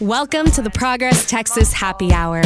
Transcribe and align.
Welcome 0.00 0.50
to 0.52 0.62
the 0.62 0.70
Progress 0.70 1.28
Texas 1.28 1.72
Happy 1.74 2.12
Hour. 2.12 2.42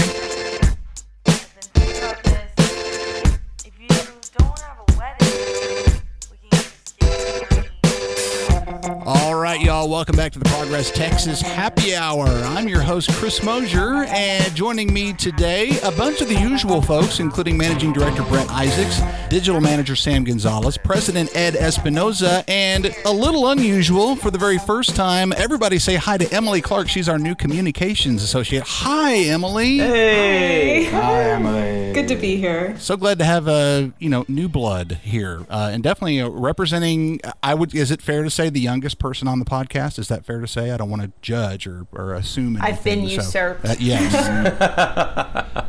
Y'all. 9.84 9.90
Welcome 9.90 10.16
back 10.16 10.32
to 10.32 10.38
the 10.38 10.44
Progress 10.46 10.90
Texas 10.90 11.40
Happy 11.40 11.94
Hour. 11.94 12.26
I'm 12.26 12.68
your 12.68 12.80
host, 12.80 13.10
Chris 13.12 13.42
Mosier, 13.42 14.04
and 14.04 14.54
joining 14.54 14.92
me 14.92 15.12
today, 15.12 15.78
a 15.82 15.92
bunch 15.92 16.20
of 16.20 16.28
the 16.28 16.34
usual 16.34 16.80
folks, 16.80 17.20
including 17.20 17.56
Managing 17.56 17.92
Director 17.92 18.22
Brett 18.24 18.48
Isaacs, 18.50 19.00
Digital 19.28 19.60
Manager 19.60 19.96
Sam 19.96 20.24
Gonzalez, 20.24 20.76
President 20.78 21.34
Ed 21.36 21.54
Espinoza, 21.54 22.44
and 22.48 22.94
a 23.04 23.12
little 23.12 23.48
unusual 23.48 24.16
for 24.16 24.30
the 24.30 24.38
very 24.38 24.58
first 24.58 24.96
time, 24.96 25.32
everybody 25.36 25.78
say 25.78 25.96
hi 25.96 26.18
to 26.18 26.34
Emily 26.34 26.60
Clark. 26.60 26.88
She's 26.88 27.08
our 27.08 27.18
new 27.18 27.34
communications 27.34 28.22
associate. 28.22 28.64
Hi, 28.66 29.14
Emily. 29.14 29.78
Hey. 29.78 30.84
Hi, 30.84 31.30
Emily. 31.30 31.92
Good 31.92 32.08
to 32.08 32.16
be 32.16 32.36
here. 32.36 32.76
So 32.78 32.96
glad 32.96 33.18
to 33.18 33.24
have 33.24 33.48
a 33.48 33.92
you 33.98 34.08
know 34.08 34.24
new 34.28 34.48
blood 34.48 34.98
here, 35.02 35.46
uh, 35.48 35.70
and 35.72 35.82
definitely 35.82 36.20
uh, 36.20 36.28
representing. 36.28 37.20
I 37.42 37.54
would. 37.54 37.74
Is 37.74 37.90
it 37.90 38.02
fair 38.02 38.22
to 38.24 38.30
say 38.30 38.48
the 38.50 38.60
youngest 38.60 38.98
person 38.98 39.28
on 39.28 39.38
the 39.38 39.44
podcast? 39.44 39.73
Is 39.74 40.08
that 40.08 40.24
fair 40.24 40.40
to 40.40 40.46
say? 40.46 40.70
I 40.70 40.76
don't 40.76 40.90
want 40.90 41.02
to 41.02 41.12
judge 41.22 41.66
or, 41.66 41.86
or 41.92 42.14
assume. 42.14 42.56
Anything, 42.56 42.62
I've 42.62 42.84
been 42.84 43.08
so- 43.08 43.14
usurped. 43.14 43.64
uh, 43.64 43.74
yes. 43.78 44.14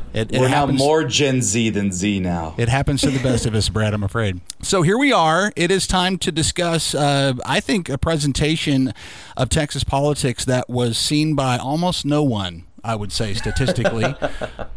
it, 0.14 0.32
it 0.34 0.40
We're 0.40 0.50
now 0.50 0.66
more 0.68 1.04
Gen 1.04 1.42
Z 1.42 1.70
than 1.72 1.92
Z 1.92 2.20
now. 2.20 2.56
It 2.58 2.70
happens 2.70 3.02
to 3.02 3.10
the 3.10 3.22
best 3.22 3.46
of 3.46 3.56
us, 3.56 3.70
Brad, 3.70 3.94
I'm 3.94 4.04
afraid. 4.04 4.42
So 4.62 4.82
here 4.82 4.98
we 4.98 5.12
are. 5.12 5.52
It 5.56 5.72
is 5.72 5.88
time 5.88 6.18
to 6.20 6.32
discuss, 6.32 6.94
uh, 6.94 7.34
I 7.46 7.60
think, 7.60 7.90
a 7.90 7.98
presentation 7.98 8.94
of 9.36 9.50
Texas 9.50 9.84
politics 9.84 10.46
that 10.46 10.70
was 10.70 10.98
seen 10.98 11.36
by 11.36 11.58
almost 11.58 12.06
no 12.06 12.24
one. 12.24 12.66
I 12.86 12.96
would 12.96 13.12
say 13.12 13.34
statistically, 13.34 14.16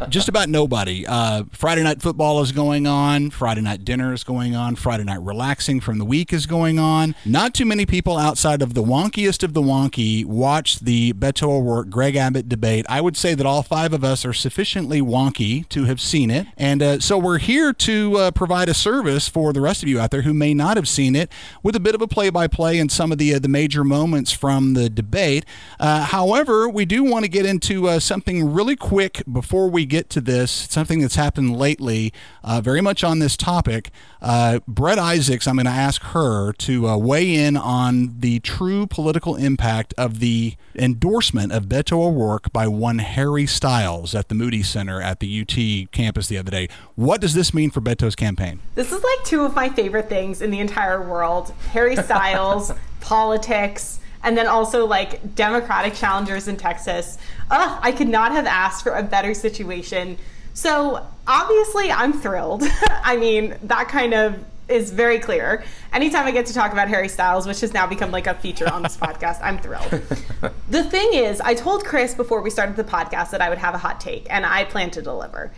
just 0.09 0.28
about 0.28 0.48
nobody. 0.48 1.06
Uh, 1.06 1.45
Friday 1.53 1.83
night 1.83 2.01
football 2.01 2.41
is 2.41 2.53
going 2.53 2.87
on. 2.87 3.31
Friday 3.31 3.61
night 3.61 3.84
dinner 3.84 4.14
is 4.14 4.25
going 4.25 4.56
on. 4.56 4.77
Friday 4.77 5.05
night 5.05 5.20
relaxing 5.20 5.81
from 5.81 5.98
the 5.98 6.05
week 6.05 6.33
is 6.33 6.47
going 6.47 6.79
on. 6.79 7.14
Not 7.27 7.53
too 7.53 7.67
many 7.67 7.84
people 7.84 8.17
outside 8.17 8.62
of 8.62 8.75
the 8.75 8.83
wonkiest 8.83 9.42
of 9.42 9.53
the 9.53 9.61
wonky 9.61 10.25
watched 10.25 10.84
the 10.84 11.12
Beto 11.12 11.51
O'Rourke 11.51 11.91
Greg 11.91 12.17
Abbott 12.17 12.48
debate. 12.48 12.86
I 12.89 13.01
would 13.01 13.17
say 13.17 13.34
that 13.34 13.45
all 13.45 13.62
five 13.62 13.92
of 13.92 14.03
us 14.03 14.25
are 14.25 14.33
sufficiently 14.33 15.03
wonky 15.03 15.69
to 15.69 15.84
have 15.84 16.01
seen 16.01 16.31
it, 16.31 16.47
and 16.56 16.83
uh, 16.83 17.01
so 17.01 17.19
we're 17.19 17.39
here 17.39 17.73
to 17.75 18.17
uh, 18.17 18.31
provide 18.31 18.69
a 18.69 18.75
service 18.75 19.29
for 19.29 19.53
the 19.53 19.61
rest 19.61 19.83
of 19.83 19.89
you 19.89 20.01
out 20.01 20.11
there 20.11 20.23
who 20.23 20.33
may 20.33 20.55
not 20.55 20.77
have 20.77 20.89
seen 20.89 21.14
it, 21.14 21.31
with 21.62 21.77
a 21.77 21.81
bit 21.81 21.95
of 21.95 22.01
a 22.01 22.09
play-by-play 22.09 22.79
and 22.79 22.91
some 22.91 23.12
of 23.12 23.19
the 23.19 23.34
uh, 23.34 23.39
the 23.39 23.48
major 23.48 23.84
moments 23.84 24.33
from 24.33 24.75
the 24.75 24.89
debate. 24.89 25.45
Uh, 25.79 26.05
however, 26.05 26.69
we 26.69 26.84
do 26.84 27.05
want 27.05 27.25
to 27.25 27.29
get 27.29 27.45
into 27.45 27.89
something 28.05 28.53
really 28.53 28.77
quick 28.77 29.23
before 29.31 29.69
we 29.69 29.87
get 29.87 30.11
to 30.11 30.21
this. 30.21 30.51
Something 30.51 31.01
that's 31.01 31.17
happened 31.17 31.57
lately, 31.57 32.13
uh, 32.43 32.61
very 32.61 32.81
much 32.81 33.05
on 33.05 33.19
this 33.19 33.37
topic. 33.37 33.91
Uh, 34.21 34.61
Brett 34.67 34.99
Isaacs, 34.99 35.47
I'm 35.47 35.57
going 35.57 35.67
to 35.67 35.71
ask 35.71 36.03
her 36.03 36.53
to 36.53 36.89
uh, 36.89 36.97
weigh 36.97 37.35
in 37.35 37.57
on 37.57 38.19
the 38.21 38.41
true 38.41 38.87
political 38.87 39.37
impact 39.37 39.95
of 39.97 40.19
the 40.21 40.55
endorsement 40.75 41.53
of 41.53 41.67
Beto 41.67 41.93
O'Rourke 41.93 42.53
by 42.53 42.67
one 42.67 42.99
Harry 42.99 43.47
Styles 43.47 44.15
at 44.15 44.29
the 44.29 44.35
Moody 44.35 44.63
Center 44.63 45.01
at 45.01 45.21
the 45.21 45.41
UT 45.41 45.93
campus 45.93 46.27
the 46.27 46.39
other 46.39 46.51
day. 46.51 46.69
What 46.95 47.21
does 47.21 47.35
this 47.35 47.55
mean 47.55 47.71
for 47.71 47.81
Beto's 47.81 48.17
campaign? 48.17 48.61
This 48.75 48.93
is 48.93 49.03
like 49.03 49.25
two 49.25 49.45
of 49.45 49.55
my 49.55 49.69
favorite 49.69 50.09
things 50.09 50.43
in 50.43 50.51
the 50.51 50.61
entire 50.61 51.03
world 51.03 51.53
Harry 51.71 51.97
Styles, 51.97 52.73
politics, 53.01 54.01
and 54.22 54.36
then 54.36 54.47
also 54.47 54.86
like 54.86 55.34
Democratic 55.34 55.94
challengers 55.94 56.48
in 56.48 56.56
Texas. 56.56 57.19
Ugh, 57.50 57.78
I 57.83 57.92
could 57.92 58.08
not 58.08 58.33
have 58.33 58.47
asked 58.47 58.83
for 58.83 58.92
a 58.92 59.02
better 59.02 59.34
situation. 59.34 60.18
So 60.55 61.06
obviously, 61.27 61.90
I'm 61.92 62.12
thrilled. 62.12 62.64
I 62.89 63.17
mean, 63.17 63.57
that 63.64 63.89
kind 63.89 64.14
of 64.14 64.45
is 64.68 64.90
very 64.90 65.18
clear. 65.18 65.64
Anytime 65.92 66.27
I 66.27 66.30
get 66.30 66.46
to 66.46 66.55
talk 66.55 66.73
about 66.73 66.89
Harry 66.89 67.08
Styles, 67.08 67.46
which 67.46 67.61
has 67.61 67.73
now 67.73 67.86
become 67.86 68.11
like 68.11 68.27
a 68.27 68.34
feature 68.34 68.70
on 68.70 68.83
this 68.83 68.96
podcast, 69.01 69.39
I'm 69.42 69.58
thrilled. 69.58 69.90
the 70.68 70.84
thing 70.84 71.14
is, 71.14 71.40
I 71.40 71.55
told 71.55 71.84
Chris 71.84 72.14
before 72.14 72.42
we 72.42 72.51
started 72.51 72.77
the 72.77 72.84
podcast 72.84 73.30
that 73.30 73.40
I 73.40 73.48
would 73.48 73.58
have 73.58 73.74
a 73.74 73.78
hot 73.78 74.01
take, 74.01 74.27
and 74.30 74.45
I 74.45 74.64
plan 74.64 74.90
to 74.90 75.02
deliver. 75.02 75.51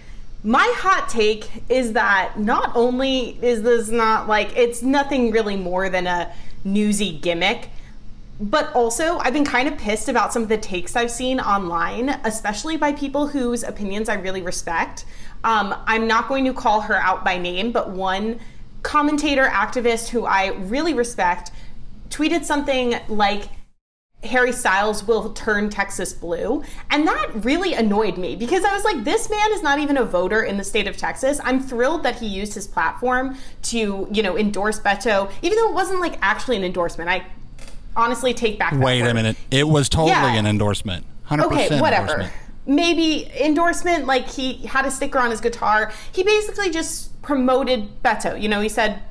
My 0.43 0.73
hot 0.79 1.09
take 1.11 1.51
is 1.69 1.93
that 1.93 2.39
not 2.39 2.75
only 2.75 3.39
is 3.43 3.63
this 3.63 3.89
not 3.89 4.27
like 4.27 4.57
it's 4.57 4.81
nothing 4.81 5.33
really 5.33 5.57
more 5.57 5.91
than 5.91 6.07
a 6.07 6.33
newsy 6.65 7.19
gimmick, 7.19 7.69
but 8.41 8.73
also 8.75 9.19
I've 9.19 9.35
been 9.35 9.45
kind 9.45 9.69
of 9.69 9.77
pissed 9.77 10.09
about 10.09 10.33
some 10.33 10.43
of 10.43 10.49
the 10.49 10.57
takes 10.57 10.97
I've 10.97 11.11
seen 11.11 11.41
online, 11.41 12.09
especially 12.25 12.77
by 12.77 12.93
people 12.93 13.27
whose 13.27 13.63
opinions 13.63 14.09
I 14.09 14.15
really 14.15 14.43
respect. 14.43 15.05
Um, 15.45 15.75
I'm 15.87 16.07
not 16.07 16.29
going 16.29 16.45
to 16.47 16.55
call 16.55 16.81
her 16.83 16.97
out 16.97 17.25
by 17.25 17.37
name, 17.39 17.71
but 17.71 17.91
one 17.91 18.41
commentator 18.83 19.45
activist 19.45 20.09
who 20.09 20.25
I 20.25 20.49
really 20.49 20.95
respect 20.95 21.51
tweeted 22.09 22.45
something 22.45 22.97
like 23.09 23.49
Harry 24.23 24.53
Styles 24.53 25.07
will 25.07 25.33
turn 25.33 25.71
Texas 25.71 26.13
blue. 26.13 26.63
And 26.91 27.07
that 27.07 27.31
really 27.45 27.73
annoyed 27.75 28.19
me 28.19 28.37
because 28.37 28.65
I 28.65 28.75
was 28.75 28.85
like, 28.85 29.05
this 29.05 29.31
man 29.31 29.53
is 29.53 29.63
not 29.63 29.79
even 29.79 29.97
a 29.97 30.05
voter 30.05 30.43
in 30.43 30.57
the 30.59 30.65
state 30.65 30.87
of 30.87 30.97
Texas. 30.97 31.41
I'm 31.43 31.61
thrilled 31.61 32.03
that 32.03 32.17
he 32.17 32.27
used 32.27 32.55
his 32.55 32.67
platform 32.67 33.37
to, 33.63 34.09
you 34.13 34.23
know, 34.23 34.37
endorse 34.37 34.79
Beto, 34.79 35.31
even 35.43 35.57
though 35.57 35.71
it 35.71 35.75
wasn't 35.75 36.01
like 36.01 36.19
actually 36.21 36.57
an 36.57 36.65
endorsement. 36.65 37.09
I 37.09 37.25
honestly 37.97 38.35
take 38.35 38.59
back 38.59 38.73
that 38.73 38.81
Wait 38.81 39.03
a 39.03 39.15
minute. 39.15 39.37
It 39.51 39.69
was 39.69 39.89
totally 39.89 40.11
Yeah. 40.13 40.35
an 40.35 40.47
endorsement. 40.47 41.07
100% 41.29 41.53
Okay, 41.53 41.81
whatever. 41.81 42.31
Maybe 42.67 43.31
endorsement, 43.41 44.07
like 44.07 44.29
he 44.29 44.67
had 44.67 44.85
a 44.87 44.91
sticker 44.91 45.19
on 45.19 45.31
his 45.31 45.41
guitar. 45.41 45.93
He 46.13 46.23
basically 46.23 46.71
just 46.71 47.21
promoted 47.23 48.03
Beto. 48.03 48.41
You 48.41 48.49
know, 48.49 48.61
he 48.61 48.69
said, 48.69 49.03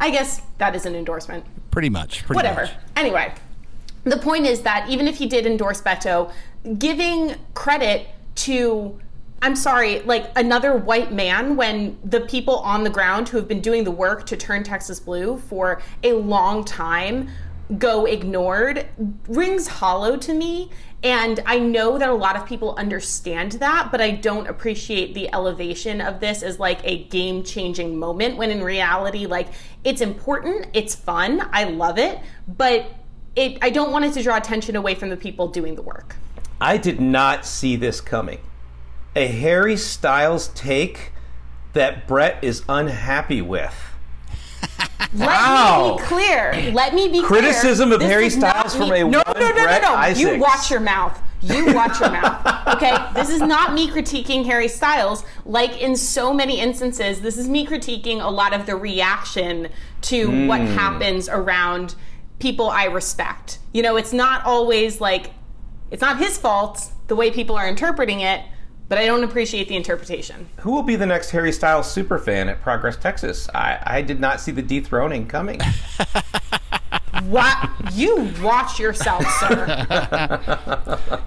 I 0.00 0.10
guess 0.10 0.42
that 0.58 0.74
is 0.74 0.86
an 0.86 0.94
endorsement. 0.94 1.44
Pretty 1.70 1.90
much. 1.90 2.24
Pretty 2.24 2.36
Whatever. 2.36 2.62
much. 2.62 2.72
Anyway, 2.96 3.32
the 4.04 4.16
point 4.18 4.46
is 4.46 4.62
that 4.62 4.88
even 4.88 5.06
if 5.08 5.16
he 5.16 5.26
did 5.26 5.46
endorse 5.46 5.80
Beto, 5.82 6.30
giving 6.78 7.34
credit 7.54 8.08
to 8.36 8.98
I'm 9.40 9.54
sorry, 9.54 10.00
like 10.00 10.32
another 10.34 10.76
white 10.76 11.12
man 11.12 11.54
when 11.54 11.96
the 12.04 12.22
people 12.22 12.56
on 12.58 12.82
the 12.82 12.90
ground 12.90 13.28
who 13.28 13.36
have 13.36 13.46
been 13.46 13.60
doing 13.60 13.84
the 13.84 13.90
work 13.92 14.26
to 14.26 14.36
turn 14.36 14.64
Texas 14.64 14.98
blue 14.98 15.38
for 15.48 15.80
a 16.02 16.14
long 16.14 16.64
time 16.64 17.28
go 17.76 18.06
ignored 18.06 18.86
rings 19.28 19.66
hollow 19.66 20.16
to 20.16 20.32
me. 20.32 20.70
And 21.02 21.40
I 21.46 21.58
know 21.58 21.98
that 21.98 22.08
a 22.08 22.14
lot 22.14 22.34
of 22.34 22.46
people 22.46 22.74
understand 22.76 23.52
that, 23.52 23.90
but 23.92 24.00
I 24.00 24.12
don't 24.12 24.48
appreciate 24.48 25.14
the 25.14 25.32
elevation 25.32 26.00
of 26.00 26.18
this 26.18 26.42
as 26.42 26.58
like 26.58 26.80
a 26.82 27.04
game 27.04 27.44
changing 27.44 27.96
moment 27.98 28.36
when 28.36 28.50
in 28.50 28.64
reality, 28.64 29.26
like 29.26 29.48
it's 29.84 30.00
important, 30.00 30.66
it's 30.72 30.94
fun, 30.94 31.48
I 31.52 31.64
love 31.64 31.98
it, 31.98 32.18
but 32.48 32.90
it, 33.36 33.58
I 33.62 33.70
don't 33.70 33.92
want 33.92 34.06
it 34.06 34.14
to 34.14 34.22
draw 34.22 34.36
attention 34.36 34.74
away 34.74 34.96
from 34.96 35.10
the 35.10 35.16
people 35.16 35.46
doing 35.46 35.76
the 35.76 35.82
work. 35.82 36.16
I 36.60 36.76
did 36.76 37.00
not 37.00 37.46
see 37.46 37.76
this 37.76 38.00
coming. 38.00 38.40
A 39.14 39.28
Harry 39.28 39.76
Styles 39.76 40.48
take 40.48 41.12
that 41.74 42.08
Brett 42.08 42.42
is 42.42 42.64
unhappy 42.68 43.40
with. 43.40 43.74
Wow. 45.14 45.96
Let 45.96 45.96
me 45.96 46.02
be 46.02 46.06
clear. 46.06 46.72
Let 46.72 46.94
me 46.94 47.08
be 47.08 47.22
Criticism 47.22 47.88
clear. 47.88 47.94
of 47.94 48.00
This 48.00 48.10
Harry 48.10 48.30
Styles 48.30 48.74
from 48.74 48.92
a 48.92 48.98
no, 49.04 49.22
no, 49.26 49.32
no, 49.34 49.52
no, 49.52 49.78
no. 49.80 50.06
You 50.08 50.38
watch 50.38 50.70
your 50.70 50.80
mouth. 50.80 51.18
You 51.40 51.72
watch 51.74 51.98
your 52.00 52.10
mouth. 52.10 52.44
Okay, 52.68 52.94
this 53.14 53.30
is 53.30 53.40
not 53.40 53.72
me 53.72 53.88
critiquing 53.88 54.44
Harry 54.44 54.68
Styles. 54.68 55.24
Like 55.46 55.80
in 55.80 55.96
so 55.96 56.34
many 56.34 56.60
instances, 56.60 57.22
this 57.22 57.38
is 57.38 57.48
me 57.48 57.66
critiquing 57.66 58.22
a 58.22 58.28
lot 58.28 58.52
of 58.52 58.66
the 58.66 58.76
reaction 58.76 59.68
to 60.02 60.46
what 60.46 60.60
Hmm. 60.60 60.66
happens 60.74 61.28
around 61.30 61.94
people 62.38 62.68
I 62.68 62.84
respect. 62.84 63.58
You 63.72 63.82
know, 63.82 63.96
it's 63.96 64.12
not 64.12 64.44
always 64.44 65.00
like 65.00 65.30
it's 65.90 66.02
not 66.02 66.18
his 66.18 66.36
fault 66.36 66.90
the 67.06 67.16
way 67.16 67.30
people 67.30 67.56
are 67.56 67.66
interpreting 67.66 68.20
it, 68.20 68.42
but 68.88 68.98
I 68.98 69.06
don't 69.06 69.24
appreciate 69.24 69.68
the 69.68 69.76
interpretation. 69.76 70.48
Who 70.60 70.72
will 70.72 70.82
be 70.82 70.96
the 70.96 71.06
next 71.06 71.30
Harry 71.30 71.52
Styles 71.52 71.86
superfan 71.86 72.50
at 72.50 72.62
Progress 72.62 72.96
Texas? 72.96 73.48
I, 73.54 73.78
I 73.84 74.02
did 74.02 74.20
not 74.20 74.40
see 74.40 74.52
the 74.52 74.62
dethroning 74.62 75.26
coming. 75.26 75.60
What 77.24 77.70
you 77.92 78.32
watch 78.40 78.78
yourself, 78.78 79.24
sir. 79.40 79.86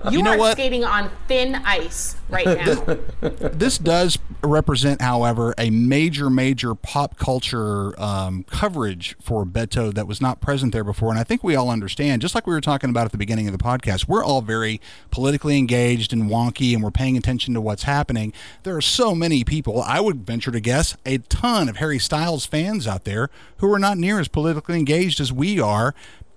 You, 0.12 0.24
know 0.24 0.32
are 0.32 0.38
what? 0.38 0.52
skating 0.54 0.84
on 0.84 1.12
thin 1.28 1.56
ice 1.64 2.16
right 2.32 2.46
now. 2.46 2.98
this 3.22 3.78
does 3.78 4.18
represent, 4.44 5.02
however, 5.02 5.54
a 5.58 5.70
major, 5.70 6.30
major 6.30 6.74
pop 6.74 7.18
culture 7.18 8.00
um, 8.02 8.44
coverage 8.46 9.16
for 9.22 9.46
Beto 9.46 9.94
that 9.94 10.08
was 10.08 10.22
not 10.22 10.42
present 10.42 10.74
there 10.74 10.84
before. 10.84 11.10
And 11.10 11.20
I 11.20 11.24
think 11.24 11.44
we 11.44 11.56
all 11.56 11.70
understand, 11.70 12.22
just 12.22 12.34
like 12.34 12.48
we 12.48 12.54
were 12.54 12.62
talking 12.62 12.90
about 12.90 13.06
at 13.06 13.12
the 13.12 13.18
beginning 13.18 13.48
of 13.48 13.52
the 13.52 13.64
podcast, 13.64 14.08
we're 14.08 14.24
all 14.24 14.42
very 14.42 14.82
politically 15.12 15.58
engaged 15.58 16.14
and 16.14 16.24
wonky 16.24 16.74
and 16.74 16.84
we're 16.84 16.92
paying 16.92 17.18
attention 17.18 17.54
to 17.54 17.62
what's 17.62 17.84
happening. 17.84 18.34
There 18.64 18.76
are 18.76 18.82
so 18.82 19.14
many 19.14 19.44
people, 19.44 19.82
I 19.82 20.00
would 20.00 20.26
venture 20.26 20.52
to 20.52 20.60
guess, 20.60 20.96
a 21.06 21.20
ton 21.20 21.70
of 21.70 21.78
Harry 21.78 22.00
Styles 22.00 22.46
fans 22.46 22.88
out 22.88 23.04
there 23.04 23.30
who 23.58 23.72
are 23.72 23.80
not 23.80 23.98
near 23.98 24.20
as 24.20 24.28
politically 24.28 24.80
engaged 24.80 25.20
as 25.20 25.32
we 25.32 25.60
are 25.60 25.94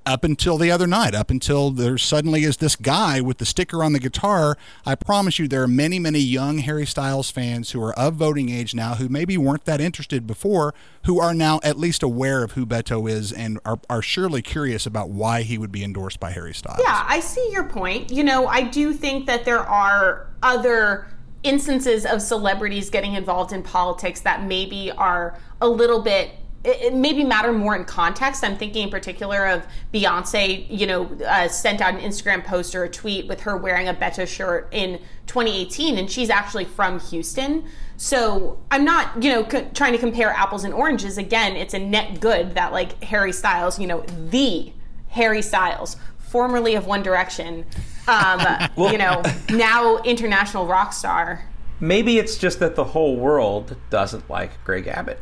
up 0.06 0.25
until 0.25 0.59
the 0.59 0.71
other 0.71 0.87
night, 0.87 1.15
up 1.15 1.31
until 1.31 1.71
there 1.71 1.97
suddenly 1.97 2.45
is 2.45 2.59
this 2.59 2.77
guy 2.77 3.21
with 3.21 3.39
the 3.39 3.47
sticker 3.47 3.83
on 3.83 3.93
the 3.93 3.99
guitar. 3.99 4.56
I 4.85 4.95
promise 4.95 5.39
you, 5.39 5.49
there 5.49 5.62
are 5.62 5.69
many, 5.69 5.99
many 5.99 6.19
young 6.19 6.59
Harry 6.59 6.87
Styles 6.87 7.31
fans 7.31 7.71
who 7.71 7.83
are 7.83 7.99
of 7.99 8.15
voting 8.15 8.51
age 8.51 8.75
now 8.75 8.95
who 8.95 9.09
maybe 9.09 9.39
weren't 9.39 9.65
that 9.65 9.81
interested 9.81 10.27
before, 10.27 10.75
who 11.05 11.21
are 11.21 11.35
now 11.35 11.61
at 11.62 11.79
least 11.79 12.03
aware 12.03 12.45
of 12.45 12.53
who 12.53 12.67
Beto 12.67 13.11
is 13.11 13.33
and 13.33 13.59
are, 13.65 13.79
are 13.89 14.03
surely 14.03 14.43
curious 14.43 14.87
about 14.87 15.11
why 15.11 15.43
he 15.43 15.56
would 15.56 15.73
be 15.73 15.83
endorsed 15.83 16.21
by 16.21 16.31
Harry 16.31 16.55
Styles. 16.55 16.81
Yeah, 16.83 17.05
I 17.07 17.21
see 17.21 17.49
your 17.53 17.65
point. 17.65 18.11
You 18.11 18.25
know, 18.25 18.47
I 18.47 18.62
do 18.62 18.93
think 18.93 19.27
that 19.27 19.45
there 19.45 19.61
are 19.61 20.29
other 20.43 21.09
instances 21.43 22.07
of 22.07 22.23
celebrities 22.23 22.91
getting 22.91 23.15
involved 23.15 23.53
in 23.53 23.62
politics 23.62 24.21
that 24.23 24.45
maybe 24.45 24.91
are 24.93 25.39
a 25.61 25.69
little 25.69 26.03
bit 26.03 26.31
it, 26.64 26.94
maybe 26.94 27.25
matter 27.25 27.52
more 27.52 27.76
in 27.76 27.84
context. 27.84 28.43
I'm 28.43 28.56
thinking 28.56 28.84
in 28.84 28.90
particular 28.90 29.46
of 29.46 29.66
Beyonce, 29.93 30.66
you 30.70 30.87
know, 30.87 31.05
uh, 31.26 31.49
sent 31.49 31.81
out 31.81 31.94
an 31.94 32.00
Instagram 32.00 32.44
post 32.44 32.75
or 32.75 32.84
a 32.84 32.88
tweet 32.88 33.28
with 33.28 33.40
her 33.40 33.56
wearing 33.56 33.88
a 33.88 33.94
Beto 33.94 34.26
shirt 34.26 34.69
in 34.72 34.99
2018, 35.26 35.99
and 35.99 36.11
she's 36.11 36.31
actually 36.31 36.64
from 36.64 36.99
Houston. 37.00 37.64
So 37.96 38.58
I'm 38.70 38.84
not, 38.84 39.22
you 39.22 39.31
know, 39.31 39.44
co- 39.44 39.69
trying 39.75 39.93
to 39.93 39.99
compare 39.99 40.31
apples 40.31 40.64
and 40.64 40.72
oranges. 40.72 41.19
Again, 41.19 41.56
it's 41.56 41.75
a 41.75 41.78
net 41.78 42.20
good 42.20 42.55
that 42.55 42.72
like 42.72 43.02
Harry 43.05 43.32
Styles, 43.32 43.78
you 43.78 43.87
know, 43.87 44.00
the 44.31 44.72
Harry 45.08 45.43
Styles, 45.43 45.96
formerly 46.19 46.75
of 46.75 46.87
One 46.87 47.02
Direction, 47.02 47.66
um, 48.08 48.40
well, 48.76 48.90
you 48.90 48.99
know, 48.99 49.22
now 49.50 49.99
international 49.99 50.66
rock 50.66 50.93
star. 50.93 51.44
Maybe 51.78 52.19
it's 52.19 52.38
just 52.38 52.61
that 52.61 52.75
the 52.75 52.84
whole 52.84 53.16
world 53.16 53.76
doesn't 53.90 54.31
like 54.31 54.62
Greg 54.64 54.87
Abbott. 54.87 55.20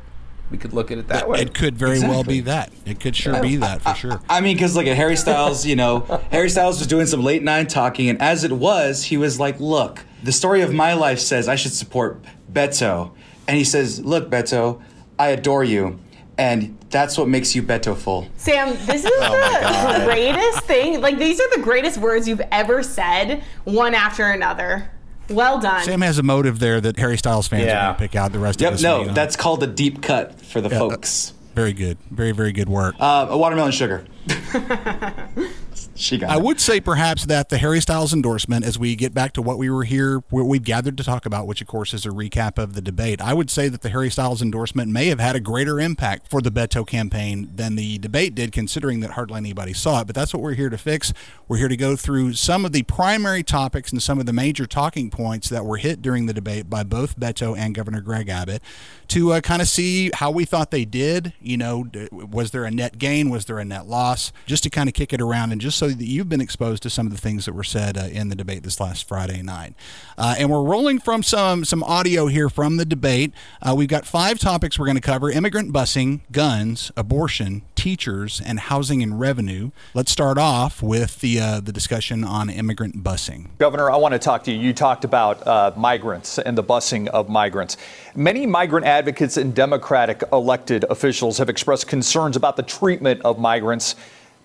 We 0.50 0.58
could 0.58 0.72
look 0.74 0.90
at 0.90 0.98
it 0.98 1.08
that 1.08 1.28
way. 1.28 1.40
It 1.40 1.54
could 1.54 1.76
very 1.76 1.92
exactly. 1.92 2.14
well 2.14 2.24
be 2.24 2.40
that. 2.40 2.70
It 2.84 3.00
could 3.00 3.16
sure 3.16 3.40
be 3.40 3.56
that 3.56 3.80
for 3.80 3.94
sure. 3.94 4.20
I, 4.28 4.38
I 4.38 4.40
mean, 4.42 4.56
because 4.56 4.76
look 4.76 4.86
at 4.86 4.96
Harry 4.96 5.16
Styles. 5.16 5.64
You 5.64 5.76
know, 5.76 6.00
Harry 6.30 6.50
Styles 6.50 6.78
was 6.78 6.86
doing 6.86 7.06
some 7.06 7.22
late 7.22 7.42
night 7.42 7.70
talking, 7.70 8.10
and 8.10 8.20
as 8.20 8.44
it 8.44 8.52
was, 8.52 9.04
he 9.04 9.16
was 9.16 9.40
like, 9.40 9.60
"Look, 9.60 10.04
the 10.22 10.32
story 10.32 10.60
of 10.60 10.72
my 10.72 10.92
life 10.92 11.20
says 11.20 11.48
I 11.48 11.54
should 11.54 11.72
support 11.72 12.22
Beto," 12.52 13.12
and 13.48 13.56
he 13.56 13.64
says, 13.64 14.04
"Look, 14.04 14.28
Beto, 14.28 14.82
I 15.18 15.28
adore 15.28 15.64
you." 15.64 15.98
and 16.38 16.78
that's 16.90 17.16
what 17.16 17.28
makes 17.28 17.54
you 17.54 17.62
Beto 17.62 17.96
full. 17.96 18.26
Sam, 18.36 18.70
this 18.86 19.04
is 19.04 19.10
oh 19.14 19.98
the 19.98 20.04
greatest 20.04 20.64
thing. 20.64 21.00
Like 21.00 21.18
these 21.18 21.40
are 21.40 21.56
the 21.56 21.62
greatest 21.62 21.98
words 21.98 22.26
you've 22.26 22.42
ever 22.50 22.82
said, 22.82 23.42
one 23.64 23.94
after 23.94 24.30
another. 24.30 24.90
Well 25.28 25.60
done. 25.60 25.84
Sam 25.84 26.00
has 26.00 26.19
a 26.19 26.22
motive 26.22 26.58
there 26.58 26.80
that 26.80 26.98
Harry 26.98 27.16
Styles 27.16 27.48
fans 27.48 27.64
yeah. 27.64 27.78
are 27.78 27.84
going 27.84 27.94
to 27.94 28.00
pick 28.00 28.16
out 28.16 28.32
the 28.32 28.38
rest 28.38 28.60
yep, 28.60 28.72
of 28.72 28.74
us. 28.74 28.82
No, 28.82 29.12
that's 29.12 29.36
called 29.36 29.62
a 29.62 29.66
deep 29.66 30.02
cut 30.02 30.40
for 30.40 30.60
the 30.60 30.69
yeah, 30.69 30.78
folks. 30.78 31.32
Very 31.54 31.72
good. 31.72 31.98
Very, 32.10 32.32
very 32.32 32.52
good 32.52 32.69
work. 32.69 32.94
Uh, 32.98 33.26
a 33.30 33.38
watermelon 33.38 33.72
sugar. 33.72 34.04
she 35.94 36.18
got 36.18 36.30
I 36.30 36.36
it. 36.36 36.42
would 36.42 36.60
say 36.60 36.80
perhaps 36.80 37.26
that 37.26 37.48
the 37.48 37.58
Harry 37.58 37.80
Styles 37.80 38.12
endorsement, 38.12 38.64
as 38.64 38.78
we 38.78 38.96
get 38.96 39.12
back 39.12 39.32
to 39.34 39.42
what 39.42 39.58
we 39.58 39.68
were 39.70 39.84
here, 39.84 40.22
what 40.30 40.44
we've 40.44 40.62
gathered 40.62 40.96
to 40.98 41.04
talk 41.04 41.26
about, 41.26 41.46
which 41.46 41.60
of 41.60 41.66
course 41.66 41.92
is 41.92 42.06
a 42.06 42.10
recap 42.10 42.58
of 42.58 42.74
the 42.74 42.80
debate, 42.80 43.20
I 43.20 43.34
would 43.34 43.50
say 43.50 43.68
that 43.68 43.82
the 43.82 43.90
Harry 43.90 44.10
Styles 44.10 44.42
endorsement 44.42 44.90
may 44.90 45.06
have 45.08 45.20
had 45.20 45.36
a 45.36 45.40
greater 45.40 45.80
impact 45.80 46.28
for 46.28 46.40
the 46.40 46.50
Beto 46.50 46.86
campaign 46.86 47.50
than 47.54 47.76
the 47.76 47.98
debate 47.98 48.34
did, 48.34 48.52
considering 48.52 49.00
that 49.00 49.12
hardly 49.12 49.36
anybody 49.36 49.72
saw 49.72 50.00
it. 50.00 50.06
But 50.06 50.14
that's 50.14 50.32
what 50.32 50.42
we're 50.42 50.54
here 50.54 50.70
to 50.70 50.78
fix. 50.78 51.12
We're 51.48 51.58
here 51.58 51.68
to 51.68 51.76
go 51.76 51.96
through 51.96 52.34
some 52.34 52.64
of 52.64 52.72
the 52.72 52.82
primary 52.84 53.42
topics 53.42 53.92
and 53.92 54.02
some 54.02 54.18
of 54.18 54.26
the 54.26 54.32
major 54.32 54.66
talking 54.66 55.10
points 55.10 55.48
that 55.48 55.64
were 55.64 55.76
hit 55.76 56.00
during 56.02 56.26
the 56.26 56.32
debate 56.32 56.70
by 56.70 56.82
both 56.84 57.18
Beto 57.18 57.56
and 57.56 57.74
Governor 57.74 58.00
Greg 58.00 58.28
Abbott 58.28 58.62
to 59.08 59.32
uh, 59.32 59.40
kind 59.40 59.60
of 59.60 59.68
see 59.68 60.10
how 60.14 60.30
we 60.30 60.44
thought 60.44 60.70
they 60.70 60.84
did. 60.84 61.34
You 61.40 61.56
know, 61.58 61.86
was 62.10 62.50
there 62.50 62.64
a 62.64 62.70
net 62.70 62.98
gain? 62.98 63.28
Was 63.28 63.44
there 63.44 63.58
a 63.58 63.64
net 63.64 63.86
loss? 63.86 64.32
Just 64.46 64.62
to 64.62 64.70
kind 64.70 64.88
of 64.88 64.94
kick 64.94 65.12
it 65.12 65.20
around 65.20 65.52
and 65.52 65.60
just 65.60 65.81
so 65.82 65.88
that 65.88 66.05
you've 66.05 66.29
been 66.29 66.40
exposed 66.40 66.81
to 66.81 66.88
some 66.88 67.08
of 67.08 67.12
the 67.12 67.19
things 67.19 67.44
that 67.44 67.55
were 67.55 67.64
said 67.64 67.99
uh, 67.99 68.02
in 68.02 68.29
the 68.29 68.37
debate 68.37 68.62
this 68.62 68.79
last 68.79 69.08
Friday 69.08 69.43
night. 69.43 69.75
Uh, 70.17 70.37
and 70.38 70.49
we're 70.49 70.62
rolling 70.62 71.00
from 71.00 71.25
some 71.25 71.64
some 71.64 71.82
audio 71.82 72.29
here 72.29 72.49
from 72.49 72.76
the 72.76 72.84
debate. 72.84 73.32
Uh, 73.61 73.75
we've 73.75 73.88
got 73.88 74.06
five 74.06 74.38
topics 74.38 74.79
we're 74.79 74.87
going 74.87 74.94
to 74.94 75.00
cover: 75.00 75.29
immigrant 75.29 75.73
busing, 75.73 76.20
guns, 76.31 76.93
abortion, 76.96 77.62
teachers, 77.75 78.40
and 78.46 78.61
housing 78.61 79.02
and 79.02 79.19
revenue. 79.19 79.73
Let's 79.93 80.12
start 80.12 80.38
off 80.38 80.84
with 80.84 81.19
the 81.19 81.40
uh, 81.40 81.58
the 81.58 81.73
discussion 81.73 82.23
on 82.23 82.49
immigrant 82.49 83.02
busing. 83.02 83.49
Governor, 83.58 83.90
I 83.90 83.96
want 83.96 84.12
to 84.12 84.20
talk 84.20 84.44
to 84.44 84.52
you. 84.52 84.61
You 84.61 84.73
talked 84.73 85.05
about 85.05 85.44
uh, 85.44 85.73
migrants 85.76 86.38
and 86.38 86.56
the 86.56 86.62
busing 86.62 87.08
of 87.08 87.28
migrants. 87.28 87.76
Many 88.14 88.46
migrant 88.46 88.87
advocates 88.87 89.37
and 89.37 89.52
Democratic 89.52 90.23
elected 90.32 90.85
officials 90.85 91.38
have 91.38 91.49
expressed 91.49 91.88
concerns 91.88 92.37
about 92.37 92.55
the 92.55 92.62
treatment 92.62 93.20
of 93.23 93.40
migrants 93.40 93.96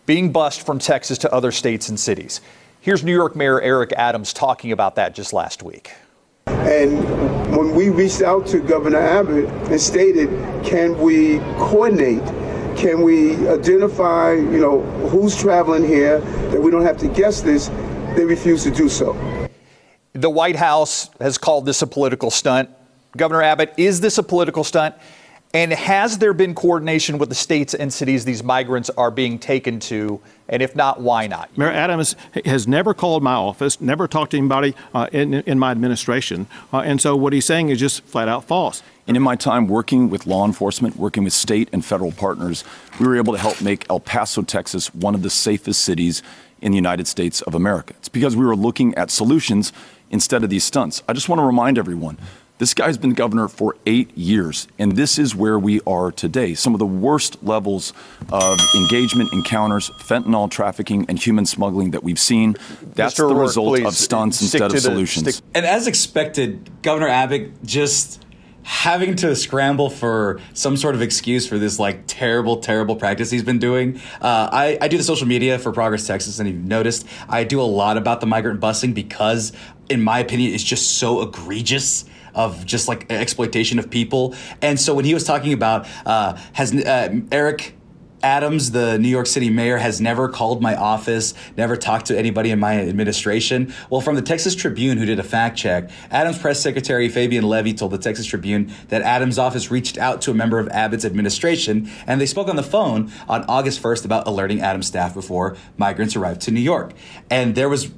being 0.07 0.31
bused 0.31 0.61
from 0.61 0.79
Texas 0.79 1.19
to 1.19 1.31
other 1.31 1.51
states 1.51 1.89
and 1.89 1.99
cities. 1.99 2.41
Here's 2.79 3.03
New 3.03 3.13
York 3.13 3.35
Mayor 3.35 3.61
Eric 3.61 3.91
Adams 3.91 4.33
talking 4.33 4.71
about 4.71 4.95
that 4.95 5.13
just 5.13 5.33
last 5.33 5.61
week. 5.61 5.91
And 6.47 7.03
when 7.55 7.75
we 7.75 7.89
reached 7.89 8.21
out 8.21 8.47
to 8.47 8.59
Governor 8.59 8.99
Abbott 8.99 9.45
and 9.69 9.79
stated, 9.79 10.29
can 10.65 10.97
we 10.97 11.39
coordinate? 11.59 12.23
Can 12.77 13.01
we 13.01 13.35
identify, 13.49 14.31
you 14.31 14.59
know, 14.59 14.81
who's 15.09 15.35
traveling 15.39 15.85
here 15.85 16.19
that 16.51 16.61
we 16.61 16.71
don't 16.71 16.85
have 16.85 16.97
to 16.99 17.09
guess 17.09 17.41
this? 17.41 17.67
They 18.15 18.23
refuse 18.23 18.63
to 18.63 18.71
do 18.71 18.87
so. 18.87 19.13
The 20.13 20.29
White 20.29 20.55
House 20.55 21.09
has 21.19 21.37
called 21.37 21.65
this 21.65 21.81
a 21.81 21.87
political 21.87 22.31
stunt. 22.31 22.69
Governor 23.17 23.41
Abbott, 23.41 23.73
is 23.75 23.99
this 23.99 24.17
a 24.17 24.23
political 24.23 24.63
stunt? 24.63 24.95
And 25.53 25.71
has 25.71 26.17
there 26.17 26.33
been 26.33 26.53
coordination 26.53 27.17
with 27.17 27.29
the 27.29 27.35
states 27.35 27.73
and 27.73 27.91
cities 27.91 28.25
these 28.25 28.43
migrants 28.43 28.89
are 28.91 29.09
being 29.09 29.39
taken 29.39 29.79
to? 29.81 30.19
And 30.49 30.61
if 30.61 30.75
not, 30.75 31.01
why 31.01 31.27
not? 31.27 31.57
Mayor 31.57 31.71
Adams 31.71 32.15
has 32.45 32.67
never 32.67 32.93
called 32.93 33.23
my 33.23 33.33
office, 33.33 33.79
never 33.79 34.07
talked 34.07 34.31
to 34.31 34.37
anybody 34.37 34.75
uh, 34.93 35.07
in, 35.11 35.33
in, 35.33 35.57
my 35.57 35.71
administration. 35.71 36.47
Uh, 36.71 36.79
and 36.79 37.01
so 37.01 37.15
what 37.15 37.33
he's 37.33 37.45
saying 37.45 37.69
is 37.69 37.79
just 37.79 38.03
flat 38.03 38.27
out 38.27 38.43
false. 38.43 38.83
And 39.07 39.15
in 39.15 39.23
my 39.23 39.37
time 39.37 39.67
working 39.67 40.09
with 40.09 40.27
law 40.27 40.45
enforcement, 40.45 40.97
working 40.97 41.23
with 41.23 41.33
state 41.33 41.69
and 41.71 41.83
federal 41.83 42.11
partners, 42.11 42.65
we 42.99 43.07
were 43.07 43.15
able 43.15 43.33
to 43.33 43.39
help 43.39 43.61
make 43.61 43.89
El 43.89 44.01
Paso, 44.01 44.41
Texas, 44.41 44.93
one 44.93 45.15
of 45.15 45.21
the 45.21 45.29
safest 45.29 45.81
cities 45.81 46.21
in 46.61 46.71
the 46.71 46.77
United 46.77 47.07
States 47.07 47.41
of 47.41 47.55
America. 47.55 47.93
It's 47.99 48.09
because 48.09 48.35
we 48.35 48.45
were 48.45 48.55
looking 48.55 48.93
at 48.95 49.11
solutions 49.11 49.71
instead 50.09 50.43
of 50.43 50.49
these 50.49 50.63
stunts. 50.63 51.03
I 51.07 51.13
just 51.13 51.29
want 51.29 51.39
to 51.39 51.45
remind 51.45 51.77
everyone 51.77 52.17
this 52.57 52.73
guy's 52.73 52.97
been 52.97 53.13
governor 53.13 53.47
for 53.47 53.75
eight 53.85 54.15
years, 54.17 54.67
and 54.79 54.93
this 54.93 55.19
is 55.19 55.35
where 55.35 55.59
we 55.59 55.79
are 55.85 56.11
today. 56.11 56.55
Some 56.55 56.73
of 56.73 56.79
the 56.79 56.85
worst 56.85 57.43
levels 57.43 57.93
of 58.31 58.59
engagement, 58.75 59.31
encounters, 59.31 59.89
fentanyl 59.99 60.49
trafficking, 60.49 61.05
and 61.07 61.19
human 61.19 61.45
smuggling 61.45 61.91
that 61.91 62.03
we've 62.03 62.19
seen. 62.19 62.55
That's 62.95 63.13
Mr. 63.15 63.29
the 63.29 63.35
result 63.35 63.75
please, 63.75 63.85
of 63.85 63.93
stunts 63.93 64.41
instead 64.41 64.71
of 64.71 64.79
solutions. 64.79 65.35
Stick. 65.35 65.45
And 65.53 65.65
as 65.65 65.87
expected, 65.87 66.81
Governor 66.81 67.09
Abbott 67.09 67.63
just 67.63 68.25
having 68.63 69.15
to 69.15 69.33
scramble 69.33 69.89
for 69.89 70.41
some 70.53 70.75
sort 70.75 70.93
of 70.93 71.01
excuse 71.01 71.47
for 71.47 71.57
this 71.57 71.79
like 71.79 72.03
terrible, 72.05 72.57
terrible 72.57 72.97
practice 72.97 73.31
he's 73.31 73.43
been 73.43 73.59
doing. 73.59 73.97
Uh, 74.19 74.49
I, 74.51 74.77
I 74.81 74.87
do 74.89 74.97
the 74.97 75.03
social 75.03 75.25
media 75.27 75.57
for 75.57 75.71
Progress 75.71 76.05
Texas, 76.05 76.39
and 76.39 76.49
you've 76.49 76.65
noticed 76.65 77.07
I 77.29 77.43
do 77.45 77.61
a 77.61 77.63
lot 77.63 77.97
about 77.97 78.19
the 78.19 78.25
migrant 78.27 78.59
busing 78.59 78.93
because, 78.93 79.53
in 79.89 80.01
my 80.01 80.19
opinion, 80.19 80.53
it's 80.53 80.63
just 80.63 80.97
so 80.97 81.21
egregious 81.21 82.03
of 82.37 82.65
just 82.65 82.87
like 82.87 83.11
exploitation 83.11 83.79
of 83.79 83.89
people. 83.89 84.35
And 84.61 84.79
so 84.79 84.93
when 84.93 85.05
he 85.05 85.13
was 85.13 85.23
talking 85.23 85.53
about 85.53 85.87
uh, 86.05 86.37
has 86.53 86.73
uh, 86.73 87.19
Eric 87.31 87.73
Adams, 88.23 88.71
the 88.71 88.97
New 88.97 89.09
York 89.09 89.27
City 89.27 89.49
mayor, 89.49 89.77
has 89.77 90.01
never 90.01 90.27
called 90.27 90.61
my 90.61 90.75
office, 90.75 91.33
never 91.55 91.77
talked 91.77 92.07
to 92.07 92.17
anybody 92.17 92.49
in 92.49 92.59
my 92.59 92.79
administration. 92.79 93.73
Well, 93.89 94.01
from 94.01 94.15
the 94.15 94.21
Texas 94.21 94.55
Tribune, 94.55 94.97
who 94.97 95.05
did 95.05 95.19
a 95.19 95.23
fact 95.23 95.57
check, 95.57 95.91
Adams 96.09 96.39
press 96.39 96.59
secretary 96.59 97.09
Fabian 97.09 97.47
Levy 97.47 97.73
told 97.73 97.91
the 97.91 97.97
Texas 97.97 98.25
Tribune 98.25 98.71
that 98.89 99.03
Adams' 99.03 99.37
office 99.37 99.69
reached 99.69 99.97
out 99.97 100.21
to 100.23 100.31
a 100.31 100.33
member 100.33 100.57
of 100.57 100.67
Abbott's 100.69 101.05
administration, 101.05 101.89
and 102.07 102.19
they 102.19 102.25
spoke 102.25 102.47
on 102.47 102.55
the 102.55 102.63
phone 102.63 103.11
on 103.29 103.43
August 103.45 103.81
1st 103.83 104.05
about 104.05 104.27
alerting 104.27 104.61
Adams' 104.61 104.87
staff 104.87 105.13
before 105.13 105.55
migrants 105.77 106.15
arrived 106.15 106.41
to 106.41 106.51
New 106.51 106.61
York. 106.61 106.93
And 107.29 107.53
there 107.53 107.69
was 107.69 107.91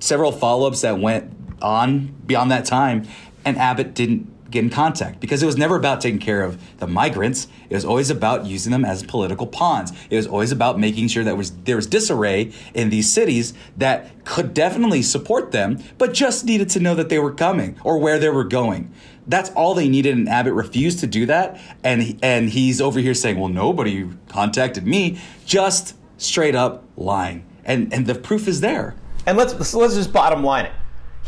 several 0.00 0.32
follow-ups 0.32 0.80
that 0.80 0.98
went 0.98 1.32
on 1.60 2.06
beyond 2.26 2.50
that 2.52 2.64
time 2.64 3.06
and 3.48 3.56
Abbott 3.56 3.94
didn't 3.94 4.50
get 4.50 4.64
in 4.64 4.70
contact 4.70 5.20
because 5.20 5.42
it 5.42 5.46
was 5.46 5.56
never 5.56 5.76
about 5.76 6.00
taking 6.00 6.18
care 6.18 6.42
of 6.42 6.58
the 6.78 6.86
migrants. 6.86 7.48
It 7.68 7.74
was 7.74 7.84
always 7.84 8.10
about 8.10 8.46
using 8.46 8.72
them 8.72 8.84
as 8.84 9.02
political 9.02 9.46
pawns. 9.46 9.92
It 10.10 10.16
was 10.16 10.26
always 10.26 10.52
about 10.52 10.78
making 10.78 11.08
sure 11.08 11.24
that 11.24 11.36
was 11.36 11.50
there 11.64 11.76
was 11.76 11.86
disarray 11.86 12.52
in 12.74 12.90
these 12.90 13.10
cities 13.10 13.54
that 13.76 14.24
could 14.24 14.52
definitely 14.54 15.02
support 15.02 15.52
them, 15.52 15.82
but 15.96 16.12
just 16.12 16.44
needed 16.44 16.68
to 16.70 16.80
know 16.80 16.94
that 16.94 17.08
they 17.08 17.18
were 17.18 17.32
coming 17.32 17.78
or 17.84 17.98
where 17.98 18.18
they 18.18 18.28
were 18.28 18.44
going. 18.44 18.92
That's 19.26 19.50
all 19.50 19.74
they 19.74 19.88
needed, 19.88 20.16
and 20.16 20.28
Abbott 20.28 20.54
refused 20.54 21.00
to 21.00 21.06
do 21.06 21.26
that. 21.26 21.60
And 21.82 22.18
and 22.22 22.50
he's 22.50 22.80
over 22.80 23.00
here 23.00 23.14
saying, 23.14 23.38
"Well, 23.38 23.50
nobody 23.50 24.08
contacted 24.28 24.86
me," 24.86 25.18
just 25.46 25.94
straight 26.16 26.54
up 26.54 26.84
lying. 26.96 27.44
And 27.64 27.92
and 27.92 28.06
the 28.06 28.14
proof 28.14 28.48
is 28.48 28.60
there. 28.60 28.94
And 29.26 29.36
let's 29.36 29.74
let's 29.74 29.94
just 29.94 30.12
bottom 30.12 30.42
line 30.44 30.66
it 30.66 30.72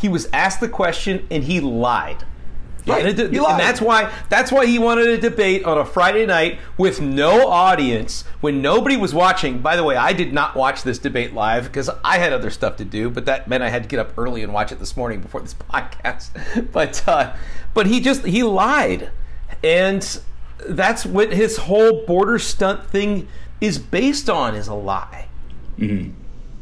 he 0.01 0.09
was 0.09 0.27
asked 0.33 0.59
the 0.59 0.67
question 0.69 1.27
and 1.31 1.43
he 1.43 1.59
lied. 1.61 2.25
Right. 2.87 3.05
and, 3.05 3.19
it- 3.19 3.31
and 3.51 3.59
that's 3.59 3.79
why 3.79 4.11
that's 4.27 4.51
why 4.51 4.65
he 4.65 4.79
wanted 4.79 5.05
a 5.07 5.17
debate 5.19 5.63
on 5.65 5.77
a 5.77 5.85
Friday 5.85 6.25
night 6.25 6.57
with 6.79 6.99
no 6.99 7.47
audience 7.47 8.23
when 8.41 8.59
nobody 8.63 8.97
was 8.97 9.13
watching. 9.13 9.59
By 9.59 9.75
the 9.75 9.83
way, 9.83 9.95
I 9.95 10.13
did 10.13 10.33
not 10.33 10.55
watch 10.55 10.81
this 10.81 10.97
debate 10.97 11.31
live 11.35 11.65
because 11.65 11.91
I 12.03 12.17
had 12.17 12.33
other 12.33 12.49
stuff 12.49 12.77
to 12.77 12.83
do, 12.85 13.11
but 13.11 13.25
that 13.27 13.47
meant 13.47 13.61
I 13.61 13.69
had 13.69 13.83
to 13.83 13.89
get 13.89 13.99
up 13.99 14.17
early 14.17 14.41
and 14.41 14.51
watch 14.51 14.71
it 14.71 14.79
this 14.79 14.97
morning 14.97 15.21
before 15.21 15.41
this 15.41 15.53
podcast. 15.71 16.31
But 16.71 17.07
uh, 17.07 17.33
but 17.75 17.85
he 17.85 17.99
just 17.99 18.25
he 18.25 18.41
lied, 18.41 19.11
and 19.63 20.19
that's 20.67 21.05
what 21.05 21.31
his 21.33 21.57
whole 21.57 22.03
border 22.07 22.39
stunt 22.39 22.83
thing 22.89 23.27
is 23.61 23.77
based 23.77 24.27
on 24.27 24.55
is 24.55 24.67
a 24.67 24.73
lie. 24.73 25.27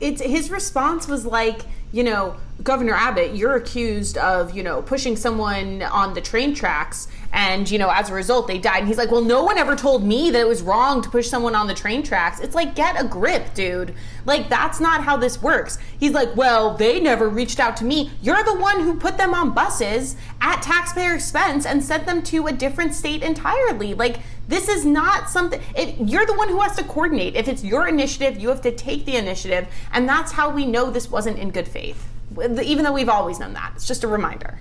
it's 0.02 0.22
his 0.22 0.50
response 0.52 1.08
was 1.08 1.26
like, 1.26 1.62
you 1.94 2.04
know, 2.04 2.36
Governor 2.62 2.94
Abbott, 2.94 3.36
you're 3.36 3.56
accused 3.56 4.18
of, 4.18 4.54
you 4.54 4.64
know, 4.64 4.82
pushing 4.82 5.16
someone 5.16 5.82
on 5.82 6.14
the 6.14 6.20
train 6.20 6.54
tracks 6.54 7.08
and, 7.32 7.70
you 7.72 7.78
know, 7.78 7.90
as 7.90 8.10
a 8.10 8.14
result 8.14 8.48
they 8.48 8.58
died. 8.58 8.80
And 8.80 8.88
he's 8.88 8.98
like, 8.98 9.12
"Well, 9.12 9.22
no 9.22 9.44
one 9.44 9.58
ever 9.58 9.78
told 9.78 10.04
me 10.04 10.30
that 10.32 10.42
it 10.42 10.48
was 10.48 10.62
wrong 10.62 11.02
to 11.02 11.10
push 11.10 11.30
someone 11.30 11.56
on 11.56 11.68
the 11.68 11.74
train 11.74 12.04
tracks." 12.04 12.42
It's 12.42 12.56
like, 12.56 12.76
"Get 12.76 13.00
a 13.00 13.06
grip, 13.06 13.54
dude." 13.54 13.94
Like 14.26 14.50
that's 14.50 14.82
not 14.82 15.06
how 15.06 15.16
this 15.16 15.42
works. 15.42 15.78
He's 15.98 16.12
like, 16.12 16.36
"Well, 16.36 16.76
they 16.76 17.00
never 17.00 17.30
reached 17.30 17.62
out 17.62 17.78
to 17.78 17.86
me. 17.86 18.12
You're 18.22 18.44
the 18.44 18.56
one 18.56 18.82
who 18.82 18.96
put 18.96 19.18
them 19.18 19.34
on 19.34 19.52
buses 19.52 20.18
at 20.42 20.62
taxpayer 20.62 21.14
expense 21.14 21.66
and 21.66 21.82
sent 21.82 22.06
them 22.06 22.22
to 22.24 22.48
a 22.48 22.52
different 22.52 22.94
state 22.94 23.24
entirely." 23.24 23.94
Like 23.94 24.20
this 24.50 24.68
is 24.68 24.84
not 24.84 25.30
something 25.30 25.62
it, 25.78 25.96
you're 26.00 26.26
the 26.26 26.34
one 26.34 26.50
who 26.50 26.60
has 26.60 26.76
to 26.76 26.84
coordinate 26.84 27.36
if 27.36 27.48
it's 27.48 27.64
your 27.64 27.88
initiative 27.88 28.40
you 28.40 28.50
have 28.50 28.62
to 28.62 28.72
take 28.72 29.06
the 29.06 29.16
initiative 29.16 29.68
and 29.94 30.10
that's 30.10 30.32
how 30.32 30.50
we 30.50 30.66
know 30.66 30.90
this 30.90 31.12
wasn't 31.12 31.38
in 31.38 31.52
good 31.52 31.68
faith 31.68 32.08
even 32.42 32.84
though 32.84 32.94
we've 32.94 33.10
always 33.10 33.40
known 33.40 33.54
that 33.54 33.74
it's 33.76 33.88
just 33.88 34.04
a 34.04 34.08
reminder 34.08 34.60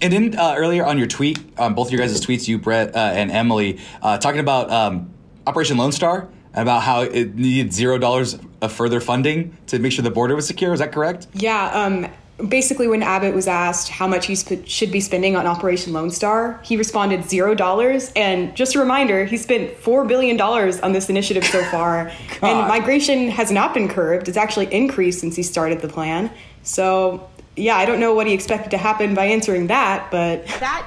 And 0.00 0.12
then 0.12 0.38
uh, 0.38 0.54
earlier 0.56 0.84
on 0.84 0.98
your 0.98 1.06
tweet, 1.06 1.38
um, 1.58 1.74
both 1.74 1.86
of 1.88 1.92
your 1.92 2.00
guys' 2.00 2.20
tweets, 2.20 2.48
you, 2.48 2.58
Brett, 2.58 2.96
uh, 2.96 2.98
and 2.98 3.30
Emily, 3.30 3.78
uh, 4.02 4.18
talking 4.18 4.40
about 4.40 4.68
um, 4.68 5.10
Operation 5.46 5.76
Lone 5.76 5.92
Star, 5.92 6.28
and 6.54 6.62
about 6.62 6.82
how 6.82 7.02
it 7.02 7.34
needed 7.34 7.72
zero 7.72 7.98
dollars 7.98 8.38
of 8.60 8.72
further 8.72 9.00
funding 9.00 9.56
to 9.68 9.78
make 9.78 9.92
sure 9.92 10.02
the 10.02 10.10
border 10.10 10.34
was 10.34 10.46
secure. 10.46 10.72
Is 10.72 10.80
that 10.80 10.92
correct? 10.92 11.26
Yeah, 11.34 11.70
um, 11.72 12.08
basically, 12.48 12.88
when 12.88 13.02
Abbott 13.02 13.34
was 13.34 13.48
asked 13.48 13.88
how 13.88 14.06
much 14.06 14.26
he 14.26 14.34
sp- 14.36 14.66
should 14.66 14.92
be 14.92 15.00
spending 15.00 15.36
on 15.36 15.46
Operation 15.46 15.92
Lone 15.92 16.10
Star, 16.10 16.60
he 16.62 16.76
responded 16.76 17.24
zero 17.24 17.54
dollars. 17.54 18.12
And 18.16 18.54
just 18.56 18.74
a 18.74 18.80
reminder, 18.80 19.24
he 19.24 19.36
spent 19.36 19.76
four 19.76 20.04
billion 20.04 20.36
dollars 20.36 20.80
on 20.80 20.92
this 20.92 21.08
initiative 21.08 21.44
so 21.44 21.64
far. 21.64 22.10
and 22.42 22.68
migration 22.68 23.28
has 23.28 23.50
not 23.50 23.74
been 23.74 23.88
curbed; 23.88 24.28
it's 24.28 24.36
actually 24.36 24.72
increased 24.72 25.20
since 25.20 25.36
he 25.36 25.42
started 25.42 25.80
the 25.80 25.88
plan. 25.88 26.30
So, 26.62 27.28
yeah, 27.56 27.76
I 27.76 27.84
don't 27.84 28.00
know 28.00 28.14
what 28.14 28.26
he 28.26 28.32
expected 28.32 28.70
to 28.70 28.78
happen 28.78 29.14
by 29.14 29.26
answering 29.26 29.66
that, 29.68 30.10
but 30.10 30.46
that 30.60 30.86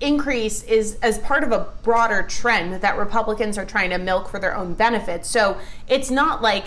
increase 0.00 0.62
is 0.64 0.98
as 1.02 1.18
part 1.18 1.42
of 1.42 1.52
a 1.52 1.72
broader 1.82 2.22
trend 2.22 2.82
that 2.82 2.98
republicans 2.98 3.56
are 3.56 3.64
trying 3.64 3.88
to 3.88 3.96
milk 3.96 4.28
for 4.28 4.38
their 4.38 4.54
own 4.54 4.74
benefit 4.74 5.24
so 5.24 5.58
it's 5.88 6.10
not 6.10 6.42
like 6.42 6.66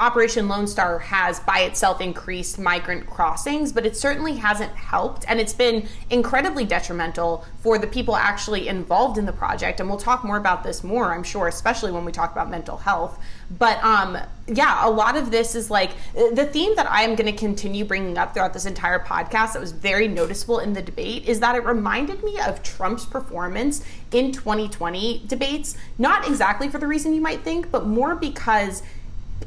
Operation 0.00 0.46
Lone 0.46 0.68
Star 0.68 1.00
has 1.00 1.40
by 1.40 1.60
itself 1.60 2.00
increased 2.00 2.56
migrant 2.56 3.08
crossings, 3.08 3.72
but 3.72 3.84
it 3.84 3.96
certainly 3.96 4.36
hasn't 4.36 4.70
helped. 4.72 5.24
And 5.26 5.40
it's 5.40 5.52
been 5.52 5.88
incredibly 6.08 6.64
detrimental 6.64 7.44
for 7.58 7.78
the 7.78 7.88
people 7.88 8.14
actually 8.14 8.68
involved 8.68 9.18
in 9.18 9.26
the 9.26 9.32
project. 9.32 9.80
And 9.80 9.88
we'll 9.88 9.98
talk 9.98 10.22
more 10.22 10.36
about 10.36 10.62
this 10.62 10.84
more, 10.84 11.12
I'm 11.12 11.24
sure, 11.24 11.48
especially 11.48 11.90
when 11.90 12.04
we 12.04 12.12
talk 12.12 12.30
about 12.30 12.48
mental 12.48 12.76
health. 12.76 13.18
But 13.50 13.82
um, 13.82 14.18
yeah, 14.46 14.86
a 14.86 14.90
lot 14.90 15.16
of 15.16 15.30
this 15.30 15.54
is 15.54 15.70
like 15.70 15.92
the 16.14 16.48
theme 16.52 16.76
that 16.76 16.90
I 16.90 17.02
am 17.02 17.14
going 17.14 17.30
to 17.32 17.38
continue 17.38 17.84
bringing 17.84 18.18
up 18.18 18.34
throughout 18.34 18.52
this 18.52 18.66
entire 18.66 18.98
podcast 18.98 19.54
that 19.54 19.60
was 19.60 19.72
very 19.72 20.06
noticeable 20.06 20.58
in 20.58 20.74
the 20.74 20.82
debate 20.82 21.26
is 21.26 21.40
that 21.40 21.56
it 21.56 21.64
reminded 21.64 22.22
me 22.22 22.38
of 22.40 22.62
Trump's 22.62 23.06
performance 23.06 23.82
in 24.12 24.32
2020 24.32 25.24
debates. 25.26 25.76
Not 25.96 26.28
exactly 26.28 26.68
for 26.68 26.78
the 26.78 26.86
reason 26.86 27.14
you 27.14 27.22
might 27.22 27.42
think, 27.42 27.70
but 27.70 27.86
more 27.86 28.14
because 28.14 28.82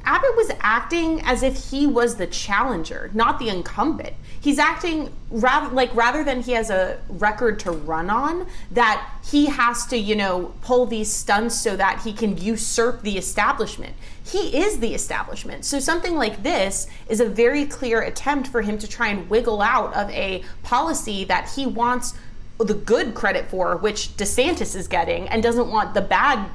Abbott 0.03 0.35
was 0.35 0.51
acting 0.61 1.21
as 1.21 1.43
if 1.43 1.69
he 1.69 1.85
was 1.85 2.15
the 2.15 2.27
challenger, 2.27 3.11
not 3.13 3.39
the 3.39 3.49
incumbent. 3.49 4.13
He's 4.41 4.57
acting 4.57 5.13
rather 5.29 5.73
like 5.73 5.95
rather 5.95 6.23
than 6.23 6.41
he 6.41 6.53
has 6.53 6.71
a 6.71 6.99
record 7.07 7.59
to 7.59 7.71
run 7.71 8.09
on, 8.09 8.47
that 8.71 9.07
he 9.23 9.45
has 9.45 9.85
to, 9.87 9.97
you 9.97 10.15
know, 10.15 10.53
pull 10.61 10.87
these 10.87 11.13
stunts 11.13 11.61
so 11.61 11.75
that 11.77 12.01
he 12.01 12.11
can 12.11 12.37
usurp 12.37 13.03
the 13.03 13.17
establishment. 13.19 13.95
He 14.25 14.57
is 14.57 14.79
the 14.79 14.95
establishment. 14.95 15.63
So 15.63 15.79
something 15.79 16.15
like 16.15 16.41
this 16.41 16.87
is 17.07 17.19
a 17.19 17.29
very 17.29 17.65
clear 17.65 18.01
attempt 18.01 18.47
for 18.47 18.63
him 18.63 18.79
to 18.79 18.87
try 18.87 19.09
and 19.09 19.29
wiggle 19.29 19.61
out 19.61 19.93
of 19.93 20.09
a 20.09 20.43
policy 20.63 21.23
that 21.25 21.51
he 21.51 21.67
wants 21.67 22.15
the 22.57 22.73
good 22.73 23.13
credit 23.13 23.47
for, 23.49 23.77
which 23.77 24.09
DeSantis 24.17 24.75
is 24.75 24.87
getting, 24.87 25.27
and 25.29 25.43
doesn't 25.43 25.69
want 25.69 25.93
the 25.93 26.01
bad 26.01 26.49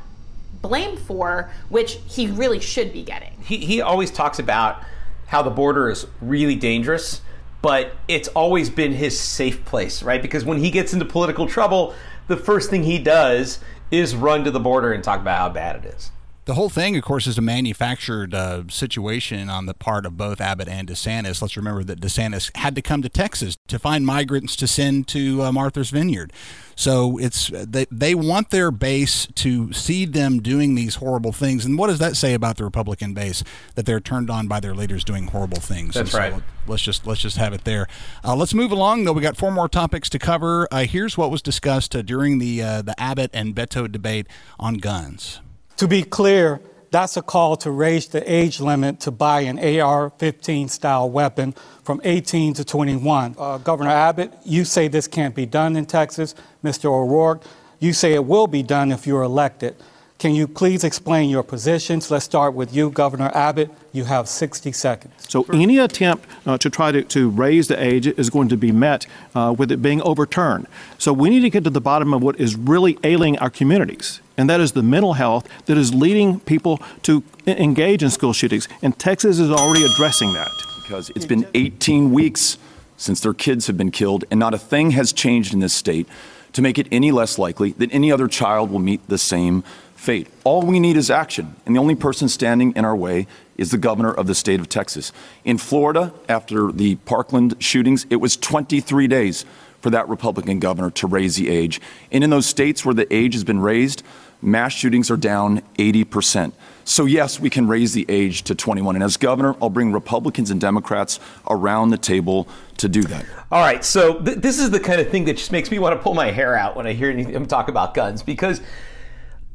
blame 0.60 0.96
for, 0.96 1.50
which 1.68 1.98
he 2.06 2.26
really 2.26 2.60
should 2.60 2.92
be 2.92 3.04
getting. 3.04 3.32
he, 3.40 3.58
he 3.58 3.80
always 3.80 4.10
talks 4.10 4.40
about 4.40 4.82
how 5.26 5.42
the 5.42 5.50
border 5.50 5.88
is 5.90 6.06
really 6.20 6.54
dangerous, 6.54 7.20
but 7.66 7.96
it's 8.06 8.28
always 8.28 8.70
been 8.70 8.92
his 8.92 9.18
safe 9.18 9.64
place, 9.64 10.00
right? 10.00 10.22
Because 10.22 10.44
when 10.44 10.58
he 10.58 10.70
gets 10.70 10.92
into 10.92 11.04
political 11.04 11.48
trouble, 11.48 11.96
the 12.28 12.36
first 12.36 12.70
thing 12.70 12.84
he 12.84 12.96
does 12.96 13.58
is 13.90 14.14
run 14.14 14.44
to 14.44 14.52
the 14.52 14.60
border 14.60 14.92
and 14.92 15.02
talk 15.02 15.20
about 15.20 15.36
how 15.36 15.48
bad 15.48 15.84
it 15.84 15.92
is. 15.96 16.12
The 16.46 16.54
whole 16.54 16.70
thing, 16.70 16.96
of 16.96 17.02
course, 17.02 17.26
is 17.26 17.38
a 17.38 17.42
manufactured 17.42 18.32
uh, 18.32 18.62
situation 18.68 19.50
on 19.50 19.66
the 19.66 19.74
part 19.74 20.06
of 20.06 20.16
both 20.16 20.40
Abbott 20.40 20.68
and 20.68 20.86
DeSantis. 20.86 21.42
Let's 21.42 21.56
remember 21.56 21.82
that 21.82 22.00
DeSantis 22.00 22.56
had 22.56 22.76
to 22.76 22.82
come 22.82 23.02
to 23.02 23.08
Texas 23.08 23.58
to 23.66 23.80
find 23.80 24.06
migrants 24.06 24.54
to 24.56 24.68
send 24.68 25.08
to 25.08 25.42
uh, 25.42 25.50
Martha's 25.50 25.90
Vineyard. 25.90 26.32
So 26.76 27.18
it's 27.18 27.50
they, 27.52 27.86
they 27.90 28.14
want 28.14 28.50
their 28.50 28.70
base 28.70 29.26
to 29.34 29.72
see 29.72 30.04
them 30.04 30.40
doing 30.40 30.76
these 30.76 30.96
horrible 30.96 31.32
things. 31.32 31.64
And 31.64 31.76
what 31.76 31.88
does 31.88 31.98
that 31.98 32.16
say 32.16 32.32
about 32.32 32.58
the 32.58 32.64
Republican 32.64 33.12
base 33.12 33.42
that 33.74 33.84
they're 33.84 33.98
turned 33.98 34.30
on 34.30 34.46
by 34.46 34.60
their 34.60 34.74
leaders 34.74 35.02
doing 35.02 35.26
horrible 35.26 35.58
things? 35.58 35.94
That's 35.94 36.12
so 36.12 36.18
right. 36.18 36.42
let's 36.68 36.82
just 36.82 37.08
let's 37.08 37.20
just 37.20 37.38
have 37.38 37.54
it 37.54 37.64
there. 37.64 37.88
Uh, 38.22 38.36
let's 38.36 38.54
move 38.54 38.70
along 38.70 39.02
though. 39.02 39.12
We 39.12 39.20
got 39.20 39.36
four 39.36 39.50
more 39.50 39.68
topics 39.68 40.08
to 40.10 40.20
cover. 40.20 40.68
Uh, 40.70 40.84
here's 40.84 41.18
what 41.18 41.32
was 41.32 41.42
discussed 41.42 41.96
uh, 41.96 42.02
during 42.02 42.38
the 42.38 42.62
uh, 42.62 42.82
the 42.82 42.94
Abbott 43.00 43.32
and 43.34 43.52
Beto 43.52 43.90
debate 43.90 44.28
on 44.60 44.74
guns. 44.74 45.40
To 45.78 45.86
be 45.86 46.04
clear, 46.04 46.62
that's 46.90 47.18
a 47.18 47.22
call 47.22 47.56
to 47.58 47.70
raise 47.70 48.08
the 48.08 48.32
age 48.32 48.60
limit 48.60 49.00
to 49.00 49.10
buy 49.10 49.40
an 49.40 49.58
AR 49.58 50.08
15 50.08 50.68
style 50.68 51.10
weapon 51.10 51.54
from 51.84 52.00
18 52.02 52.54
to 52.54 52.64
21. 52.64 53.34
Uh, 53.38 53.58
Governor 53.58 53.90
Abbott, 53.90 54.32
you 54.42 54.64
say 54.64 54.88
this 54.88 55.06
can't 55.06 55.34
be 55.34 55.44
done 55.44 55.76
in 55.76 55.84
Texas. 55.84 56.34
Mr. 56.64 56.86
O'Rourke, 56.86 57.42
you 57.78 57.92
say 57.92 58.14
it 58.14 58.24
will 58.24 58.46
be 58.46 58.62
done 58.62 58.90
if 58.90 59.06
you're 59.06 59.22
elected. 59.22 59.76
Can 60.18 60.34
you 60.34 60.48
please 60.48 60.82
explain 60.82 61.28
your 61.28 61.42
positions? 61.42 62.10
Let's 62.10 62.24
start 62.24 62.54
with 62.54 62.74
you, 62.74 62.88
Governor 62.88 63.30
Abbott. 63.34 63.70
You 63.92 64.04
have 64.04 64.30
60 64.30 64.72
seconds. 64.72 65.12
So 65.28 65.44
any 65.52 65.76
attempt 65.76 66.26
uh, 66.46 66.56
to 66.56 66.70
try 66.70 66.90
to, 66.90 67.02
to 67.02 67.28
raise 67.28 67.68
the 67.68 67.78
age 67.78 68.06
is 68.06 68.30
going 68.30 68.48
to 68.48 68.56
be 68.56 68.72
met 68.72 69.06
uh, 69.34 69.54
with 69.56 69.70
it 69.70 69.82
being 69.82 70.00
overturned. 70.00 70.68
So 70.96 71.12
we 71.12 71.28
need 71.28 71.40
to 71.40 71.50
get 71.50 71.64
to 71.64 71.70
the 71.70 71.82
bottom 71.82 72.14
of 72.14 72.22
what 72.22 72.40
is 72.40 72.56
really 72.56 72.98
ailing 73.04 73.38
our 73.40 73.50
communities, 73.50 74.22
and 74.36 74.48
that 74.50 74.60
is 74.60 74.72
the 74.72 74.82
mental 74.82 75.14
health 75.14 75.48
that 75.66 75.76
is 75.76 75.94
leading 75.94 76.40
people 76.40 76.80
to 77.02 77.22
engage 77.46 78.02
in 78.02 78.10
school 78.10 78.32
shootings. 78.32 78.68
And 78.82 78.98
Texas 78.98 79.38
is 79.38 79.50
already 79.50 79.84
addressing 79.84 80.32
that. 80.34 80.50
because 80.86 81.10
it's 81.16 81.26
been 81.26 81.46
18 81.54 82.12
weeks 82.12 82.58
since 82.96 83.20
their 83.20 83.34
kids 83.34 83.66
have 83.66 83.76
been 83.76 83.90
killed, 83.90 84.24
and 84.30 84.38
not 84.38 84.54
a 84.54 84.58
thing 84.58 84.92
has 84.92 85.12
changed 85.12 85.52
in 85.52 85.60
this 85.60 85.74
state 85.74 86.08
to 86.52 86.62
make 86.62 86.78
it 86.78 86.86
any 86.92 87.10
less 87.10 87.38
likely 87.38 87.72
that 87.72 87.92
any 87.92 88.12
other 88.12 88.28
child 88.28 88.70
will 88.70 88.78
meet 88.78 89.06
the 89.08 89.18
same 89.18 89.62
fate. 89.96 90.28
All 90.44 90.62
we 90.62 90.78
need 90.78 90.96
is 90.96 91.10
action, 91.10 91.56
and 91.66 91.74
the 91.74 91.80
only 91.80 91.96
person 91.96 92.28
standing 92.28 92.72
in 92.76 92.84
our 92.84 92.94
way 92.94 93.26
is 93.56 93.72
the 93.72 93.78
governor 93.78 94.12
of 94.12 94.28
the 94.28 94.34
state 94.34 94.60
of 94.60 94.68
Texas. 94.68 95.12
In 95.44 95.58
Florida, 95.58 96.12
after 96.28 96.70
the 96.70 96.94
Parkland 96.96 97.56
shootings, 97.58 98.06
it 98.10 98.16
was 98.16 98.36
23 98.36 99.08
days 99.08 99.44
for 99.80 99.90
that 99.90 100.08
Republican 100.08 100.58
governor 100.58 100.90
to 100.92 101.06
raise 101.06 101.36
the 101.36 101.48
age. 101.48 101.80
And 102.12 102.22
in 102.22 102.30
those 102.30 102.46
states 102.46 102.84
where 102.84 102.94
the 102.94 103.12
age 103.12 103.34
has 103.34 103.44
been 103.44 103.60
raised, 103.60 104.02
mass 104.46 104.72
shootings 104.72 105.10
are 105.10 105.16
down 105.16 105.60
80%. 105.78 106.52
So, 106.84 107.04
yes, 107.04 107.40
we 107.40 107.50
can 107.50 107.66
raise 107.66 107.94
the 107.94 108.06
age 108.08 108.42
to 108.42 108.54
21. 108.54 108.94
And 108.94 109.02
as 109.02 109.16
governor, 109.16 109.56
I'll 109.60 109.70
bring 109.70 109.92
Republicans 109.92 110.52
and 110.52 110.60
Democrats 110.60 111.18
around 111.50 111.90
the 111.90 111.98
table 111.98 112.46
to 112.76 112.88
do 112.88 113.02
that. 113.02 113.26
All 113.50 113.60
right, 113.60 113.84
so 113.84 114.20
th- 114.20 114.38
this 114.38 114.60
is 114.60 114.70
the 114.70 114.78
kind 114.78 115.00
of 115.00 115.10
thing 115.10 115.24
that 115.24 115.36
just 115.36 115.50
makes 115.50 115.70
me 115.70 115.80
want 115.80 115.96
to 115.96 116.02
pull 116.02 116.14
my 116.14 116.30
hair 116.30 116.56
out 116.56 116.76
when 116.76 116.86
I 116.86 116.92
hear 116.92 117.10
him 117.10 117.46
talk 117.46 117.68
about 117.68 117.92
guns 117.92 118.22
because, 118.22 118.60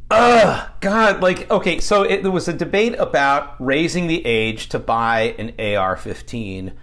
uh, 0.10 0.68
God, 0.82 1.22
like, 1.22 1.50
okay, 1.50 1.80
so 1.80 2.04
it, 2.04 2.22
there 2.22 2.32
was 2.32 2.50
a 2.50 2.54
debate 2.54 2.96
about 3.00 3.56
raising 3.64 4.08
the 4.08 4.26
age 4.26 4.68
to 4.70 4.80
buy 4.80 5.36
an 5.40 5.52
AR-15 5.58 6.74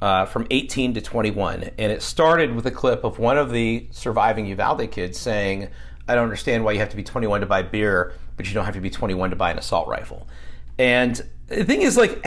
uh, 0.00 0.26
from 0.26 0.46
18 0.50 0.94
to 0.94 1.00
21, 1.00 1.64
and 1.76 1.90
it 1.90 2.02
started 2.02 2.54
with 2.54 2.66
a 2.66 2.70
clip 2.70 3.02
of 3.02 3.18
one 3.18 3.36
of 3.36 3.50
the 3.50 3.88
surviving 3.90 4.46
Uvalde 4.46 4.88
kids 4.92 5.18
saying, 5.18 5.68
"I 6.08 6.14
don't 6.14 6.24
understand 6.24 6.64
why 6.64 6.72
you 6.72 6.78
have 6.80 6.90
to 6.90 6.96
be 6.96 7.04
21 7.04 7.40
to 7.40 7.46
buy 7.46 7.62
beer, 7.62 8.12
but 8.36 8.48
you 8.48 8.54
don't 8.54 8.64
have 8.64 8.74
to 8.74 8.80
be 8.80 8.90
21 8.90 9.30
to 9.30 9.36
buy 9.36 9.50
an 9.50 9.58
assault 9.58 9.88
rifle." 9.88 10.26
And 10.78 11.20
the 11.48 11.64
thing 11.64 11.82
is, 11.82 11.96
like, 11.96 12.24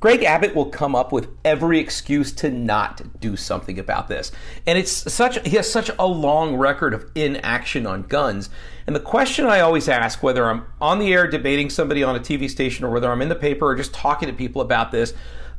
Greg 0.00 0.22
Abbott 0.22 0.54
will 0.54 0.66
come 0.66 0.94
up 0.94 1.12
with 1.12 1.28
every 1.44 1.78
excuse 1.78 2.32
to 2.32 2.50
not 2.50 3.20
do 3.20 3.36
something 3.36 3.78
about 3.78 4.08
this. 4.08 4.32
And 4.66 4.78
it's 4.78 5.12
such 5.12 5.38
he 5.46 5.56
has 5.56 5.70
such 5.70 5.90
a 5.98 6.06
long 6.06 6.56
record 6.56 6.92
of 6.92 7.06
inaction 7.14 7.86
on 7.86 8.02
guns. 8.02 8.50
And 8.86 8.94
the 8.94 9.00
question 9.00 9.46
I 9.46 9.60
always 9.60 9.88
ask 9.88 10.22
whether 10.22 10.48
I'm 10.48 10.64
on 10.80 10.98
the 10.98 11.12
air 11.12 11.26
debating 11.26 11.70
somebody 11.70 12.02
on 12.02 12.16
a 12.16 12.20
TV 12.20 12.48
station 12.50 12.84
or 12.84 12.90
whether 12.90 13.10
I'm 13.10 13.22
in 13.22 13.28
the 13.28 13.34
paper 13.34 13.66
or 13.66 13.76
just 13.76 13.94
talking 13.94 14.28
to 14.28 14.34
people 14.34 14.60
about 14.60 14.92
this, 14.92 15.14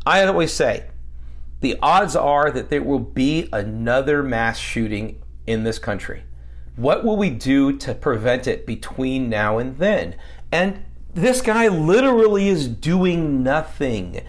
I 0.05 0.24
always 0.24 0.53
say 0.53 0.86
the 1.62 1.77
odds 1.81 2.15
are 2.15 2.51
that 2.51 2.69
there 2.69 2.84
will 2.84 3.00
be 3.00 3.50
another 3.51 4.22
mass 4.22 4.60
shooting 4.60 5.22
in 5.48 5.63
this 5.63 5.79
country. 5.79 6.24
What 6.75 7.03
will 7.05 7.17
we 7.17 7.29
do 7.29 7.77
to 7.77 7.94
prevent 7.96 8.48
it 8.48 8.65
between 8.65 9.29
now 9.29 9.58
and 9.58 9.77
then? 9.77 10.15
And 10.51 10.84
this 11.13 11.41
guy 11.41 11.67
literally 11.70 12.50
is 12.50 12.67
doing 12.67 13.44
nothing. 13.44 14.22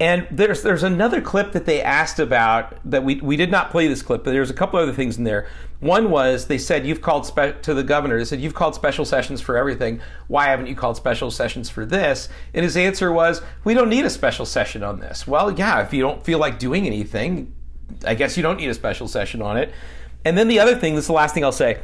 And 0.00 0.26
there's 0.30 0.62
there's 0.62 0.82
another 0.82 1.20
clip 1.20 1.52
that 1.52 1.66
they 1.66 1.82
asked 1.82 2.18
about 2.18 2.78
that 2.90 3.04
we 3.04 3.16
we 3.16 3.36
did 3.36 3.50
not 3.50 3.70
play 3.70 3.86
this 3.86 4.00
clip, 4.00 4.24
but 4.24 4.30
there's 4.30 4.48
a 4.48 4.54
couple 4.54 4.80
other 4.80 4.94
things 4.94 5.18
in 5.18 5.24
there. 5.24 5.46
One 5.80 6.10
was 6.10 6.46
they 6.46 6.56
said 6.56 6.86
you've 6.86 7.02
called 7.02 7.26
spe- 7.26 7.60
to 7.62 7.74
the 7.74 7.82
governor. 7.82 8.16
They 8.16 8.24
said 8.24 8.40
you've 8.40 8.54
called 8.54 8.74
special 8.74 9.04
sessions 9.04 9.42
for 9.42 9.58
everything. 9.58 10.00
Why 10.26 10.46
haven't 10.46 10.68
you 10.68 10.74
called 10.74 10.96
special 10.96 11.30
sessions 11.30 11.68
for 11.68 11.84
this? 11.84 12.30
And 12.54 12.64
his 12.64 12.78
answer 12.78 13.12
was, 13.12 13.42
we 13.64 13.74
don't 13.74 13.90
need 13.90 14.06
a 14.06 14.10
special 14.10 14.46
session 14.46 14.82
on 14.82 15.00
this. 15.00 15.26
Well, 15.26 15.50
yeah, 15.52 15.82
if 15.82 15.92
you 15.92 16.00
don't 16.00 16.24
feel 16.24 16.38
like 16.38 16.58
doing 16.58 16.86
anything, 16.86 17.54
I 18.06 18.14
guess 18.14 18.38
you 18.38 18.42
don't 18.42 18.56
need 18.56 18.70
a 18.70 18.74
special 18.74 19.06
session 19.06 19.42
on 19.42 19.58
it. 19.58 19.70
And 20.24 20.36
then 20.36 20.48
the 20.48 20.60
other 20.60 20.76
thing, 20.76 20.94
this 20.94 21.04
is 21.04 21.08
the 21.08 21.12
last 21.14 21.34
thing 21.34 21.44
I'll 21.44 21.52
say. 21.52 21.80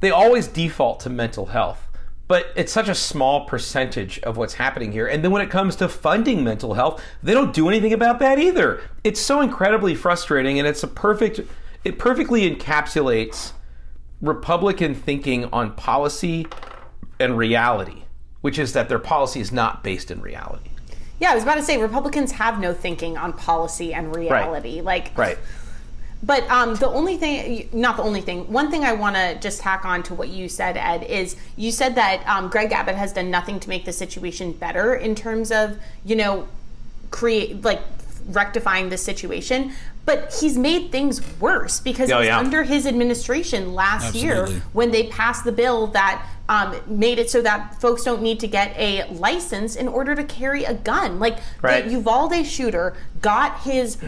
They 0.00 0.10
always 0.10 0.46
default 0.46 1.00
to 1.00 1.10
mental 1.10 1.46
health 1.46 1.86
but 2.30 2.52
it's 2.54 2.70
such 2.70 2.88
a 2.88 2.94
small 2.94 3.44
percentage 3.44 4.20
of 4.20 4.36
what's 4.36 4.54
happening 4.54 4.92
here. 4.92 5.08
And 5.08 5.24
then 5.24 5.32
when 5.32 5.42
it 5.42 5.50
comes 5.50 5.74
to 5.74 5.88
funding 5.88 6.44
mental 6.44 6.74
health, 6.74 7.02
they 7.24 7.34
don't 7.34 7.52
do 7.52 7.68
anything 7.68 7.92
about 7.92 8.20
that 8.20 8.38
either. 8.38 8.82
It's 9.02 9.20
so 9.20 9.40
incredibly 9.40 9.96
frustrating, 9.96 10.56
and 10.60 10.68
it's 10.68 10.84
a 10.84 10.86
perfect, 10.86 11.40
it 11.82 11.98
perfectly 11.98 12.48
encapsulates 12.48 13.50
Republican 14.20 14.94
thinking 14.94 15.46
on 15.46 15.74
policy 15.74 16.46
and 17.18 17.36
reality, 17.36 18.04
which 18.42 18.60
is 18.60 18.74
that 18.74 18.88
their 18.88 19.00
policy 19.00 19.40
is 19.40 19.50
not 19.50 19.82
based 19.82 20.12
in 20.12 20.20
reality. 20.20 20.70
Yeah, 21.18 21.32
I 21.32 21.34
was 21.34 21.42
about 21.42 21.56
to 21.56 21.64
say 21.64 21.82
Republicans 21.82 22.30
have 22.30 22.60
no 22.60 22.72
thinking 22.72 23.18
on 23.18 23.32
policy 23.32 23.92
and 23.92 24.14
reality. 24.14 24.76
Right. 24.76 24.84
Like, 24.84 25.18
right. 25.18 25.38
But 26.22 26.48
um, 26.50 26.74
the 26.74 26.88
only 26.88 27.16
thing, 27.16 27.68
not 27.72 27.96
the 27.96 28.02
only 28.02 28.20
thing, 28.20 28.50
one 28.52 28.70
thing 28.70 28.84
I 28.84 28.92
want 28.92 29.16
to 29.16 29.38
just 29.40 29.60
tack 29.60 29.84
on 29.86 30.02
to 30.04 30.14
what 30.14 30.28
you 30.28 30.48
said, 30.50 30.76
Ed, 30.76 31.02
is 31.04 31.34
you 31.56 31.72
said 31.72 31.94
that 31.94 32.26
um, 32.28 32.48
Greg 32.50 32.72
Abbott 32.72 32.94
has 32.96 33.12
done 33.14 33.30
nothing 33.30 33.58
to 33.60 33.68
make 33.70 33.86
the 33.86 33.92
situation 33.92 34.52
better 34.52 34.94
in 34.94 35.14
terms 35.14 35.50
of, 35.50 35.78
you 36.04 36.16
know, 36.16 36.46
create, 37.10 37.62
like, 37.62 37.80
rectifying 38.28 38.90
the 38.90 38.98
situation. 38.98 39.72
But 40.04 40.34
he's 40.40 40.58
made 40.58 40.90
things 40.92 41.20
worse 41.40 41.80
because 41.80 42.10
Oh, 42.10 42.20
yeah. 42.20 42.38
under 42.38 42.64
his 42.64 42.86
administration 42.86 43.74
last 43.74 44.14
year, 44.14 44.46
when 44.72 44.90
they 44.90 45.04
passed 45.06 45.44
the 45.44 45.52
bill 45.52 45.86
that 45.88 46.26
um, 46.48 46.74
made 46.86 47.18
it 47.18 47.30
so 47.30 47.40
that 47.42 47.80
folks 47.80 48.02
don't 48.02 48.20
need 48.22 48.40
to 48.40 48.48
get 48.48 48.74
a 48.76 49.06
license 49.12 49.76
in 49.76 49.86
order 49.88 50.14
to 50.16 50.24
carry 50.24 50.64
a 50.64 50.74
gun. 50.74 51.18
Like 51.20 51.38
Right. 51.62 51.84
the 51.84 51.92
Uvalde 51.92 52.44
shooter 52.44 52.94
got 53.22 53.60
his 53.60 53.98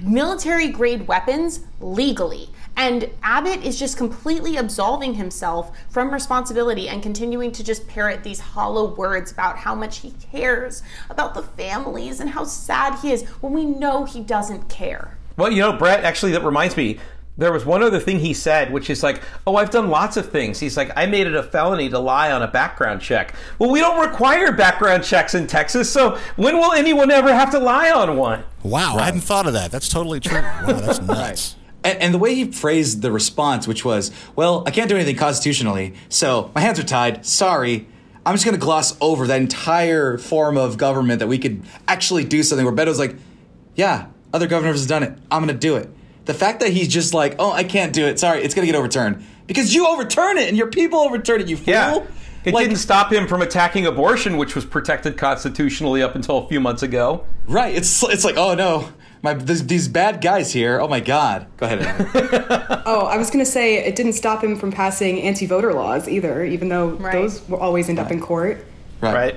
military 0.00 0.68
grade 0.68 1.06
weapons 1.06 1.60
legally. 1.80 2.48
And 2.76 3.10
Abbott 3.22 3.62
is 3.62 3.78
just 3.78 3.98
completely 3.98 4.56
absolving 4.56 5.14
himself 5.14 5.76
from 5.90 6.12
responsibility 6.12 6.88
and 6.88 7.02
continuing 7.02 7.52
to 7.52 7.62
just 7.62 7.86
parrot 7.86 8.24
these 8.24 8.40
hollow 8.40 8.94
words 8.94 9.30
about 9.30 9.58
how 9.58 9.74
much 9.74 9.98
he 9.98 10.12
cares 10.12 10.82
about 11.10 11.34
the 11.34 11.42
families 11.42 12.20
and 12.20 12.30
how 12.30 12.44
sad 12.44 12.98
he 13.00 13.12
is 13.12 13.24
when 13.40 13.52
we 13.52 13.66
know 13.66 14.04
he 14.04 14.20
doesn't 14.20 14.68
care. 14.68 15.18
Well, 15.36 15.50
you 15.50 15.60
know, 15.60 15.72
Brett, 15.74 16.04
actually, 16.04 16.32
that 16.32 16.44
reminds 16.44 16.76
me. 16.76 16.98
There 17.38 17.50
was 17.50 17.64
one 17.64 17.82
other 17.82 17.98
thing 17.98 18.18
he 18.18 18.34
said, 18.34 18.70
which 18.72 18.90
is 18.90 19.02
like, 19.02 19.22
oh, 19.46 19.56
I've 19.56 19.70
done 19.70 19.88
lots 19.88 20.18
of 20.18 20.28
things. 20.30 20.60
He's 20.60 20.76
like, 20.76 20.90
I 20.94 21.06
made 21.06 21.26
it 21.26 21.34
a 21.34 21.42
felony 21.42 21.88
to 21.88 21.98
lie 21.98 22.30
on 22.30 22.42
a 22.42 22.46
background 22.46 23.00
check. 23.00 23.34
Well, 23.58 23.70
we 23.70 23.80
don't 23.80 24.06
require 24.06 24.52
background 24.52 25.02
checks 25.02 25.34
in 25.34 25.46
Texas, 25.46 25.90
so 25.90 26.18
when 26.36 26.58
will 26.58 26.72
anyone 26.72 27.10
ever 27.10 27.32
have 27.32 27.50
to 27.52 27.58
lie 27.58 27.90
on 27.90 28.18
one? 28.18 28.44
Wow, 28.62 28.96
I 28.98 29.04
hadn't 29.04 29.22
thought 29.22 29.46
of 29.46 29.54
that. 29.54 29.70
That's 29.70 29.88
totally 29.88 30.20
true. 30.20 30.42
Wow, 30.42 30.80
that's 30.80 31.00
nuts. 31.00 31.56
And, 31.84 31.98
and 32.00 32.14
the 32.14 32.18
way 32.18 32.34
he 32.34 32.52
phrased 32.52 33.00
the 33.02 33.10
response, 33.10 33.66
which 33.66 33.84
was, 33.84 34.10
well, 34.36 34.62
I 34.66 34.70
can't 34.70 34.88
do 34.88 34.94
anything 34.96 35.16
constitutionally, 35.16 35.94
so 36.10 36.50
my 36.54 36.60
hands 36.60 36.78
are 36.78 36.84
tied. 36.84 37.24
Sorry. 37.24 37.88
I'm 38.24 38.34
just 38.34 38.44
going 38.44 38.54
to 38.54 38.60
gloss 38.60 38.96
over 39.00 39.26
that 39.26 39.40
entire 39.40 40.18
form 40.18 40.56
of 40.56 40.76
government 40.76 41.18
that 41.18 41.26
we 41.26 41.38
could 41.38 41.62
actually 41.88 42.24
do 42.24 42.42
something 42.42 42.64
where 42.64 42.74
Beto's 42.74 42.98
like, 42.98 43.16
yeah, 43.74 44.06
other 44.32 44.46
governors 44.46 44.80
have 44.80 44.88
done 44.88 45.02
it. 45.02 45.18
I'm 45.30 45.44
going 45.44 45.54
to 45.54 45.58
do 45.58 45.76
it. 45.76 45.88
The 46.24 46.34
fact 46.34 46.60
that 46.60 46.70
he's 46.70 46.88
just 46.88 47.14
like, 47.14 47.34
oh, 47.38 47.50
I 47.52 47.64
can't 47.64 47.92
do 47.92 48.06
it. 48.06 48.18
Sorry, 48.20 48.42
it's 48.42 48.54
going 48.54 48.66
to 48.66 48.72
get 48.72 48.78
overturned. 48.78 49.24
Because 49.46 49.74
you 49.74 49.86
overturn 49.88 50.38
it 50.38 50.48
and 50.48 50.56
your 50.56 50.68
people 50.68 51.00
overturn 51.00 51.40
it, 51.40 51.48
you 51.48 51.56
fool. 51.56 51.64
Yeah. 51.74 52.04
It 52.44 52.54
Like- 52.54 52.64
didn't 52.66 52.78
stop 52.78 53.12
him 53.12 53.26
from 53.28 53.42
attacking 53.42 53.86
abortion, 53.86 54.36
which 54.36 54.54
was 54.54 54.64
protected 54.64 55.16
constitutionally 55.16 56.02
up 56.02 56.14
until 56.14 56.38
a 56.38 56.48
few 56.48 56.60
months 56.60 56.82
ago. 56.82 57.24
Right. 57.46 57.74
It's 57.74 58.02
it's 58.04 58.24
like, 58.24 58.36
oh 58.36 58.54
no, 58.54 58.88
my 59.22 59.34
these, 59.34 59.64
these 59.66 59.86
bad 59.88 60.20
guys 60.20 60.52
here. 60.52 60.80
Oh 60.80 60.88
my 60.88 61.00
god. 61.00 61.46
Go 61.56 61.66
ahead. 61.66 62.68
Oh, 62.84 63.06
I 63.06 63.16
was 63.16 63.30
going 63.30 63.44
to 63.44 63.50
say 63.50 63.76
it 63.76 63.94
didn't 63.94 64.14
stop 64.14 64.42
him 64.42 64.56
from 64.56 64.72
passing 64.72 65.22
anti-voter 65.22 65.72
laws 65.72 66.08
either, 66.08 66.44
even 66.44 66.68
though 66.68 66.88
Right. 66.90 67.12
those 67.12 67.48
will 67.48 67.58
always 67.60 67.88
end 67.88 68.00
up 68.00 68.10
in 68.10 68.20
court. 68.20 68.64
Right. 69.00 69.14
Right. 69.14 69.36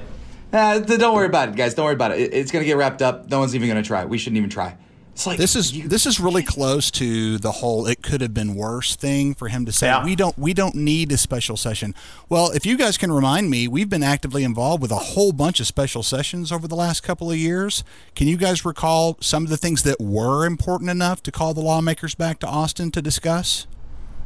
Uh, 0.51 0.79
don't 0.79 1.13
worry 1.13 1.27
about 1.27 1.49
it, 1.49 1.55
guys. 1.55 1.75
Don't 1.75 1.85
worry 1.85 1.93
about 1.93 2.11
it. 2.13 2.21
it 2.21 2.33
it's 2.33 2.51
gonna 2.51 2.65
get 2.65 2.75
wrapped 2.77 3.03
up. 3.03 3.29
No 3.29 3.39
one's 3.39 3.53
even 3.55 3.67
gonna 3.67 3.83
try. 3.83 4.03
We 4.05 4.17
shouldn't 4.17 4.37
even 4.37 4.49
try. 4.49 4.75
It's 5.15 5.25
like 5.25 5.37
This 5.37 5.55
is 5.55 5.71
this 5.87 6.05
is 6.05 6.19
really 6.19 6.43
close 6.43 6.91
to 6.91 7.37
the 7.37 7.53
whole 7.53 7.87
"it 7.87 8.03
could 8.03 8.19
have 8.19 8.33
been 8.33 8.53
worse" 8.53 8.97
thing 8.97 9.33
for 9.33 9.47
him 9.47 9.65
to 9.65 9.71
say 9.71 9.87
Yeah. 9.87 10.03
we 10.03 10.13
don't 10.13 10.37
we 10.37 10.53
don't 10.53 10.75
need 10.75 11.09
a 11.13 11.17
special 11.17 11.55
session. 11.55 11.95
Well, 12.27 12.51
if 12.51 12.65
you 12.65 12.77
guys 12.77 12.97
can 12.97 13.13
remind 13.13 13.49
me, 13.49 13.65
we've 13.69 13.87
been 13.89 14.03
actively 14.03 14.43
involved 14.43 14.81
with 14.81 14.91
a 14.91 14.97
whole 14.97 15.31
bunch 15.31 15.61
of 15.61 15.67
special 15.67 16.03
sessions 16.03 16.51
over 16.51 16.67
the 16.67 16.75
last 16.75 17.01
couple 17.01 17.31
of 17.31 17.37
years. 17.37 17.85
Can 18.13 18.27
you 18.27 18.35
guys 18.35 18.65
recall 18.65 19.17
some 19.21 19.45
of 19.45 19.49
the 19.49 19.55
things 19.55 19.83
that 19.83 20.01
were 20.01 20.45
important 20.45 20.89
enough 20.89 21.23
to 21.23 21.31
call 21.31 21.53
the 21.53 21.61
lawmakers 21.61 22.13
back 22.13 22.39
to 22.39 22.47
Austin 22.47 22.91
to 22.91 23.01
discuss? 23.01 23.67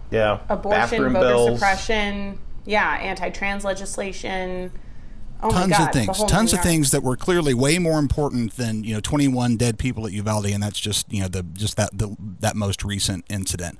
Yeah. 0.09 0.39
Abortion, 0.49 0.79
Bathroom 0.81 1.13
voter 1.13 1.27
bills. 1.27 1.59
suppression, 1.59 2.39
yeah, 2.65 2.97
anti-trans 2.99 3.63
legislation. 3.63 4.71
Oh 5.41 5.51
tons 5.51 5.71
God, 5.71 5.87
of 5.87 5.93
things. 5.93 6.23
tons 6.25 6.53
of 6.53 6.61
things 6.61 6.91
that 6.91 7.01
were 7.01 7.15
clearly 7.15 7.53
way 7.53 7.79
more 7.79 7.97
important 7.97 8.57
than 8.57 8.83
you 8.83 8.93
know 8.93 8.99
21 8.99 9.55
dead 9.55 9.79
people 9.79 10.05
at 10.05 10.11
uvalde 10.11 10.47
and 10.47 10.61
that's 10.61 10.79
just 10.79 11.11
you 11.11 11.21
know 11.21 11.29
the 11.29 11.43
just 11.43 11.77
that 11.77 11.97
the, 11.97 12.15
that 12.39 12.55
most 12.55 12.83
recent 12.83 13.25
incident. 13.29 13.77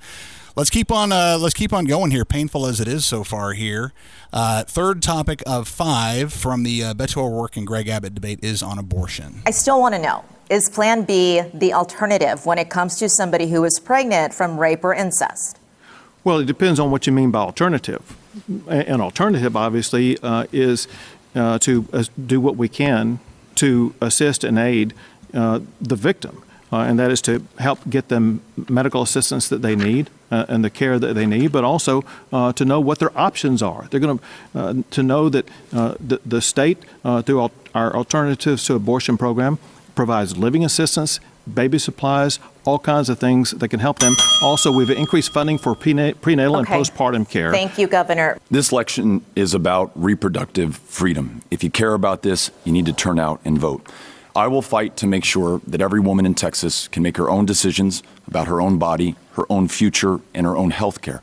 Let's 0.56 0.70
keep 0.70 0.90
on 0.90 1.12
uh, 1.12 1.38
let's 1.38 1.54
keep 1.54 1.72
on 1.72 1.84
going 1.84 2.10
here 2.10 2.24
painful 2.24 2.66
as 2.66 2.80
it 2.80 2.88
is 2.88 3.04
so 3.04 3.24
far 3.24 3.52
here. 3.52 3.92
Uh, 4.32 4.64
third 4.64 5.02
topic 5.02 5.42
of 5.46 5.68
five 5.68 6.32
from 6.32 6.62
the 6.62 6.82
uh, 6.82 6.94
beto 6.94 7.18
o'rourke 7.18 7.56
and 7.56 7.66
greg 7.66 7.88
abbott 7.88 8.14
debate 8.14 8.40
is 8.42 8.62
on 8.62 8.78
abortion. 8.78 9.42
I 9.46 9.50
still 9.50 9.80
want 9.80 9.94
to 9.94 10.00
know 10.00 10.24
is 10.50 10.68
Plan 10.68 11.04
B 11.04 11.42
the 11.54 11.72
alternative 11.74 12.44
when 12.46 12.58
it 12.58 12.70
comes 12.70 12.96
to 12.96 13.08
somebody 13.08 13.48
who 13.48 13.64
is 13.64 13.78
pregnant 13.78 14.34
from 14.34 14.58
rape 14.58 14.82
or 14.82 14.92
incest? 14.92 15.58
Well, 16.24 16.40
it 16.40 16.46
depends 16.46 16.78
on 16.80 16.90
what 16.90 17.06
you 17.06 17.12
mean 17.12 17.30
by 17.30 17.38
alternative. 17.38 18.16
An 18.68 19.00
alternative, 19.00 19.56
obviously, 19.56 20.18
uh, 20.22 20.46
is 20.52 20.86
uh, 21.34 21.58
to 21.60 21.86
uh, 21.92 22.04
do 22.26 22.40
what 22.40 22.56
we 22.56 22.68
can 22.68 23.18
to 23.56 23.94
assist 24.00 24.44
and 24.44 24.58
aid 24.58 24.94
uh, 25.34 25.60
the 25.80 25.96
victim, 25.96 26.42
uh, 26.72 26.78
and 26.78 26.98
that 26.98 27.10
is 27.10 27.20
to 27.22 27.44
help 27.58 27.78
get 27.88 28.08
them 28.08 28.40
medical 28.68 29.02
assistance 29.02 29.48
that 29.48 29.62
they 29.62 29.76
need 29.76 30.10
uh, 30.30 30.46
and 30.48 30.64
the 30.64 30.70
care 30.70 30.98
that 30.98 31.14
they 31.14 31.26
need, 31.26 31.52
but 31.52 31.64
also 31.64 32.04
uh, 32.32 32.52
to 32.52 32.64
know 32.64 32.80
what 32.80 32.98
their 32.98 33.16
options 33.18 33.62
are. 33.62 33.86
They're 33.90 34.00
going 34.00 34.18
to 34.18 34.84
to 34.90 35.02
know 35.02 35.28
that 35.28 35.46
the, 35.70 36.20
the 36.24 36.40
state, 36.40 36.78
through 37.02 37.40
al- 37.40 37.52
our 37.74 37.94
Alternatives 37.94 38.64
to 38.64 38.74
Abortion 38.74 39.16
program, 39.16 39.58
provides 39.94 40.36
living 40.36 40.64
assistance, 40.64 41.20
baby 41.52 41.78
supplies, 41.78 42.38
all 42.64 42.78
kinds 42.78 43.08
of 43.08 43.18
things 43.18 43.50
that 43.52 43.68
can 43.68 43.80
help 43.80 43.98
them. 43.98 44.14
Also, 44.42 44.70
we've 44.70 44.90
increased 44.90 45.32
funding 45.32 45.58
for 45.58 45.74
prena- 45.74 46.14
prenatal 46.20 46.56
Okay. 46.56 46.74
and 46.74 46.84
postpartum 46.84 47.28
care. 47.28 47.50
Thank 47.52 47.78
you, 47.78 47.86
Governor. 47.86 48.38
This 48.50 48.72
election 48.72 49.24
is 49.34 49.54
about 49.54 49.90
reproductive 49.94 50.76
freedom. 50.76 51.42
If 51.50 51.64
you 51.64 51.70
care 51.70 51.94
about 51.94 52.22
this, 52.22 52.50
you 52.64 52.72
need 52.72 52.86
to 52.86 52.92
turn 52.92 53.18
out 53.18 53.40
and 53.44 53.58
vote. 53.58 53.86
I 54.36 54.46
will 54.46 54.62
fight 54.62 54.96
to 54.98 55.06
make 55.06 55.24
sure 55.24 55.60
that 55.66 55.80
every 55.80 55.98
woman 56.00 56.24
in 56.24 56.34
Texas 56.34 56.86
can 56.88 57.02
make 57.02 57.16
her 57.16 57.28
own 57.28 57.46
decisions 57.46 58.02
about 58.28 58.46
her 58.46 58.60
own 58.60 58.78
body, 58.78 59.16
her 59.32 59.44
own 59.50 59.66
future, 59.66 60.20
and 60.34 60.46
her 60.46 60.56
own 60.56 60.70
health 60.70 61.00
care. 61.02 61.20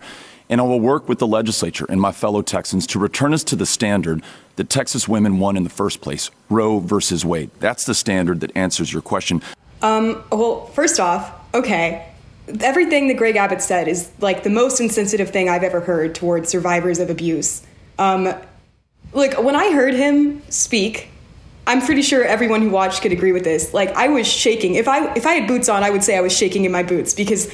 And 0.50 0.60
I 0.62 0.64
will 0.64 0.80
work 0.80 1.08
with 1.10 1.20
the 1.20 1.28
legislature 1.28 1.86
and 1.90 2.00
my 2.00 2.12
fellow 2.12 2.42
Texans 2.42 2.88
to 2.88 3.00
return 3.00 3.34
us 3.34 3.44
to 3.46 3.56
the 3.56 3.66
standard 3.66 4.24
that 4.56 4.70
Texas 4.70 5.08
women 5.08 5.40
won 5.40 5.56
in 5.58 5.64
the 5.64 5.70
first 5.70 6.02
place 6.02 6.32
Roe 6.50 6.80
versus 6.80 7.24
Wade. 7.26 7.50
That's 7.60 7.86
the 7.86 7.94
standard 7.94 8.40
that 8.40 8.56
answers 8.56 8.92
your 8.92 9.02
question. 9.02 9.42
Um, 9.82 10.24
well, 10.32 10.66
first 10.68 11.00
off, 11.00 11.32
okay, 11.54 12.08
everything 12.62 13.08
that 13.08 13.18
Greg 13.18 13.36
Abbott 13.36 13.62
said 13.62 13.88
is 13.88 14.12
like 14.20 14.44
the 14.44 14.50
most 14.50 14.80
insensitive 14.80 15.30
thing 15.30 15.50
I've 15.50 15.64
ever 15.64 15.82
heard 15.82 16.16
towards 16.16 16.50
survivors 16.50 17.00
of 17.00 17.10
abuse. 17.10 17.66
Um, 18.00 18.34
like 19.14 19.42
when 19.42 19.56
I 19.56 19.72
heard 19.72 19.94
him 19.94 20.42
speak, 20.50 21.10
I'm 21.66 21.82
pretty 21.82 22.02
sure 22.02 22.24
everyone 22.24 22.62
who 22.62 22.70
watched 22.70 23.02
could 23.02 23.12
agree 23.12 23.34
with 23.34 23.44
this. 23.44 23.74
Like 23.74 23.90
I 23.92 24.08
was 24.08 24.28
shaking. 24.28 24.76
If 24.76 24.88
I 24.88 25.14
if 25.14 25.26
I 25.26 25.34
had 25.34 25.48
boots 25.48 25.70
on, 25.70 25.84
I 25.84 25.90
would 25.90 26.04
say 26.04 26.18
I 26.18 26.22
was 26.22 26.36
shaking 26.36 26.66
in 26.66 26.72
my 26.72 26.84
boots 26.84 27.14
because 27.14 27.52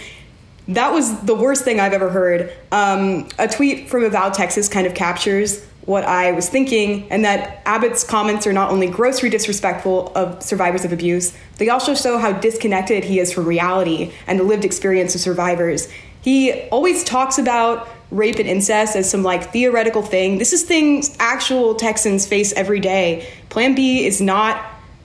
that 0.68 0.94
was 0.94 1.20
the 1.22 1.36
worst 1.36 1.64
thing 1.64 1.80
I've 1.80 1.94
ever 1.94 2.10
heard. 2.10 2.54
Um, 2.72 3.28
a 3.38 3.48
tweet 3.48 3.90
from 3.90 4.04
Avow 4.04 4.30
Texas 4.30 4.70
kind 4.70 4.88
of 4.88 4.94
captures 4.94 5.66
what 5.86 6.04
I 6.04 6.32
was 6.32 6.48
thinking, 6.48 7.12
and 7.12 7.26
that 7.26 7.62
Abbott's 7.66 8.04
comments 8.04 8.48
are 8.48 8.54
not 8.54 8.72
only 8.72 8.88
grossly 8.88 9.30
disrespectful 9.30 10.12
of 10.16 10.42
survivors 10.42 10.86
of 10.86 10.94
abuse, 10.94 11.36
they 11.58 11.70
also 11.70 11.94
show 11.94 12.18
how 12.18 12.32
disconnected 12.32 13.04
he 13.04 13.20
is 13.20 13.34
from 13.34 13.46
reality 13.46 14.14
and 14.26 14.40
the 14.40 14.44
lived 14.44 14.64
experience 14.64 15.14
of 15.14 15.22
survivors. 15.22 15.90
He 16.22 16.54
always 16.70 17.04
talks 17.04 17.38
about 17.38 17.90
rape 18.12 18.38
and 18.38 18.48
incest 18.48 18.96
as 18.96 19.10
some 19.10 19.24
like 19.24 19.52
theoretical 19.52 20.02
thing. 20.02 20.38
This 20.38 20.54
is 20.54 20.64
things 20.64 21.16
actual 21.20 21.76
Texans 21.76 22.26
face 22.26 22.54
every 22.54 22.80
day. 22.80 23.28
Plan 23.50 23.76
B 23.76 24.06
is 24.06 24.22
not 24.22 24.64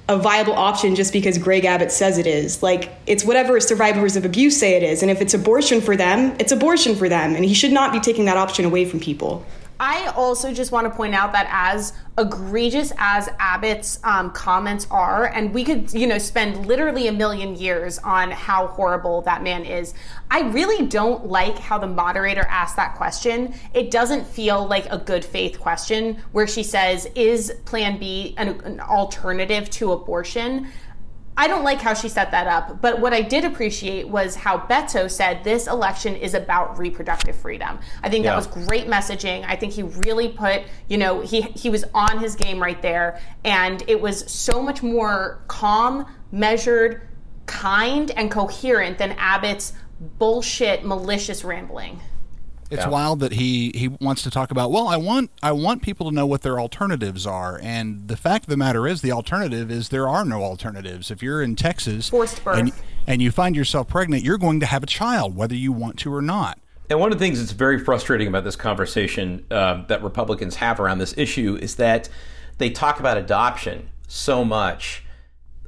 a 0.09 0.17
viable 0.17 0.55
option 0.55 0.95
just 0.95 1.13
because 1.13 1.37
Greg 1.37 1.65
Abbott 1.65 1.93
says 1.93 2.17
it 2.19 2.27
is. 2.27 2.63
Like, 2.63 2.91
it's 3.07 3.25
whatever 3.25 3.61
survivors 3.61 4.17
of 4.17 4.25
abuse 4.25 4.59
say 4.59 4.75
it 4.75 4.83
is. 4.83 5.03
And 5.03 5.11
if 5.11 5.21
it's 5.21 5.35
abortion 5.35 5.81
for 5.83 5.97
them, 5.97 6.35
it's 6.39 6.51
abortion 6.51 6.97
for 6.97 7.09
them. 7.09 7.35
And 7.35 7.45
he 7.45 7.53
should 7.53 7.73
not 7.73 7.93
be 7.93 8.01
taking 8.01 8.25
that 8.25 8.37
option 8.37 8.65
away 8.65 8.87
from 8.87 9.01
people. 9.01 9.45
I 9.81 10.09
also 10.17 10.53
just 10.53 10.73
want 10.73 10.87
to 10.87 10.91
point 10.91 11.15
out 11.15 11.33
that 11.33 11.49
as 11.51 11.93
egregious 12.19 12.93
as 12.99 13.29
Abbott's 13.39 14.01
um, 14.03 14.33
comments 14.33 14.89
are, 14.91 15.27
and 15.27 15.55
we 15.55 15.63
could, 15.63 15.93
you 15.93 16.09
know, 16.09 16.19
spend 16.19 16.67
literally 16.67 17.07
a 17.07 17.13
million 17.13 17.55
years 17.55 17.99
on 18.01 18.33
how 18.33 18.67
horrible 18.67 19.23
that 19.23 19.45
man 19.45 19.65
is. 19.65 19.95
I 20.31 20.41
really 20.51 20.87
don't 20.87 21.27
like 21.27 21.59
how 21.59 21.79
the 21.79 21.87
moderator 21.87 22.45
asked 22.51 22.75
that 22.75 22.97
question. 22.97 23.55
It 23.73 23.93
doesn't 23.93 24.27
feel 24.27 24.67
like 24.67 24.87
a 24.91 24.99
good 24.99 25.25
faith 25.25 25.61
question 25.61 26.21
where 26.33 26.49
she 26.49 26.65
says, 26.65 27.07
"Is 27.15 27.53
Plan 27.65 27.99
B 27.99 28.35
an, 28.37 28.61
an 28.65 28.81
alternative 28.81 29.71
to 29.71 29.93
abortion?" 29.93 30.69
I 31.41 31.47
don't 31.47 31.63
like 31.63 31.81
how 31.81 31.95
she 31.95 32.09
set 32.09 32.33
that 32.33 32.49
up, 32.49 32.83
but 32.83 32.99
what 33.01 33.15
I 33.15 33.23
did 33.23 33.45
appreciate 33.45 34.09
was 34.09 34.35
how 34.35 34.59
Beto 34.59 35.09
said 35.09 35.45
this 35.45 35.69
election 35.69 36.17
is 36.17 36.35
about 36.35 36.77
reproductive 36.77 37.37
freedom. 37.37 37.79
I 38.03 38.09
think 38.09 38.25
Yeah. 38.25 38.33
that 38.33 38.37
was 38.37 38.67
great 38.67 38.89
messaging. 38.89 39.45
I 39.47 39.55
think 39.55 39.73
he 39.73 39.85
really 39.85 40.31
put, 40.31 40.63
you 40.89 40.99
know, 40.99 41.21
he 41.21 41.43
he 41.43 41.71
was 41.71 41.85
on 41.95 42.19
his 42.19 42.35
game 42.35 42.61
right 42.61 42.83
there 42.83 43.21
and 43.45 43.85
it 43.87 44.01
was 44.01 44.29
so 44.29 44.61
much 44.61 44.83
more 44.83 45.39
calm, 45.47 46.07
measured, 46.33 47.03
kind 47.47 48.11
and 48.17 48.33
coherent 48.33 48.99
than 48.99 49.13
Abbott's 49.13 49.75
bullshit 50.19 50.85
malicious 50.85 51.45
rambling. 51.45 52.01
It's 52.71 52.85
Yeah. 52.85 52.89
wild 52.91 53.21
that 53.21 53.33
he 53.33 53.73
he 53.75 53.89
wants 53.89 54.23
to 54.23 54.31
talk 54.31 54.51
about. 54.51 54.71
Well, 54.71 54.89
I 54.89 54.97
want 54.97 55.31
I 55.43 55.53
want 55.53 55.83
people 55.83 56.09
to 56.09 56.15
know 56.15 56.27
what 56.27 56.43
their 56.43 56.61
alternatives 56.61 57.27
are, 57.27 57.59
and 57.63 58.09
the 58.09 58.17
fact 58.17 58.45
of 58.45 58.51
the 58.51 58.57
matter 58.57 58.87
is, 58.87 59.01
the 59.01 59.13
alternative 59.13 59.71
is 59.71 59.89
there 59.89 60.09
are 60.09 60.25
no 60.25 60.43
alternatives. 60.43 61.11
If 61.11 61.23
you're 61.23 61.43
in 61.43 61.57
Texas 61.57 62.09
Forced 62.11 62.45
birth. 62.45 62.59
and 62.59 62.73
and 63.07 63.23
you 63.23 63.31
find 63.31 63.57
yourself 63.57 63.89
pregnant, 63.89 64.23
you're 64.23 64.39
going 64.39 64.61
to 64.61 64.67
have 64.67 64.83
a 64.83 64.87
child, 64.87 65.35
whether 65.35 65.55
you 65.55 65.73
want 65.73 65.99
to 66.01 66.15
or 66.15 66.21
not. 66.23 66.59
And 66.91 67.01
one 67.01 67.13
of 67.13 67.19
the 67.19 67.25
things 67.25 67.39
that's 67.39 67.53
very 67.53 67.79
frustrating 67.79 68.29
about 68.29 68.45
this 68.45 68.57
conversation 68.57 69.45
um, 69.51 69.85
that 69.89 70.03
Republicans 70.03 70.57
have 70.57 70.81
around 70.81 70.99
this 70.99 71.17
issue 71.19 71.59
is 71.61 71.77
that 71.77 72.09
they 72.59 72.71
talk 72.71 72.99
about 73.01 73.17
adoption 73.19 73.89
so 74.07 74.45
much. 74.45 75.05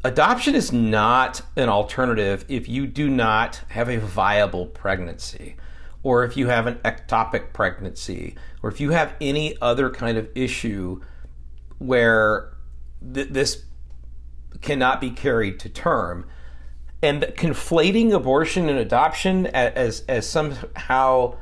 Adoption 0.03 0.55
is 0.55 0.73
not 0.73 1.43
an 1.57 1.69
alternative 1.69 2.45
if 2.49 2.69
you 2.71 2.87
do 2.87 3.09
not 3.11 3.61
have 3.69 3.91
a 3.91 3.99
viable 3.99 4.65
pregnancy, 4.65 5.57
or 6.03 6.25
if 6.25 6.37
you 6.37 6.49
have 6.49 6.67
an 6.67 6.77
ectopic 6.85 7.53
pregnancy, 7.53 8.37
or 8.63 8.71
if 8.71 8.81
you 8.81 8.91
have 8.91 9.15
any 9.21 9.57
other 9.61 9.91
kind 9.91 10.17
of 10.17 10.29
issue 10.35 11.01
where 11.79 12.53
th- 13.15 13.29
this 13.29 13.65
cannot 14.61 15.01
be 15.01 15.11
carried 15.11 15.59
to 15.61 15.69
term 15.69 16.27
and 17.03 17.23
conflating 17.37 18.13
abortion 18.13 18.69
and 18.69 18.79
adoption 18.79 19.47
as 19.47 20.05
as 20.09 20.29
somehow 20.29 21.35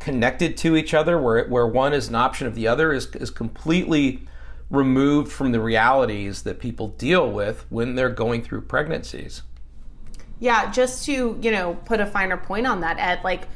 connected 0.00 0.56
to 0.56 0.76
each 0.76 0.92
other 0.92 1.20
where 1.20 1.46
where 1.48 1.66
one 1.66 1.92
is 1.92 2.08
an 2.08 2.14
option 2.14 2.46
of 2.46 2.54
the 2.54 2.66
other 2.66 2.92
is 2.92 3.06
is 3.16 3.30
completely 3.30 4.26
removed 4.70 5.30
from 5.30 5.52
the 5.52 5.60
realities 5.60 6.42
that 6.42 6.58
people 6.58 6.88
deal 6.88 7.30
with 7.30 7.64
when 7.70 7.94
they're 7.94 8.08
going 8.08 8.42
through 8.42 8.62
pregnancies. 8.62 9.42
Yeah, 10.40 10.70
just 10.70 11.06
to, 11.06 11.38
you 11.40 11.50
know, 11.50 11.74
put 11.84 12.00
a 12.00 12.06
finer 12.06 12.36
point 12.36 12.66
on 12.66 12.80
that, 12.80 12.98
Ed, 12.98 13.20
like 13.22 13.46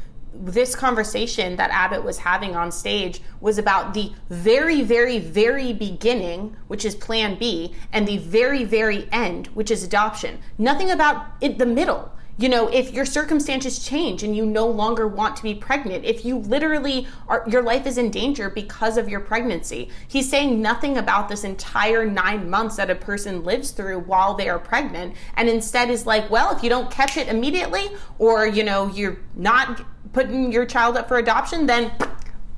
this 0.41 0.75
conversation 0.75 1.57
that 1.57 1.71
Abbott 1.71 2.05
was 2.05 2.19
having 2.19 2.57
on 2.57 2.71
stage 2.73 3.21
was 3.41 3.59
about 3.59 3.95
the 3.95 4.13
very, 4.31 4.83
very, 4.83 5.19
very 5.19 5.73
beginning, 5.73 6.57
which 6.69 6.85
is 6.85 6.95
plan 6.95 7.39
B, 7.39 7.75
and 7.93 8.07
the 8.07 8.19
very, 8.19 8.65
very 8.65 9.09
end, 9.13 9.49
which 9.49 9.71
is 9.71 9.83
adoption. 9.83 10.39
Nothing 10.57 10.91
about 10.91 11.27
it, 11.41 11.59
the 11.59 11.67
middle. 11.67 12.13
You 12.41 12.49
know, 12.49 12.69
if 12.69 12.93
your 12.93 13.05
circumstances 13.05 13.85
change 13.85 14.23
and 14.23 14.37
you 14.37 14.47
no 14.47 14.69
longer 14.69 15.09
want 15.09 15.35
to 15.39 15.43
be 15.43 15.57
pregnant, 15.57 16.05
if 16.05 16.25
you 16.25 16.39
literally 16.39 17.09
are, 17.27 17.43
your 17.49 17.63
life 17.63 17.85
is 17.85 17.99
in 17.99 18.13
danger 18.13 18.49
because 18.49 18.97
of 18.97 19.09
your 19.09 19.19
pregnancy. 19.19 19.89
He's 20.07 20.31
saying 20.31 20.63
nothing 20.63 20.99
about 20.99 21.29
this 21.29 21.43
entire 21.43 22.09
nine 22.09 22.49
months 22.49 22.77
that 22.77 22.91
a 22.91 22.95
person 22.95 23.43
lives 23.43 23.73
through 23.73 23.99
while 24.03 24.35
they 24.35 24.49
are 24.49 24.61
pregnant, 24.61 25.17
and 25.35 25.49
instead 25.49 25.91
is 25.91 26.07
like, 26.07 26.31
well, 26.31 26.57
if 26.57 26.63
you 26.63 26.71
don't 26.71 26.93
catch 26.93 27.17
it 27.17 27.27
immediately, 27.27 27.91
or, 28.21 28.47
you 28.47 28.63
know, 28.63 28.87
you're 28.87 29.19
not 29.35 29.85
putting 30.13 30.53
your 30.53 30.67
child 30.67 30.97
up 30.97 31.09
for 31.09 31.19
adoption, 31.19 31.67
then 31.67 31.93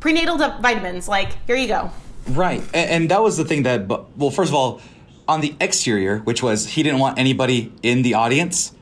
prenatal 0.01 0.37
vitamins, 0.37 1.09
like, 1.09 1.37
here 1.47 1.57
you 1.57 1.69
go. 1.69 1.91
Right, 2.29 2.63
and, 2.75 2.91
and 2.91 3.11
that 3.11 3.23
was 3.23 3.37
the 3.37 3.45
thing 3.45 3.65
that. 3.65 3.89
Well, 3.89 4.31
first 4.31 4.51
of 4.51 4.55
all, 4.55 4.81
on 5.27 5.41
the 5.41 5.55
exterior, 5.61 6.19
which 6.19 6.43
was 6.43 6.67
he 6.67 6.83
didn't 6.83 6.99
want 6.99 7.19
anybody 7.19 7.73
in 7.83 8.03
the 8.03 8.15
audience 8.15 8.73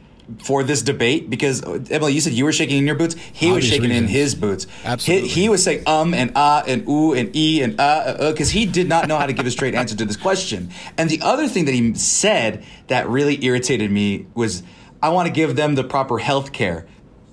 for 0.45 0.63
this 0.63 0.83
debate 0.83 1.31
because 1.31 1.63
uh, 1.63 1.79
Emily, 1.91 2.13
you 2.13 2.21
said 2.21 2.33
you 2.33 2.45
were 2.45 2.53
shaking 2.53 2.79
in 2.79 2.87
your 2.87 2.97
boots. 2.97 3.15
He 3.33 3.47
was 3.47 3.65
Obvious 3.65 3.75
shaking 3.75 3.91
in 3.91 4.09
his 4.09 4.35
boots. 4.35 4.67
Absolutely. 4.85 5.29
He, 5.29 5.43
he 5.43 5.49
was 5.49 5.65
saying 5.65 5.85
um 5.87 6.13
and 6.13 6.33
ah 6.37 6.63
and 6.67 6.87
ooh 6.87 7.15
and 7.15 7.35
e 7.35 7.63
and 7.63 7.81
uh 7.81 8.31
because 8.31 8.51
he 8.51 8.67
did 8.67 8.89
not 8.89 9.09
know 9.09 9.17
how 9.17 9.27
to 9.27 9.33
give 9.33 9.47
a 9.47 9.51
straight 9.51 9.75
answer 9.75 9.97
to 9.97 10.05
this 10.05 10.17
question. 10.17 10.71
And 10.99 11.09
the 11.09 11.21
other 11.23 11.49
thing 11.49 11.65
that 11.65 11.73
he 11.73 11.95
said 11.95 12.65
that 12.89 13.09
really 13.09 13.43
irritated 13.45 13.91
me 13.91 14.27
was, 14.35 14.63
I 15.03 15.09
want 15.11 15.29
to 15.29 15.33
give 15.33 15.57
them 15.57 15.77
the 15.77 15.85
proper 15.85 16.19
health 16.19 16.53
care 16.53 16.87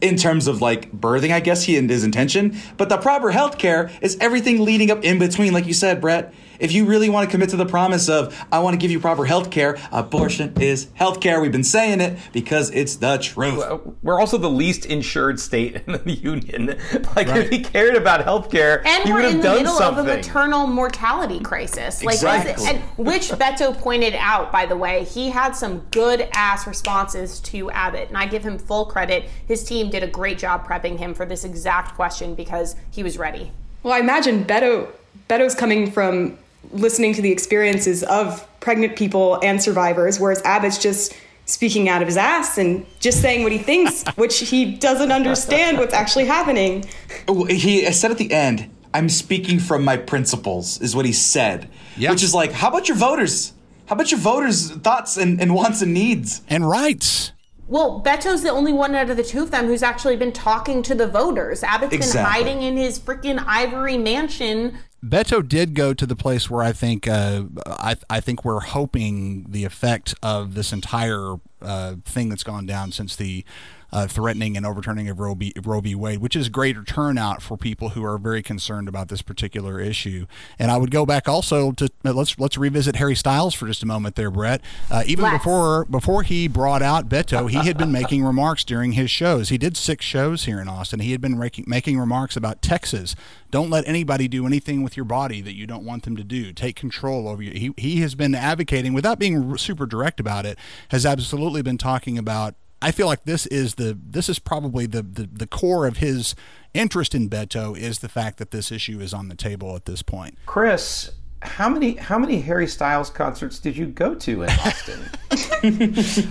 in 0.05 0.15
terms 0.15 0.47
of 0.47 0.61
like 0.61 0.91
birthing, 0.91 1.31
I 1.31 1.39
guess 1.39 1.63
he 1.63 1.77
and 1.77 1.89
his 1.89 2.03
intention. 2.03 2.55
But 2.77 2.89
the 2.89 2.97
proper 2.97 3.31
health 3.31 3.57
care 3.57 3.91
is 4.01 4.17
everything 4.21 4.63
leading 4.63 4.91
up 4.91 5.03
in 5.03 5.19
between, 5.19 5.53
like 5.53 5.65
you 5.65 5.73
said, 5.73 5.99
Brett. 5.99 6.33
If 6.59 6.71
you 6.71 6.85
really 6.85 7.09
want 7.09 7.27
to 7.27 7.31
commit 7.31 7.49
to 7.49 7.57
the 7.57 7.65
promise 7.65 8.09
of, 8.09 8.35
I 8.51 8.59
want 8.59 8.73
to 8.73 8.77
give 8.77 8.91
you 8.91 8.99
proper 8.99 9.25
health 9.25 9.51
care, 9.51 9.77
abortion 9.91 10.53
is 10.59 10.87
health 10.93 11.19
care. 11.21 11.41
We've 11.41 11.51
been 11.51 11.63
saying 11.63 12.01
it 12.01 12.17
because 12.33 12.69
it's 12.71 12.95
the 12.97 13.17
truth. 13.17 13.63
We're 14.01 14.19
also 14.19 14.37
the 14.37 14.49
least 14.49 14.85
insured 14.85 15.39
state 15.39 15.75
in 15.87 15.93
the 16.03 16.11
union. 16.21 16.77
Like 17.15 17.27
if 17.27 17.49
he 17.49 17.61
cared 17.61 17.95
about 17.95 18.25
healthcare, 18.25 18.85
And 18.85 19.03
he 19.03 19.11
we're 19.11 19.17
would 19.21 19.25
in 19.25 19.31
have 19.33 19.41
the 19.41 19.47
done 19.47 19.57
middle 19.57 19.75
something. 19.75 20.05
of 20.05 20.11
a 20.11 20.15
maternal 20.17 20.67
mortality 20.67 21.39
crisis. 21.39 22.03
Like, 22.03 22.15
Exactly. 22.15 22.53
this- 22.53 22.67
and 22.67 22.79
which 22.97 23.29
Beto 23.29 23.77
pointed 23.77 24.15
out, 24.15 24.51
by 24.51 24.65
the 24.65 24.75
way, 24.77 25.03
he 25.03 25.29
had 25.29 25.53
some 25.55 25.79
good 25.91 26.27
ass 26.33 26.65
responses 26.67 27.39
to 27.41 27.69
Abbott, 27.71 28.07
and 28.09 28.17
I 28.17 28.25
give 28.25 28.43
him 28.43 28.57
full 28.57 28.85
credit. 28.85 29.25
His 29.47 29.63
team 29.63 29.89
did 29.89 30.03
a 30.03 30.07
great 30.07 30.37
job 30.37 30.65
prepping 30.67 30.97
him 30.99 31.13
for 31.13 31.25
this 31.25 31.43
exact 31.43 31.95
question 31.95 32.35
because 32.35 32.75
he 32.91 33.03
was 33.03 33.17
ready. 33.17 33.51
Well, 33.83 33.93
I 33.93 33.99
imagine 33.99 34.45
Beto 34.45 34.87
Beto's 35.29 35.55
coming 35.55 35.89
from 35.91 36.37
listening 36.75 37.13
to 37.13 37.21
the 37.21 37.31
experiences 37.31 38.03
of 38.03 38.47
pregnant 38.59 38.95
people 38.95 39.39
and 39.43 39.61
survivors, 39.61 40.19
whereas 40.19 40.41
Abbott's 40.43 40.77
just 40.77 41.15
speaking 41.45 41.87
out 41.89 42.01
of 42.01 42.07
his 42.07 42.17
ass 42.17 42.57
and 42.57 42.85
just 42.99 43.21
saying 43.21 43.43
what 43.43 43.51
he 43.51 43.57
thinks, 43.57 44.03
which 44.15 44.39
he 44.39 44.75
doesn't 44.75 45.11
understand 45.11 45.77
what's 45.77 45.93
actually 45.93 46.25
happening. 46.25 46.85
Oh, 47.27 47.45
He 47.45 47.89
said 47.91 48.11
at 48.11 48.17
the 48.17 48.31
end, 48.31 48.69
I'm 48.93 49.09
speaking 49.09 49.59
from 49.59 49.83
my 49.83 49.97
principles, 49.97 50.79
is 50.81 50.95
what 50.95 51.05
he 51.05 51.11
said. 51.11 51.69
Which 52.11 52.23
is 52.23 52.33
like, 52.33 52.51
how 52.51 52.69
about 52.69 52.87
your 52.87 52.97
voters? 52.97 53.53
How 53.87 53.95
about 53.95 54.09
your 54.09 54.19
voters' 54.19 54.71
thoughts 54.71 55.17
and, 55.17 55.39
and 55.39 55.53
wants 55.53 55.81
and 55.81 55.93
needs? 55.93 56.41
And 56.49 56.67
rights. 56.67 57.31
Well, 57.67 58.01
Beto's 58.05 58.43
the 58.43 58.49
only 58.49 58.73
one 58.73 58.93
out 58.93 59.09
of 59.09 59.17
the 59.17 59.23
two 59.23 59.41
of 59.41 59.51
them 59.51 59.65
who's 59.67 59.81
actually 59.83 60.15
been 60.17 60.31
talking 60.31 60.83
to 60.83 60.93
the 60.93 61.07
voters. 61.07 61.63
Abbott's 61.63 61.93
Exactly. 61.93 62.19
been 62.19 62.25
hiding 62.25 62.63
in 62.63 62.77
his 62.77 62.99
freaking 62.99 63.43
ivory 63.47 63.97
mansion. 63.97 64.77
Beto 65.03 65.47
did 65.47 65.73
go 65.75 65.93
to 65.93 66.05
the 66.05 66.15
place 66.15 66.49
where 66.49 66.63
I 66.63 66.71
think 66.71 67.07
uh, 67.07 67.43
I, 67.67 67.95
I 68.09 68.19
think 68.19 68.43
we're 68.45 68.59
hoping 68.59 69.45
the 69.49 69.63
effect 69.63 70.15
of 70.23 70.55
this 70.55 70.73
entire 70.73 71.35
uh, 71.61 71.95
thing 72.05 72.29
that's 72.29 72.43
gone 72.43 72.65
down 72.65 72.91
since 72.91 73.15
the 73.15 73.43
uh, 73.91 74.07
threatening 74.07 74.57
and 74.57 74.65
overturning 74.65 75.09
of 75.09 75.19
Roe 75.19 75.35
v, 75.35 75.53
Roe 75.63 75.81
v. 75.81 75.95
Wade, 75.95 76.19
which 76.19 76.35
is 76.35 76.49
greater 76.49 76.83
turnout 76.83 77.41
for 77.41 77.57
people 77.57 77.89
who 77.89 78.03
are 78.03 78.17
very 78.17 78.41
concerned 78.41 78.87
about 78.87 79.09
this 79.09 79.21
particular 79.21 79.79
issue. 79.79 80.25
And 80.59 80.71
I 80.71 80.77
would 80.77 80.91
go 80.91 81.05
back 81.05 81.27
also 81.27 81.71
to 81.73 81.89
uh, 82.03 82.13
let's 82.13 82.37
let's 82.39 82.57
revisit 82.57 82.97
Harry 82.97 83.15
Styles 83.15 83.53
for 83.53 83.67
just 83.67 83.83
a 83.83 83.85
moment 83.85 84.15
there, 84.15 84.31
Brett. 84.31 84.61
Uh, 84.89 85.03
even 85.05 85.29
before 85.31 85.85
before 85.85 86.23
he 86.23 86.47
brought 86.47 86.81
out 86.81 87.09
Beto, 87.09 87.49
he 87.49 87.57
had 87.57 87.77
been 87.77 87.91
making 87.93 88.23
remarks 88.23 88.63
during 88.63 88.93
his 88.93 89.09
shows. 89.09 89.49
He 89.49 89.57
did 89.57 89.77
six 89.77 90.05
shows 90.05 90.45
here 90.45 90.59
in 90.59 90.67
Austin. 90.67 90.99
He 90.99 91.11
had 91.11 91.21
been 91.21 91.37
making, 91.37 91.65
making 91.67 91.99
remarks 91.99 92.35
about 92.35 92.61
Texas 92.61 93.15
Don't 93.51 93.69
let 93.69 93.87
anybody 93.87 94.27
do 94.27 94.45
anything 94.45 94.83
with 94.83 94.97
your 94.97 95.05
body 95.05 95.41
that 95.41 95.55
you 95.55 95.65
don't 95.65 95.85
want 95.85 96.03
them 96.03 96.17
to 96.17 96.23
do. 96.23 96.51
Take 96.51 96.75
control 96.75 97.27
over 97.27 97.41
you. 97.41 97.51
He, 97.51 97.73
he 97.77 98.01
has 98.01 98.15
been 98.15 98.35
advocating, 98.35 98.93
without 98.93 99.19
being 99.19 99.57
super 99.57 99.85
direct 99.85 100.19
about 100.19 100.45
it, 100.45 100.57
has 100.89 101.05
absolutely 101.05 101.61
been 101.61 101.77
talking 101.77 102.17
about 102.17 102.55
I 102.81 102.91
feel 102.91 103.07
like 103.07 103.23
this 103.23 103.45
is 103.47 103.75
the 103.75 103.97
this 104.01 104.29
is 104.29 104.39
probably 104.39 104.85
the, 104.85 105.01
the 105.01 105.29
the 105.31 105.47
core 105.47 105.87
of 105.87 105.97
his 105.97 106.35
interest 106.73 107.15
in 107.15 107.29
Beto 107.29 107.77
is 107.77 107.99
the 107.99 108.09
fact 108.09 108.37
that 108.37 108.51
this 108.51 108.71
issue 108.71 108.99
is 108.99 109.13
on 109.13 109.29
the 109.29 109.35
table 109.35 109.75
at 109.75 109.85
this 109.85 110.01
point. 110.01 110.37
Chris, 110.45 111.11
how 111.41 111.69
many 111.69 111.95
how 111.95 112.17
many 112.17 112.41
Harry 112.41 112.67
Styles 112.67 113.09
concerts 113.09 113.59
did 113.59 113.77
you 113.77 113.85
go 113.85 114.15
to 114.15 114.43
in 114.43 114.49
Austin? 114.49 114.99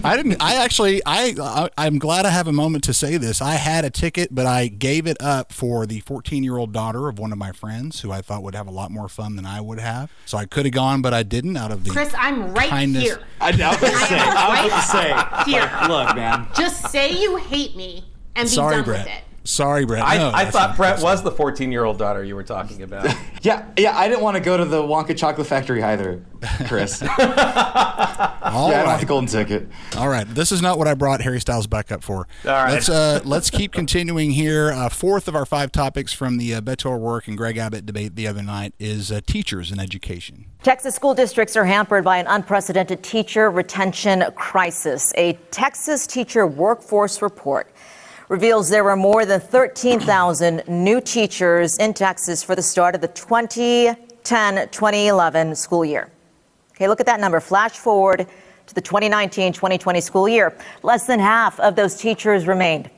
I 0.04 0.16
didn't. 0.16 0.36
I 0.40 0.56
actually. 0.56 1.02
I. 1.04 1.68
I'm 1.76 1.98
glad 1.98 2.26
I 2.26 2.30
have 2.30 2.46
a 2.48 2.52
moment 2.52 2.84
to 2.84 2.94
say 2.94 3.16
this. 3.16 3.40
I 3.42 3.54
had 3.54 3.84
a 3.84 3.90
ticket, 3.90 4.34
but 4.34 4.46
I 4.46 4.68
gave 4.68 5.06
it 5.06 5.16
up 5.20 5.52
for 5.52 5.86
the 5.86 6.00
14 6.00 6.42
year 6.42 6.56
old 6.56 6.72
daughter 6.72 7.08
of 7.08 7.18
one 7.18 7.32
of 7.32 7.38
my 7.38 7.52
friends, 7.52 8.00
who 8.00 8.10
I 8.12 8.22
thought 8.22 8.42
would 8.42 8.54
have 8.54 8.66
a 8.66 8.70
lot 8.70 8.90
more 8.90 9.08
fun 9.08 9.36
than 9.36 9.46
I 9.46 9.60
would 9.60 9.78
have. 9.78 10.10
So 10.26 10.38
I 10.38 10.46
could 10.46 10.64
have 10.66 10.74
gone, 10.74 11.02
but 11.02 11.12
I 11.14 11.22
didn't. 11.22 11.56
Out 11.56 11.70
of 11.70 11.84
the 11.84 11.90
Chris, 11.90 12.14
I'm 12.18 12.52
right 12.54 12.68
kindness. 12.68 13.02
here. 13.04 13.20
I, 13.40 13.48
I 13.48 13.50
was 13.50 13.56
about 13.56 13.78
to 13.80 13.86
say. 13.86 14.18
I 14.18 14.62
was 14.64 14.72
about 14.72 14.80
to 14.80 15.44
say. 15.46 15.50
Here. 15.50 15.60
Like, 15.60 15.88
look, 15.88 16.16
man. 16.16 16.48
Just 16.56 16.90
say 16.90 17.20
you 17.20 17.36
hate 17.36 17.76
me 17.76 18.04
and 18.36 18.46
be 18.46 18.50
Sorry, 18.54 18.76
done 18.76 18.84
Brett. 18.84 19.06
with 19.06 19.14
it. 19.14 19.24
Sorry, 19.44 19.84
Brett. 19.84 20.02
I, 20.04 20.16
No, 20.16 20.30
I 20.34 20.46
thought 20.46 20.70
not- 20.70 20.76
Brett 20.76 21.02
was 21.02 21.22
the 21.22 21.30
14 21.30 21.70
year 21.70 21.84
old 21.84 21.98
daughter 21.98 22.24
you 22.24 22.34
were 22.34 22.42
talking 22.44 22.82
about. 22.82 23.14
Yeah, 23.42 23.66
yeah. 23.76 23.94
I 23.94 24.08
didn't 24.08 24.22
want 24.22 24.38
to 24.38 24.42
go 24.42 24.56
to 24.56 24.64
the 24.64 24.80
Wonka 24.80 25.14
Chocolate 25.14 25.46
Factory 25.46 25.82
either, 25.82 26.24
Chris. 26.66 27.02
All 27.02 27.08
yeah, 27.10 27.20
I 28.40 28.50
don't 28.50 28.70
right. 28.70 28.86
have 28.88 29.00
the 29.00 29.06
golden 29.06 29.28
ticket. 29.28 29.68
All 29.98 30.08
right, 30.08 30.26
this 30.26 30.50
is 30.50 30.62
not 30.62 30.78
what 30.78 30.88
I 30.88 30.94
brought 30.94 31.20
Harry 31.20 31.40
Styles 31.40 31.66
back 31.66 31.92
up 31.92 32.02
for. 32.02 32.26
All 32.46 32.50
right. 32.50 32.72
let's 32.72 32.88
uh, 32.88 33.20
let's 33.24 33.50
keep 33.50 33.72
continuing 33.72 34.30
here. 34.30 34.72
Uh, 34.72 34.88
fourth 34.88 35.28
of 35.28 35.36
our 35.36 35.44
five 35.44 35.72
topics 35.72 36.14
from 36.14 36.38
the 36.38 36.54
uh, 36.54 36.60
Beto 36.62 36.86
O'Rourke 36.86 37.28
and 37.28 37.36
Greg 37.36 37.58
Abbott 37.58 37.84
debate 37.84 38.16
the 38.16 38.26
other 38.26 38.42
night 38.42 38.72
is 38.78 39.12
uh, 39.12 39.20
teachers 39.26 39.70
and 39.70 39.78
education. 39.78 40.46
Texas 40.62 40.94
school 40.94 41.14
districts 41.14 41.54
are 41.54 41.66
hampered 41.66 42.02
by 42.04 42.16
an 42.16 42.26
unprecedented 42.26 43.02
teacher 43.02 43.50
retention 43.50 44.24
crisis. 44.36 45.12
A 45.18 45.34
Texas 45.50 46.06
teacher 46.06 46.46
workforce 46.46 47.20
report 47.20 47.73
reveals 48.28 48.68
there 48.68 48.84
were 48.84 48.96
more 48.96 49.24
than 49.24 49.40
13,000 49.40 50.62
new 50.66 51.00
teachers 51.00 51.76
in 51.78 51.94
Texas 51.94 52.42
for 52.42 52.54
the 52.54 52.62
start 52.62 52.94
of 52.94 53.00
the 53.00 53.08
2010 53.08 54.68
2011 54.70 55.54
school 55.54 55.84
year. 55.84 56.10
Okay, 56.72 56.88
look 56.88 57.00
at 57.00 57.06
that 57.06 57.20
number. 57.20 57.40
Flash 57.40 57.72
forward 57.72 58.26
to 58.66 58.74
the 58.74 58.80
2019 58.80 59.52
2020 59.52 60.00
school 60.00 60.28
year. 60.28 60.56
Less 60.82 61.06
than 61.06 61.20
half 61.20 61.60
of 61.60 61.76
those 61.76 61.96
teachers 61.96 62.46
remained. 62.46 62.90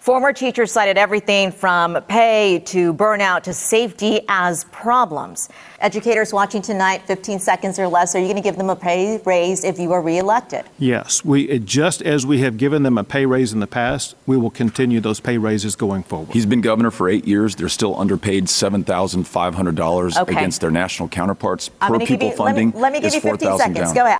Former 0.00 0.32
teachers 0.32 0.72
cited 0.72 0.96
everything 0.96 1.52
from 1.52 2.00
pay 2.08 2.60
to 2.64 2.94
burnout 2.94 3.42
to 3.42 3.52
safety 3.52 4.22
as 4.28 4.64
problems. 4.72 5.50
Educators 5.80 6.32
watching 6.32 6.62
tonight, 6.62 7.02
15 7.06 7.38
seconds 7.38 7.78
or 7.78 7.86
less, 7.86 8.14
are 8.14 8.18
you 8.18 8.24
going 8.24 8.36
to 8.36 8.42
give 8.42 8.56
them 8.56 8.70
a 8.70 8.76
pay 8.76 9.20
raise 9.26 9.62
if 9.62 9.78
you 9.78 9.92
are 9.92 10.00
reelected? 10.00 10.64
Yes, 10.78 11.22
we, 11.22 11.52
uh, 11.52 11.58
just 11.58 12.00
as 12.00 12.24
we 12.24 12.38
have 12.40 12.56
given 12.56 12.82
them 12.82 12.96
a 12.96 13.04
pay 13.04 13.26
raise 13.26 13.52
in 13.52 13.60
the 13.60 13.66
past, 13.66 14.14
we 14.26 14.38
will 14.38 14.48
continue 14.48 15.00
those 15.00 15.20
pay 15.20 15.36
raises 15.36 15.76
going 15.76 16.02
forward. 16.02 16.32
He's 16.32 16.46
been 16.46 16.62
governor 16.62 16.90
for 16.90 17.06
eight 17.06 17.28
years. 17.28 17.54
They're 17.56 17.68
still 17.68 17.94
underpaid 18.00 18.46
$7,500 18.46 20.16
Okay. 20.16 20.32
against 20.32 20.62
their 20.62 20.70
national 20.70 21.10
counterparts. 21.10 21.68
I'm 21.82 21.88
per 21.92 21.98
going 21.98 22.06
to 22.06 22.12
give 22.16 22.20
pupil 22.20 22.36
you, 22.38 22.44
let 22.44 22.56
me, 22.56 22.62
funding 22.62 22.80
let 22.80 22.92
me 22.94 23.00
give 23.00 23.08
is 23.08 23.14
you 23.16 23.20
15 23.20 23.48
4,000 23.50 23.58
seconds. 23.58 23.88
down. 23.88 23.94
Go 23.94 24.06
ahead. 24.06 24.18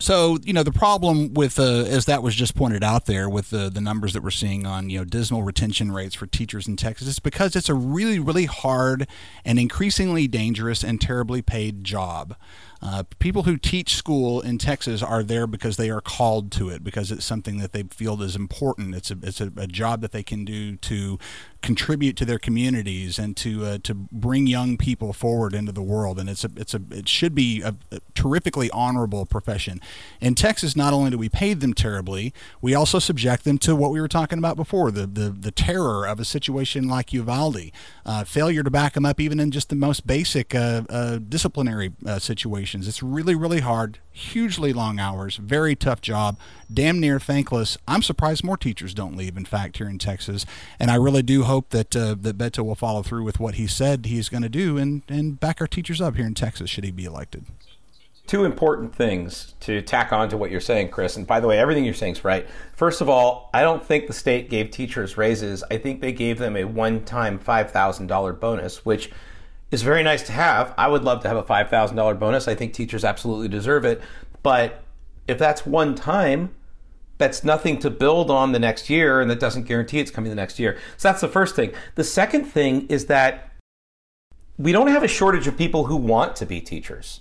So 0.00 0.38
you 0.42 0.54
know 0.54 0.62
the 0.62 0.72
problem 0.72 1.34
with 1.34 1.58
uh, 1.58 1.84
as 1.84 2.06
that 2.06 2.22
was 2.22 2.34
just 2.34 2.56
pointed 2.56 2.82
out 2.82 3.04
there 3.04 3.28
with 3.28 3.50
the 3.50 3.68
the 3.68 3.82
numbers 3.82 4.14
that 4.14 4.22
we're 4.22 4.30
seeing 4.30 4.66
on 4.66 4.88
you 4.88 4.98
know 4.98 5.04
dismal 5.04 5.42
retention 5.42 5.92
rates 5.92 6.14
for 6.14 6.26
teachers 6.26 6.66
in 6.66 6.76
Texas. 6.76 7.06
is 7.06 7.18
because 7.18 7.54
it's 7.54 7.68
a 7.68 7.74
really 7.74 8.18
really 8.18 8.46
hard 8.46 9.06
and 9.44 9.58
increasingly 9.58 10.26
dangerous 10.26 10.82
and 10.82 11.02
terribly 11.02 11.42
paid 11.42 11.84
job. 11.84 12.34
Uh, 12.82 13.02
people 13.18 13.42
who 13.42 13.56
teach 13.56 13.94
school 13.94 14.40
in 14.40 14.56
Texas 14.56 15.02
are 15.02 15.22
there 15.22 15.46
because 15.46 15.76
they 15.76 15.90
are 15.90 16.00
called 16.00 16.50
to 16.50 16.70
it 16.70 16.82
because 16.82 17.12
it's 17.12 17.24
something 17.24 17.58
that 17.58 17.72
they 17.72 17.82
feel 17.84 18.22
is 18.22 18.34
important. 18.34 18.94
It's 18.94 19.10
a 19.10 19.18
it's 19.22 19.40
a, 19.40 19.52
a 19.56 19.66
job 19.66 20.00
that 20.00 20.12
they 20.12 20.22
can 20.22 20.44
do 20.44 20.76
to 20.76 21.18
contribute 21.62 22.16
to 22.16 22.24
their 22.24 22.38
communities 22.38 23.18
and 23.18 23.36
to 23.36 23.64
uh, 23.64 23.78
to 23.82 23.94
bring 23.94 24.46
young 24.46 24.78
people 24.78 25.12
forward 25.12 25.54
into 25.54 25.72
the 25.72 25.82
world. 25.82 26.18
And 26.18 26.30
it's 26.30 26.44
a 26.44 26.50
it's 26.56 26.72
a 26.72 26.80
it 26.90 27.08
should 27.08 27.34
be 27.34 27.60
a, 27.60 27.74
a 27.90 28.00
terrifically 28.14 28.70
honorable 28.70 29.26
profession. 29.26 29.80
In 30.20 30.34
Texas, 30.34 30.74
not 30.74 30.94
only 30.94 31.10
do 31.10 31.18
we 31.18 31.28
pay 31.28 31.52
them 31.52 31.74
terribly, 31.74 32.32
we 32.62 32.74
also 32.74 32.98
subject 32.98 33.44
them 33.44 33.58
to 33.58 33.76
what 33.76 33.90
we 33.90 34.00
were 34.00 34.08
talking 34.08 34.38
about 34.38 34.56
before 34.56 34.90
the 34.90 35.06
the, 35.06 35.30
the 35.30 35.50
terror 35.50 36.06
of 36.06 36.18
a 36.18 36.24
situation 36.24 36.88
like 36.88 37.12
Uvalde, 37.12 37.72
uh, 38.06 38.24
failure 38.24 38.62
to 38.62 38.70
back 38.70 38.94
them 38.94 39.04
up 39.04 39.20
even 39.20 39.38
in 39.38 39.50
just 39.50 39.68
the 39.68 39.76
most 39.76 40.06
basic 40.06 40.54
uh, 40.54 40.82
uh, 40.88 41.18
disciplinary 41.18 41.92
uh, 42.06 42.18
situations. 42.70 42.88
It's 42.88 43.02
really 43.02 43.34
really 43.34 43.60
hard, 43.60 43.98
hugely 44.12 44.72
long 44.72 44.98
hours, 44.98 45.36
very 45.36 45.74
tough 45.74 46.00
job, 46.00 46.36
damn 46.72 47.00
near 47.00 47.18
thankless. 47.18 47.76
I'm 47.86 48.02
surprised 48.02 48.44
more 48.44 48.56
teachers 48.56 48.94
don't 48.94 49.16
leave. 49.16 49.36
In 49.36 49.44
fact, 49.44 49.78
here 49.78 49.88
in 49.88 49.98
Texas, 49.98 50.46
and 50.78 50.90
I 50.90 50.96
really 50.96 51.22
do 51.22 51.44
hope 51.44 51.70
that 51.70 51.94
uh, 51.96 52.14
that 52.20 52.38
Beto 52.38 52.64
will 52.64 52.74
follow 52.74 53.02
through 53.02 53.24
with 53.24 53.40
what 53.40 53.54
he 53.54 53.66
said 53.66 54.06
he's 54.06 54.28
going 54.28 54.42
to 54.42 54.48
do 54.48 54.78
and 54.78 55.02
and 55.08 55.38
back 55.40 55.60
our 55.60 55.66
teachers 55.66 56.00
up 56.00 56.16
here 56.16 56.26
in 56.26 56.34
Texas 56.34 56.70
should 56.70 56.84
he 56.84 56.90
be 56.90 57.04
elected. 57.04 57.44
Two 58.26 58.44
important 58.44 58.94
things 58.94 59.54
to 59.58 59.82
tack 59.82 60.12
on 60.12 60.28
to 60.28 60.36
what 60.36 60.52
you're 60.52 60.60
saying, 60.60 60.90
Chris. 60.90 61.16
And 61.16 61.26
by 61.26 61.40
the 61.40 61.48
way, 61.48 61.58
everything 61.58 61.84
you're 61.84 61.94
saying 61.94 62.12
is 62.12 62.24
right. 62.24 62.46
First 62.76 63.00
of 63.00 63.08
all, 63.08 63.50
I 63.52 63.62
don't 63.62 63.84
think 63.84 64.06
the 64.06 64.12
state 64.12 64.48
gave 64.48 64.70
teachers 64.70 65.16
raises. 65.16 65.64
I 65.68 65.78
think 65.78 66.00
they 66.00 66.12
gave 66.12 66.38
them 66.38 66.56
a 66.56 66.62
one 66.62 67.04
time 67.04 67.40
$5,000 67.40 68.38
bonus, 68.38 68.84
which 68.84 69.10
is 69.70 69.82
very 69.82 70.02
nice 70.02 70.22
to 70.24 70.32
have. 70.32 70.74
I 70.76 70.88
would 70.88 71.04
love 71.04 71.22
to 71.22 71.28
have 71.28 71.36
a 71.36 71.42
$5,000 71.42 72.18
bonus. 72.18 72.48
I 72.48 72.54
think 72.54 72.72
teachers 72.72 73.04
absolutely 73.04 73.48
deserve 73.48 73.84
it. 73.84 74.02
But 74.42 74.82
if 75.28 75.38
that's 75.38 75.64
one 75.64 75.94
time, 75.94 76.54
that's 77.18 77.44
nothing 77.44 77.78
to 77.80 77.90
build 77.90 78.30
on 78.30 78.52
the 78.52 78.58
next 78.58 78.88
year 78.88 79.20
and 79.20 79.30
that 79.30 79.38
doesn't 79.38 79.64
guarantee 79.64 80.00
it's 80.00 80.10
coming 80.10 80.30
the 80.30 80.36
next 80.36 80.58
year. 80.58 80.78
So 80.96 81.08
that's 81.08 81.20
the 81.20 81.28
first 81.28 81.54
thing. 81.54 81.72
The 81.94 82.04
second 82.04 82.46
thing 82.46 82.86
is 82.88 83.06
that 83.06 83.52
we 84.58 84.72
don't 84.72 84.88
have 84.88 85.02
a 85.02 85.08
shortage 85.08 85.46
of 85.46 85.56
people 85.56 85.84
who 85.84 85.96
want 85.96 86.34
to 86.36 86.46
be 86.46 86.60
teachers, 86.60 87.20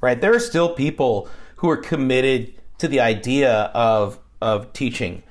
right? 0.00 0.20
There 0.20 0.34
are 0.34 0.40
still 0.40 0.74
people 0.74 1.28
who 1.56 1.70
are 1.70 1.76
committed 1.76 2.54
to 2.78 2.88
the 2.88 3.00
idea 3.00 3.70
of, 3.74 4.18
of 4.42 4.72
teaching. 4.72 5.22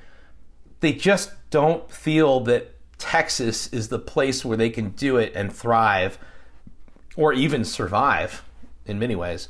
They 0.80 0.92
just 0.92 1.32
don't 1.50 1.90
feel 1.90 2.40
that 2.40 2.74
Texas 2.98 3.66
is 3.68 3.88
the 3.88 3.98
place 3.98 4.44
where 4.44 4.56
they 4.56 4.70
can 4.70 4.90
do 4.90 5.16
it 5.16 5.32
and 5.34 5.52
thrive 5.52 6.18
or 7.16 7.32
even 7.32 7.64
survive 7.64 8.42
in 8.86 8.98
many 8.98 9.14
ways. 9.14 9.48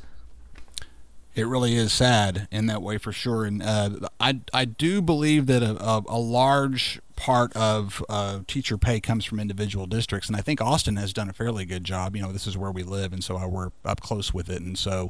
It 1.33 1.47
really 1.47 1.75
is 1.75 1.93
sad 1.93 2.47
in 2.51 2.65
that 2.65 2.81
way 2.81 2.97
for 2.97 3.13
sure, 3.13 3.45
and 3.45 3.63
uh, 3.63 4.09
I 4.19 4.41
I 4.53 4.65
do 4.65 5.01
believe 5.01 5.45
that 5.45 5.63
a, 5.63 5.81
a, 5.81 6.03
a 6.09 6.19
large 6.19 6.99
part 7.15 7.55
of 7.55 8.03
uh, 8.09 8.39
teacher 8.47 8.77
pay 8.77 8.99
comes 8.99 9.23
from 9.23 9.39
individual 9.39 9.85
districts, 9.85 10.27
and 10.27 10.35
I 10.35 10.41
think 10.41 10.59
Austin 10.59 10.97
has 10.97 11.13
done 11.13 11.29
a 11.29 11.33
fairly 11.33 11.63
good 11.63 11.85
job. 11.85 12.17
You 12.17 12.23
know, 12.23 12.33
this 12.33 12.47
is 12.47 12.57
where 12.57 12.71
we 12.71 12.83
live, 12.83 13.13
and 13.13 13.23
so 13.23 13.47
we're 13.47 13.71
up 13.85 14.01
close 14.01 14.33
with 14.33 14.49
it, 14.49 14.61
and 14.61 14.77
so. 14.77 15.09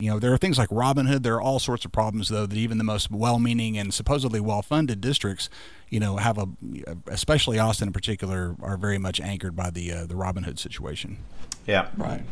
You 0.00 0.10
know, 0.10 0.18
there 0.18 0.32
are 0.32 0.36
things 0.36 0.58
like 0.58 0.68
Robin 0.72 1.06
Hood. 1.06 1.22
There 1.22 1.36
are 1.36 1.40
all 1.40 1.60
sorts 1.60 1.84
of 1.84 1.92
problems, 1.92 2.28
though, 2.28 2.46
that 2.46 2.58
even 2.58 2.78
the 2.78 2.84
most 2.84 3.12
well-meaning 3.12 3.78
and 3.78 3.94
supposedly 3.94 4.40
well-funded 4.40 5.00
districts, 5.00 5.48
you 5.88 6.00
know, 6.00 6.16
have 6.16 6.36
a, 6.36 6.48
especially 7.06 7.60
Austin 7.60 7.88
in 7.88 7.92
particular, 7.92 8.56
are 8.60 8.76
very 8.76 8.98
much 8.98 9.20
anchored 9.20 9.54
by 9.54 9.70
the 9.70 9.92
uh, 9.92 10.06
the 10.06 10.16
Robin 10.16 10.42
Hood 10.42 10.58
situation. 10.58 11.18
Yeah, 11.64 11.90
right. 11.96 12.24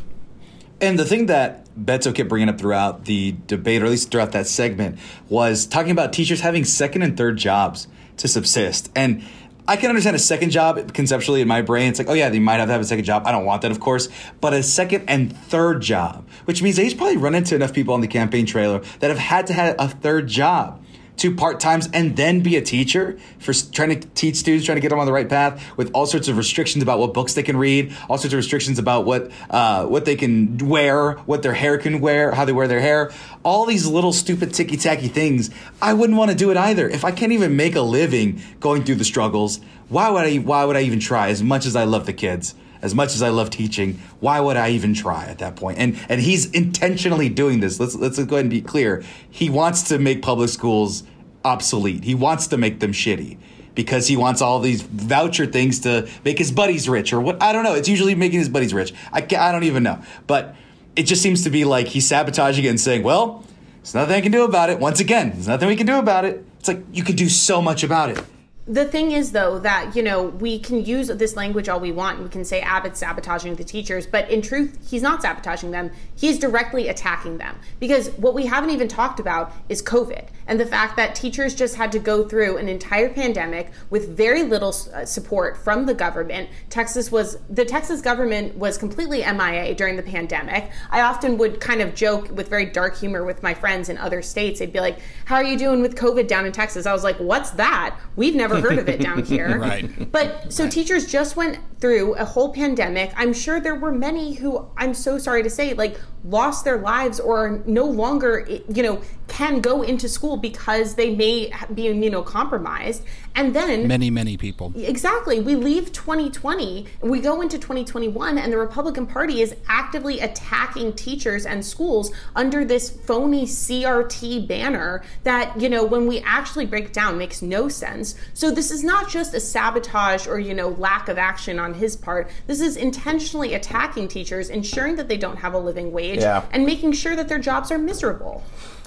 And 0.81 0.99
the 0.99 1.05
thing 1.05 1.27
that 1.27 1.65
Beto 1.77 2.13
kept 2.13 2.27
bringing 2.27 2.49
up 2.49 2.57
throughout 2.57 3.05
the 3.05 3.35
debate, 3.47 3.81
or 3.81 3.85
at 3.85 3.91
least 3.91 4.11
throughout 4.11 4.33
that 4.33 4.47
segment, 4.47 4.99
was 5.29 5.65
talking 5.65 5.91
about 5.91 6.11
teachers 6.11 6.41
having 6.41 6.65
second 6.65 7.03
and 7.03 7.15
third 7.15 7.37
jobs 7.37 7.87
to 8.17 8.27
subsist. 8.27 8.91
And 8.93 9.23
I 9.65 9.77
can 9.77 9.89
understand 9.89 10.15
a 10.15 10.19
second 10.19 10.49
job 10.49 10.93
conceptually 10.93 11.39
in 11.39 11.47
my 11.47 11.61
brain. 11.61 11.89
It's 11.89 11.97
like, 11.97 12.09
oh 12.09 12.13
yeah, 12.13 12.29
they 12.29 12.39
might 12.39 12.59
have 12.59 12.67
to 12.67 12.73
have 12.73 12.81
a 12.81 12.85
second 12.85 13.05
job. 13.05 13.23
I 13.25 13.31
don't 13.31 13.45
want 13.45 13.61
that, 13.61 13.71
of 13.71 13.79
course. 13.79 14.09
But 14.41 14.53
a 14.53 14.61
second 14.61 15.05
and 15.07 15.35
third 15.35 15.81
job, 15.81 16.27
which 16.45 16.61
means 16.61 16.75
that 16.75 16.83
he's 16.83 16.93
probably 16.93 17.17
run 17.17 17.33
into 17.33 17.55
enough 17.55 17.73
people 17.73 17.93
on 17.93 18.01
the 18.01 18.07
campaign 18.07 18.45
trailer 18.45 18.79
that 18.99 19.09
have 19.09 19.19
had 19.19 19.47
to 19.47 19.53
have 19.53 19.75
a 19.79 19.87
third 19.87 20.27
job 20.27 20.82
two 21.17 21.35
part 21.35 21.59
times 21.59 21.89
and 21.93 22.15
then 22.17 22.41
be 22.41 22.55
a 22.55 22.61
teacher 22.61 23.17
for 23.39 23.53
trying 23.53 23.99
to 23.99 24.07
teach 24.09 24.35
students, 24.35 24.65
trying 24.65 24.77
to 24.77 24.81
get 24.81 24.89
them 24.89 24.99
on 24.99 25.05
the 25.05 25.13
right 25.13 25.29
path 25.29 25.63
with 25.77 25.91
all 25.93 26.05
sorts 26.05 26.27
of 26.27 26.37
restrictions 26.37 26.81
about 26.81 26.99
what 26.99 27.13
books 27.13 27.33
they 27.33 27.43
can 27.43 27.57
read, 27.57 27.95
all 28.09 28.17
sorts 28.17 28.33
of 28.33 28.37
restrictions 28.37 28.79
about 28.79 29.05
what 29.05 29.31
uh, 29.49 29.85
what 29.85 30.05
they 30.05 30.15
can 30.15 30.57
wear, 30.57 31.13
what 31.25 31.43
their 31.43 31.53
hair 31.53 31.77
can 31.77 32.01
wear, 32.01 32.31
how 32.31 32.45
they 32.45 32.51
wear 32.51 32.67
their 32.67 32.81
hair, 32.81 33.11
all 33.43 33.65
these 33.65 33.85
little 33.85 34.13
stupid 34.13 34.53
ticky 34.53 34.77
tacky 34.77 35.07
things. 35.07 35.49
I 35.81 35.93
wouldn't 35.93 36.17
want 36.17 36.31
to 36.31 36.37
do 36.37 36.51
it 36.51 36.57
either. 36.57 36.89
If 36.89 37.05
I 37.05 37.11
can't 37.11 37.31
even 37.31 37.55
make 37.55 37.75
a 37.75 37.81
living 37.81 38.41
going 38.59 38.83
through 38.83 38.95
the 38.95 39.05
struggles, 39.05 39.59
why 39.89 40.09
would 40.09 40.23
I? 40.23 40.37
Why 40.37 40.65
would 40.65 40.75
I 40.75 40.81
even 40.81 40.99
try? 40.99 41.29
As 41.29 41.43
much 41.43 41.65
as 41.65 41.75
I 41.75 41.83
love 41.83 42.05
the 42.05 42.13
kids. 42.13 42.55
As 42.83 42.93
much 42.93 43.15
as 43.15 43.23
I 43.23 43.29
love 43.29 43.49
teaching, 43.49 43.99
why 44.19 44.39
would 44.39 44.57
I 44.57 44.69
even 44.71 44.93
try 44.93 45.25
at 45.25 45.39
that 45.39 45.55
point? 45.55 45.79
And 45.79 45.97
and 46.09 46.21
he's 46.21 46.51
intentionally 46.51 47.29
doing 47.29 47.61
this. 47.61 47.79
Let's 47.79 47.95
let's 47.95 48.17
go 48.19 48.35
ahead 48.35 48.45
and 48.45 48.49
be 48.51 48.61
clear. 48.61 49.01
He 49.27 49.49
wants 49.49 49.81
to 49.83 49.97
make 49.97 50.21
public 50.21 50.49
schools 50.49 51.03
obsolete. 51.45 52.03
He 52.03 52.13
wants 52.13 52.45
to 52.47 52.57
make 52.57 52.79
them 52.79 52.91
shitty. 52.91 53.37
because 53.75 54.07
he 54.07 54.17
wants 54.17 54.41
all 54.41 54.59
these 54.59 54.81
voucher 54.83 55.45
things 55.45 55.79
to 55.79 56.07
make 56.23 56.37
his 56.37 56.51
buddies 56.51 56.87
rich 56.87 57.11
or 57.13 57.19
what 57.19 57.41
I 57.41 57.51
don't 57.53 57.63
know. 57.63 57.73
It's 57.73 57.89
usually 57.89 58.15
making 58.15 58.39
his 58.39 58.49
buddies 58.49 58.73
rich. 58.73 58.93
I, 59.11 59.19
I 59.37 59.51
don't 59.51 59.63
even 59.63 59.83
know. 59.83 60.01
But 60.27 60.55
it 60.95 61.03
just 61.03 61.21
seems 61.21 61.43
to 61.43 61.49
be 61.49 61.65
like 61.65 61.87
he's 61.87 62.07
sabotaging 62.07 62.65
it 62.65 62.69
and 62.69 62.79
saying, 62.79 63.03
well, 63.03 63.43
there's 63.77 63.95
nothing 63.95 64.15
I 64.15 64.21
can 64.21 64.31
do 64.31 64.43
about 64.43 64.69
it. 64.69 64.79
Once 64.79 64.99
again, 64.99 65.31
there's 65.31 65.47
nothing 65.47 65.67
we 65.67 65.75
can 65.75 65.87
do 65.87 65.97
about 65.97 66.25
it. 66.25 66.45
It's 66.59 66.67
like 66.67 66.83
you 66.93 67.03
could 67.03 67.15
do 67.15 67.29
so 67.29 67.61
much 67.61 67.83
about 67.83 68.09
it. 68.09 68.23
The 68.65 68.85
thing 68.85 69.11
is, 69.11 69.33
though, 69.33 69.59
that, 69.59 69.93
you 69.93 70.01
know, 70.01 70.23
we 70.23 70.57
can 70.57 70.85
use 70.85 71.07
this 71.07 71.35
language 71.35 71.67
all 71.67 71.81
we 71.81 71.91
want. 71.91 72.23
We 72.23 72.29
can 72.29 72.45
say 72.45 72.61
Abbott's 72.61 72.99
sabotaging 72.99 73.55
the 73.55 73.63
teachers, 73.65 74.07
but 74.07 74.29
in 74.31 74.41
truth, 74.41 74.77
he's 74.89 75.01
not 75.01 75.21
sabotaging 75.21 75.71
them. 75.71 75.91
He's 76.15 76.39
directly 76.39 76.87
attacking 76.87 77.39
them. 77.39 77.59
Because 77.81 78.11
what 78.11 78.33
we 78.33 78.45
haven't 78.45 78.69
even 78.69 78.87
talked 78.87 79.19
about 79.19 79.51
is 79.67 79.81
COVID 79.81 80.29
and 80.47 80.59
the 80.59 80.65
fact 80.65 80.95
that 80.95 81.13
teachers 81.13 81.55
just 81.55 81.75
had 81.75 81.91
to 81.91 81.99
go 81.99 82.25
through 82.25 82.57
an 82.57 82.69
entire 82.69 83.09
pandemic 83.09 83.71
with 83.89 84.15
very 84.15 84.43
little 84.43 84.73
uh, 84.93 85.03
support 85.05 85.57
from 85.57 85.85
the 85.85 85.93
government. 85.93 86.49
Texas 86.69 87.11
was, 87.11 87.37
the 87.49 87.65
Texas 87.65 88.01
government 88.01 88.55
was 88.57 88.77
completely 88.77 89.19
MIA 89.19 89.75
during 89.75 89.97
the 89.97 90.03
pandemic. 90.03 90.71
I 90.89 91.01
often 91.01 91.37
would 91.37 91.59
kind 91.59 91.81
of 91.81 91.95
joke 91.95 92.31
with 92.31 92.47
very 92.49 92.65
dark 92.65 92.97
humor 92.97 93.25
with 93.25 93.43
my 93.43 93.53
friends 93.53 93.89
in 93.89 93.97
other 93.97 94.21
states. 94.21 94.59
They'd 94.59 94.71
be 94.71 94.79
like, 94.79 94.99
How 95.25 95.35
are 95.35 95.43
you 95.43 95.57
doing 95.57 95.81
with 95.81 95.95
COVID 95.95 96.27
down 96.27 96.45
in 96.45 96.53
Texas? 96.53 96.85
I 96.85 96.93
was 96.93 97.03
like, 97.03 97.17
What's 97.17 97.51
that? 97.51 97.97
We've 98.15 98.35
never 98.35 98.52
heard 98.61 98.79
of 98.79 98.89
it 98.89 98.99
down 99.01 99.23
here. 99.25 99.59
right. 99.59 100.11
But 100.11 100.51
so 100.51 100.69
teachers 100.69 101.05
just 101.11 101.35
went 101.35 101.59
through 101.79 102.15
a 102.15 102.25
whole 102.25 102.53
pandemic. 102.53 103.11
I'm 103.15 103.33
sure 103.33 103.59
there 103.59 103.75
were 103.75 103.91
many 103.91 104.33
who 104.33 104.67
I'm 104.77 104.93
so 104.93 105.17
sorry 105.17 105.43
to 105.43 105.49
say 105.49 105.73
like 105.73 105.99
lost 106.23 106.63
their 106.63 106.77
lives 106.77 107.19
or 107.19 107.61
no 107.65 107.85
longer 107.85 108.47
you 108.49 108.83
know 108.83 109.01
can 109.33 109.61
go 109.61 109.81
into 109.81 110.07
school 110.07 110.37
because 110.37 110.93
they 110.93 111.09
may 111.15 111.51
be 111.73 111.83
immunocompromised 111.85 113.01
and 113.33 113.55
then 113.55 113.87
many 113.87 114.11
many 114.11 114.37
people. 114.37 114.71
Exactly. 114.75 115.39
We 115.39 115.55
leave 115.55 115.91
2020 115.91 116.85
we 117.01 117.19
go 117.19 117.41
into 117.41 117.57
2021 117.57 118.37
and 118.37 118.53
the 118.53 118.57
republican 118.57 119.07
party 119.07 119.41
is 119.41 119.55
actively 119.67 120.19
attacking 120.19 120.93
teachers 120.93 121.47
and 121.47 121.65
schools 121.65 122.11
under 122.35 122.63
this 122.63 122.91
phony 122.91 123.45
crt 123.45 124.47
banner 124.47 125.03
that 125.23 125.59
you 125.59 125.67
know 125.67 125.83
when 125.83 126.05
we 126.05 126.19
actually 126.19 126.67
break 126.67 126.93
down 126.93 127.17
makes 127.17 127.41
no 127.41 127.67
sense. 127.67 128.13
So 128.35 128.51
this 128.51 128.69
is 128.69 128.83
not 128.83 129.09
just 129.09 129.33
a 129.33 129.39
sabotage 129.39 130.27
or 130.27 130.37
you 130.39 130.53
know 130.53 130.69
lack 130.69 131.09
of 131.09 131.17
action 131.17 131.57
on 131.57 131.73
his 131.73 131.95
part. 131.95 132.29
This 132.45 132.61
is 132.61 132.77
intentionally 132.77 133.55
attacking 133.55 134.09
teachers 134.09 134.49
ensuring 134.49 134.95
that 134.97 135.07
they 135.07 135.17
don't 135.17 135.37
have 135.37 135.55
a 135.55 135.59
living 135.59 135.91
wage 135.91 136.19
Yeah. 136.19 136.45
and 136.51 136.67
making 136.67 136.91
sure 136.91 137.15
that 137.15 137.27
their 137.29 137.39
jobs 137.39 137.71
are 137.71 137.79
miserable 137.79 138.43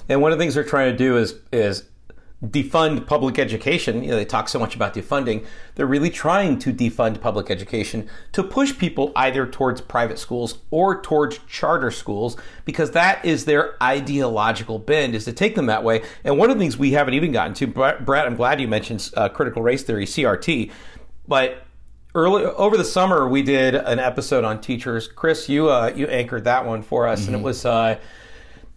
And 0.09 0.21
one 0.21 0.31
of 0.31 0.37
the 0.37 0.43
things 0.43 0.55
they're 0.55 0.63
trying 0.63 0.91
to 0.91 0.97
do 0.97 1.17
is 1.17 1.35
is 1.51 1.83
defund 2.45 3.07
public 3.07 3.39
education. 3.39 4.03
You 4.03 4.11
know, 4.11 4.15
they 4.15 4.25
talk 4.25 4.47
so 4.47 4.59
much 4.59 4.75
about 4.75 4.93
defunding. 4.93 5.45
They're 5.75 5.87
really 5.87 6.11
trying 6.11 6.59
to 6.59 6.71
defund 6.71 7.19
public 7.19 7.49
education 7.49 8.07
to 8.33 8.43
push 8.43 8.77
people 8.77 9.11
either 9.15 9.47
towards 9.47 9.81
private 9.81 10.19
schools 10.19 10.59
or 10.69 11.01
towards 11.01 11.39
charter 11.47 11.89
schools 11.89 12.37
because 12.63 12.91
that 12.91 13.25
is 13.25 13.45
their 13.45 13.81
ideological 13.81 14.77
bend 14.77 15.15
is 15.15 15.25
to 15.25 15.33
take 15.33 15.55
them 15.55 15.65
that 15.65 15.83
way. 15.83 16.03
And 16.23 16.37
one 16.37 16.51
of 16.51 16.57
the 16.57 16.59
things 16.59 16.77
we 16.77 16.91
haven't 16.91 17.15
even 17.15 17.31
gotten 17.31 17.55
to, 17.55 17.67
Brett, 17.67 18.27
I'm 18.27 18.35
glad 18.35 18.61
you 18.61 18.67
mentioned 18.67 19.09
uh, 19.17 19.29
critical 19.29 19.63
race 19.63 19.81
theory, 19.81 20.05
CRT, 20.05 20.71
but 21.27 21.63
early 22.13 22.45
over 22.45 22.77
the 22.77 22.85
summer 22.85 23.27
we 23.27 23.41
did 23.41 23.73
an 23.73 23.97
episode 23.97 24.43
on 24.43 24.61
teachers. 24.61 25.07
Chris, 25.07 25.49
you 25.49 25.71
uh, 25.71 25.91
you 25.95 26.05
anchored 26.07 26.43
that 26.43 26.65
one 26.65 26.83
for 26.83 27.07
us, 27.07 27.25
and 27.25 27.35
it 27.35 27.41
was 27.41 27.65
uh, 27.65 27.97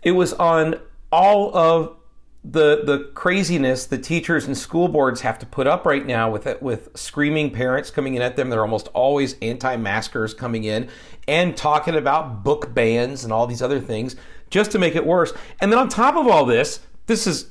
it 0.03 0.13
was 0.13 0.33
on 0.33 0.81
all 1.13 1.57
of 1.57 1.97
the 2.43 2.83
the 2.85 3.11
craziness 3.15 3.85
the 3.85 3.99
teachers 3.99 4.47
and 4.47 4.57
school 4.57 4.89
boards 4.89 5.21
have 5.21 5.39
to 5.39 5.45
put 5.45 5.67
up 5.67 5.85
right 5.85 6.07
now 6.07 6.31
with 6.31 6.47
it 6.47 6.63
with 6.63 6.89
screaming 6.97 7.51
parents 7.51 7.91
coming 7.91 8.15
in 8.15 8.23
at 8.23 8.37
them. 8.37 8.49
They're 8.49 8.63
almost 8.63 8.89
always 8.89 9.37
anti-maskers 9.43 10.33
coming 10.33 10.65
in 10.65 10.89
and 11.29 11.55
talking 11.55 11.97
about 11.97 12.43
book 12.43 12.73
bans 12.73 13.25
and 13.25 13.33
all 13.33 13.47
these 13.47 13.61
other 13.61 13.79
things 13.79 14.17
just 14.49 14.71
to 14.73 14.79
make 14.79 14.97
it 14.97 15.05
worse. 15.05 15.35
And 15.61 15.71
then 15.71 15.79
on 15.79 15.89
top 15.89 16.17
of 16.17 16.27
all 16.27 16.47
this 16.47 16.81
this 17.07 17.27
is 17.27 17.51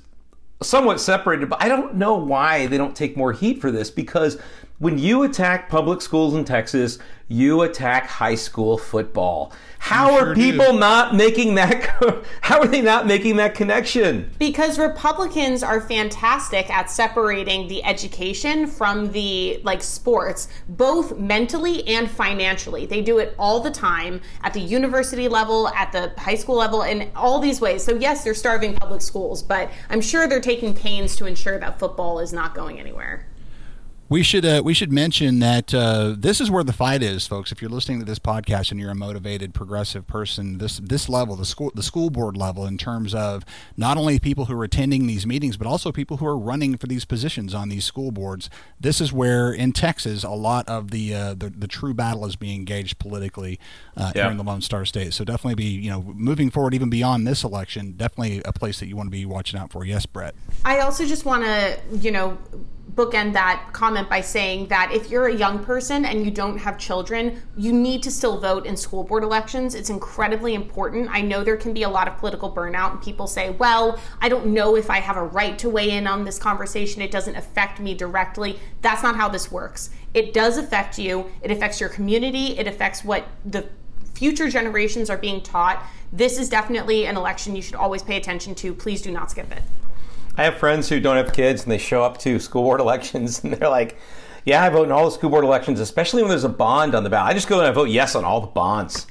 somewhat 0.61 0.99
separated 0.99 1.49
but 1.49 1.61
I 1.61 1.69
don't 1.69 1.95
know 1.95 2.15
why 2.15 2.65
they 2.65 2.77
don't 2.77 2.95
take 2.95 3.15
more 3.15 3.31
heat 3.31 3.61
for 3.61 3.71
this 3.71 3.91
because 3.91 4.39
when 4.79 4.97
you 4.97 5.23
attack 5.23 5.69
public 5.69 6.01
schools 6.01 6.33
in 6.33 6.45
Texas 6.45 6.99
you 7.29 7.61
attack 7.61 8.07
high 8.07 8.35
school 8.35 8.77
football. 8.77 9.53
How 9.77 10.17
are 10.17 10.33
people 10.33 10.73
not 10.73 11.15
making 11.15 11.55
that 11.55 12.25
how 12.41 12.59
are 12.59 12.67
they 12.67 12.81
not 12.81 13.05
making 13.05 13.37
that 13.37 13.53
connection? 13.53 14.31
Because 14.39 14.79
republicans 14.79 15.61
are 15.61 15.79
fantastic 15.79 16.69
at 16.71 16.89
separating 16.89 17.67
the 17.67 17.83
education 17.83 18.65
from 18.65 19.11
the 19.11 19.61
like 19.63 19.83
sports 19.83 20.47
both 20.67 21.17
mentally 21.17 21.87
and 21.87 22.09
financially. 22.09 22.87
They 22.87 23.01
do 23.01 23.19
it 23.19 23.35
all 23.37 23.59
the 23.59 23.71
time 23.71 24.21
at 24.41 24.53
the 24.53 24.59
university 24.59 25.27
level 25.27 25.67
at 25.69 25.91
the 25.91 26.11
high 26.17 26.35
school 26.35 26.55
level 26.55 26.81
in 26.81 27.11
all 27.15 27.39
these 27.39 27.61
ways. 27.61 27.83
So 27.83 27.93
yes 27.95 28.23
they're 28.23 28.33
starving 28.33 28.73
public 28.73 29.01
schools 29.01 29.43
but 29.43 29.69
i'm 29.89 30.01
sure 30.01 30.27
they're 30.27 30.41
taking 30.41 30.73
pains 30.73 31.15
to 31.15 31.25
ensure 31.25 31.59
that 31.59 31.77
football 31.77 32.19
is 32.19 32.33
not 32.33 32.55
going 32.55 32.79
anywhere 32.79 33.28
We 34.09 34.23
should 34.23 34.43
uh, 34.43 34.63
we 34.65 34.73
should 34.73 34.91
mention 34.91 35.37
that 35.37 35.71
uh, 35.71 36.15
this 36.17 36.41
is 36.41 36.49
where 36.49 36.63
the 36.63 36.73
fight 36.73 37.03
is, 37.03 37.27
folks. 37.27 37.51
If 37.51 37.61
you're 37.61 37.69
listening 37.69 37.99
to 37.99 38.05
this 38.05 38.17
podcast 38.17 38.71
and 38.71 38.79
you're 38.79 38.89
a 38.89 38.95
motivated 38.95 39.53
progressive 39.53 40.07
person, 40.07 40.57
this 40.57 40.79
this 40.79 41.07
level, 41.07 41.35
the 41.35 41.45
school 41.45 41.71
the 41.75 41.83
school 41.83 42.09
board 42.09 42.35
level, 42.35 42.65
in 42.65 42.79
terms 42.79 43.13
of 43.13 43.45
not 43.77 43.97
only 43.97 44.17
people 44.17 44.45
who 44.45 44.59
are 44.59 44.63
attending 44.63 45.05
these 45.05 45.27
meetings, 45.27 45.57
but 45.57 45.67
also 45.67 45.91
people 45.91 46.17
who 46.17 46.25
are 46.25 46.39
running 46.39 46.75
for 46.75 46.87
these 46.87 47.05
positions 47.05 47.53
on 47.53 47.69
these 47.69 47.85
school 47.85 48.09
boards. 48.09 48.49
This 48.79 48.99
is 48.99 49.13
where 49.13 49.51
in 49.53 49.73
Texas 49.73 50.23
a 50.23 50.31
lot 50.31 50.67
of 50.67 50.89
the 50.89 51.13
uh, 51.13 51.33
the, 51.35 51.51
the 51.51 51.67
true 51.67 51.93
battle 51.93 52.25
is 52.25 52.35
being 52.35 52.55
engaged 52.55 52.97
politically 52.97 53.59
uh, 53.95 54.11
Yeah. 54.15 54.23
here 54.23 54.31
in 54.31 54.37
the 54.37 54.43
Lone 54.43 54.61
Star 54.61 54.85
State. 54.85 55.13
So 55.13 55.23
definitely 55.23 55.53
be 55.53 55.65
you 55.69 55.91
know 55.91 56.01
moving 56.01 56.49
forward 56.49 56.73
even 56.73 56.89
beyond 56.89 57.27
this 57.27 57.43
election, 57.43 57.91
definitely 57.91 58.41
a 58.43 58.53
place 58.53 58.79
that 58.79 58.87
you 58.87 58.95
want 58.95 59.05
to 59.05 59.11
be 59.11 59.27
watching 59.27 59.59
out 59.59 59.71
for. 59.71 59.85
Yes, 59.85 60.07
Brett. 60.07 60.33
I 60.65 60.79
also 60.79 61.05
just 61.05 61.25
want 61.25 61.43
to, 61.43 61.77
you 61.93 62.09
know, 62.09 62.39
bookend 62.95 63.34
that 63.34 63.69
comment 63.71 64.10
by 64.10 64.21
saying 64.21 64.67
that 64.67 64.91
if 64.91 65.10
you're 65.10 65.28
a 65.28 65.36
young 65.36 65.63
person 65.63 66.06
and 66.06 66.25
you 66.25 66.32
don't 66.32 66.58
have 66.58 66.78
children, 66.78 67.41
you 67.56 67.71
need 67.71 68.02
to 68.04 68.12
still 68.12 68.39
vote 68.39 68.65
in 68.65 68.75
school 68.75 69.04
board 69.04 69.23
elections. 69.23 69.75
It's 69.75 69.89
incredibly 69.89 70.54
important. 70.54 71.10
I 71.12 71.21
know 71.21 71.43
there 71.43 71.58
can 71.58 71.73
be 71.73 71.84
a 71.84 71.89
lot 71.89 72.08
of 72.08 72.17
political 72.17 72.52
burnout, 72.52 72.91
and 72.91 73.02
people 73.02 73.28
say, 73.28 73.52
well, 73.52 73.99
I 74.21 74.30
don't 74.30 74.47
know 74.47 74.75
if 74.75 74.89
I 74.89 74.99
have 74.99 75.17
a 75.17 75.23
right 75.23 75.58
to 75.60 75.69
weigh 75.69 75.91
in 75.91 76.08
on 76.08 76.25
this 76.25 76.39
conversation. 76.39 77.02
It 77.02 77.12
doesn't 77.12 77.36
affect 77.36 77.80
me 77.80 77.93
directly. 77.93 78.60
That's 78.82 79.04
not 79.04 79.15
how 79.15 79.30
this 79.30 79.52
works. 79.52 79.89
It 80.13 80.34
does 80.34 80.58
affect 80.58 80.97
you, 80.97 81.30
it 81.41 81.52
affects 81.52 81.80
your 81.80 81.89
community, 81.89 82.58
it 82.58 82.67
affects 82.67 83.04
what 83.04 83.28
the 83.45 83.69
future 84.15 84.49
generations 84.49 85.10
are 85.10 85.17
being 85.17 85.41
taught. 85.41 85.86
This 86.12 86.39
is 86.39 86.49
definitely 86.49 87.06
an 87.06 87.15
election 87.15 87.56
you 87.56 87.62
should 87.62 87.75
always 87.75 88.02
pay 88.02 88.17
attention 88.17 88.56
to. 88.56 88.73
Please 88.73 89.02
do 89.02 89.12
not 89.12 89.30
skip 89.30 89.52
it. 89.52 89.62
I 90.39 90.43
have 90.43 90.56
friends 90.56 90.88
who 90.88 91.02
don't 91.02 91.17
have 91.17 91.34
kids 91.34 91.63
and 91.63 91.71
they 91.71 91.78
show 91.78 92.02
up 92.02 92.17
to 92.19 92.39
school 92.39 92.63
board 92.63 92.80
elections 92.80 93.43
and 93.43 93.54
they're 93.54 93.67
like, 93.67 93.97
yeah, 94.45 94.63
I 94.63 94.69
vote 94.69 94.86
in 94.86 94.91
all 94.93 95.04
the 95.04 95.12
school 95.12 95.30
board 95.30 95.43
elections, 95.43 95.82
especially 95.82 96.21
when 96.23 96.30
there's 96.30 96.45
a 96.45 96.49
bond 96.49 96.95
on 96.95 97.04
the 97.04 97.10
ballot. 97.10 97.32
I 97.32 97.34
just 97.34 97.49
go 97.49 97.60
and 97.60 97.67
I 97.67 97.71
vote 97.71 97.89
yes 97.89 98.15
on 98.15 98.23
all 98.23 98.39
the 98.39 98.47
bonds. 98.47 99.06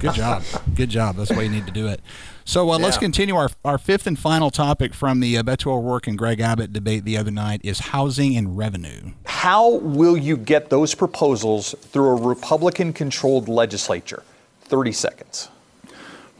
Good 0.00 0.14
job. 0.14 0.42
Good 0.74 0.88
job. 0.88 1.16
That's 1.16 1.30
why 1.30 1.42
you 1.42 1.50
need 1.50 1.66
to 1.66 1.72
do 1.72 1.86
it. 1.86 2.00
So 2.46 2.70
uh, 2.70 2.78
let's 2.78 2.96
continue. 2.96 3.36
Our, 3.36 3.50
our 3.62 3.76
fifth 3.76 4.06
and 4.06 4.18
final 4.18 4.50
topic 4.50 4.94
from 4.94 5.20
the 5.20 5.36
uh, 5.36 5.42
Beto 5.42 5.66
O'Rourke 5.66 6.06
and 6.06 6.16
Greg 6.16 6.40
Abbott 6.40 6.72
debate 6.72 7.04
the 7.04 7.18
other 7.18 7.30
night 7.30 7.60
is 7.62 7.78
housing 7.78 8.34
and 8.34 8.56
revenue. 8.56 9.12
How 9.26 9.68
will 9.68 10.16
you 10.16 10.38
get 10.38 10.70
those 10.70 10.94
proposals 10.94 11.74
through 11.78 12.08
a 12.08 12.14
Republican 12.14 12.94
controlled 12.94 13.48
legislature? 13.48 14.22
30 14.62 14.92
seconds. 14.92 15.50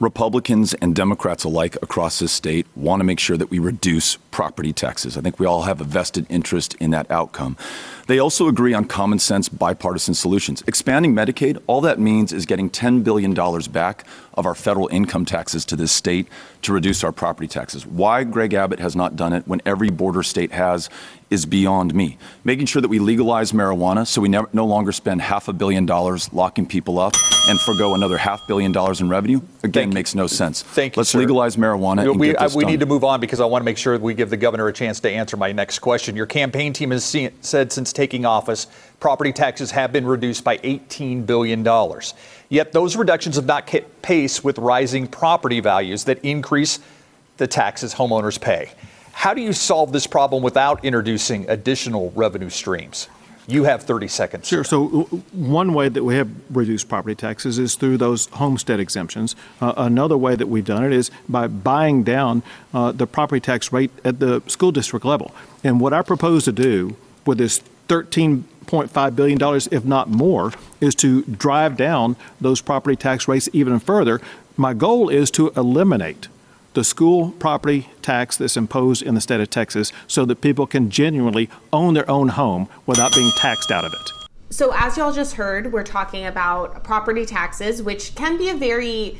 Republicans 0.02 0.74
and 0.74 0.96
Democrats 0.96 1.44
alike 1.44 1.76
across 1.80 2.18
this 2.18 2.32
state 2.32 2.66
want 2.74 2.98
to 2.98 3.04
make 3.04 3.20
sure 3.20 3.36
that 3.36 3.50
we 3.50 3.60
reduce 3.60 4.16
property 4.32 4.72
taxes. 4.72 5.16
I 5.16 5.20
think 5.20 5.38
we 5.38 5.46
all 5.46 5.62
have 5.62 5.80
a 5.80 5.84
vested 5.84 6.26
interest 6.28 6.74
in 6.80 6.90
that 6.90 7.08
outcome. 7.08 7.56
They 8.08 8.18
also 8.18 8.48
agree 8.48 8.74
on 8.74 8.86
common 8.86 9.20
sense 9.20 9.48
bipartisan 9.48 10.14
solutions. 10.14 10.64
Expanding 10.66 11.14
Medicaid, 11.14 11.62
all 11.68 11.80
that 11.82 12.00
means 12.00 12.32
is 12.32 12.46
getting 12.46 12.68
$10 12.68 13.04
billion 13.04 13.32
back 13.70 14.04
of 14.34 14.44
our 14.44 14.56
federal 14.56 14.88
income 14.88 15.24
taxes 15.24 15.64
to 15.66 15.76
this 15.76 15.92
state 15.92 16.26
to 16.62 16.72
reduce 16.72 17.04
our 17.04 17.12
property 17.12 17.46
taxes. 17.46 17.86
Why 17.86 18.24
Greg 18.24 18.54
Abbott 18.54 18.80
has 18.80 18.96
not 18.96 19.14
done 19.14 19.32
it 19.32 19.46
when 19.46 19.62
every 19.64 19.90
border 19.90 20.24
state 20.24 20.50
has 20.50 20.90
is 21.32 21.46
beyond 21.46 21.94
me. 21.94 22.18
Making 22.44 22.66
sure 22.66 22.82
that 22.82 22.88
we 22.88 22.98
legalize 22.98 23.52
marijuana 23.52 24.06
so 24.06 24.20
we 24.20 24.28
never, 24.28 24.48
no 24.52 24.66
longer 24.66 24.92
spend 24.92 25.22
half 25.22 25.48
a 25.48 25.52
billion 25.52 25.86
dollars 25.86 26.30
locking 26.32 26.66
people 26.66 26.98
up 26.98 27.14
and 27.48 27.58
forego 27.60 27.94
another 27.94 28.18
half 28.18 28.46
billion 28.46 28.70
dollars 28.70 29.00
in 29.00 29.08
revenue, 29.08 29.40
again, 29.64 29.90
makes 29.90 30.14
no 30.14 30.26
sense. 30.26 30.62
Thank 30.62 30.94
you, 30.94 31.00
Let's 31.00 31.10
sir. 31.10 31.18
legalize 31.18 31.56
marijuana 31.56 32.02
and 32.10 32.20
we, 32.20 32.36
I- 32.36 32.48
we 32.48 32.64
need 32.66 32.80
to 32.80 32.86
move 32.86 33.02
on 33.02 33.18
because 33.20 33.40
I 33.40 33.46
want 33.46 33.62
to 33.62 33.64
make 33.64 33.78
sure 33.78 33.96
that 33.96 34.04
we 34.04 34.12
give 34.12 34.28
the 34.28 34.36
governor 34.36 34.68
a 34.68 34.72
chance 34.72 35.00
to 35.00 35.10
answer 35.10 35.36
my 35.38 35.52
next 35.52 35.78
question. 35.78 36.14
Your 36.14 36.26
campaign 36.26 36.72
team 36.74 36.90
has 36.90 37.02
seen, 37.04 37.30
said 37.40 37.72
since 37.72 37.92
taking 37.92 38.26
office, 38.26 38.66
property 39.00 39.32
taxes 39.32 39.70
have 39.70 39.90
been 39.90 40.06
reduced 40.06 40.44
by 40.44 40.58
$18 40.58 41.24
billion. 41.24 41.66
Yet 42.50 42.72
those 42.72 42.94
reductions 42.96 43.36
have 43.36 43.46
not 43.46 43.66
kept 43.66 44.02
pace 44.02 44.44
with 44.44 44.58
rising 44.58 45.06
property 45.06 45.60
values 45.60 46.04
that 46.04 46.22
increase 46.22 46.78
the 47.38 47.46
taxes 47.46 47.94
homeowners 47.94 48.38
pay. 48.38 48.72
How 49.22 49.34
do 49.34 49.40
you 49.40 49.52
solve 49.52 49.92
this 49.92 50.08
problem 50.08 50.42
without 50.42 50.84
introducing 50.84 51.48
additional 51.48 52.10
revenue 52.16 52.50
streams? 52.50 53.06
You 53.46 53.62
have 53.62 53.84
30 53.84 54.08
seconds. 54.08 54.48
Sure. 54.48 54.64
So, 54.64 55.04
one 55.30 55.74
way 55.74 55.88
that 55.88 56.02
we 56.02 56.16
have 56.16 56.28
reduced 56.50 56.88
property 56.88 57.14
taxes 57.14 57.56
is 57.56 57.76
through 57.76 57.98
those 57.98 58.26
homestead 58.30 58.80
exemptions. 58.80 59.36
Uh, 59.60 59.74
another 59.76 60.18
way 60.18 60.34
that 60.34 60.48
we've 60.48 60.64
done 60.64 60.82
it 60.82 60.90
is 60.90 61.12
by 61.28 61.46
buying 61.46 62.02
down 62.02 62.42
uh, 62.74 62.90
the 62.90 63.06
property 63.06 63.38
tax 63.38 63.72
rate 63.72 63.92
at 64.04 64.18
the 64.18 64.42
school 64.48 64.72
district 64.72 65.06
level. 65.06 65.32
And 65.62 65.78
what 65.78 65.92
I 65.92 66.02
propose 66.02 66.42
to 66.46 66.52
do 66.52 66.96
with 67.24 67.38
this 67.38 67.62
13.5 67.86 69.14
billion 69.14 69.38
dollars, 69.38 69.68
if 69.70 69.84
not 69.84 70.08
more, 70.08 70.52
is 70.80 70.96
to 70.96 71.22
drive 71.22 71.76
down 71.76 72.16
those 72.40 72.60
property 72.60 72.96
tax 72.96 73.28
rates 73.28 73.48
even 73.52 73.78
further. 73.78 74.20
My 74.56 74.74
goal 74.74 75.08
is 75.10 75.30
to 75.32 75.50
eliminate 75.50 76.26
the 76.74 76.84
school 76.84 77.32
property 77.32 77.88
tax 78.00 78.36
that's 78.36 78.56
imposed 78.56 79.02
in 79.02 79.14
the 79.14 79.20
state 79.20 79.40
of 79.40 79.50
Texas 79.50 79.92
so 80.06 80.24
that 80.24 80.40
people 80.40 80.66
can 80.66 80.90
genuinely 80.90 81.50
own 81.72 81.94
their 81.94 82.10
own 82.10 82.28
home 82.28 82.68
without 82.86 83.14
being 83.14 83.30
taxed 83.36 83.70
out 83.70 83.84
of 83.84 83.92
it. 83.92 84.10
So, 84.50 84.72
as 84.76 84.98
y'all 84.98 85.12
just 85.12 85.36
heard, 85.36 85.72
we're 85.72 85.82
talking 85.82 86.26
about 86.26 86.84
property 86.84 87.24
taxes, 87.24 87.82
which 87.82 88.14
can 88.14 88.36
be 88.36 88.50
a 88.50 88.54
very 88.54 89.18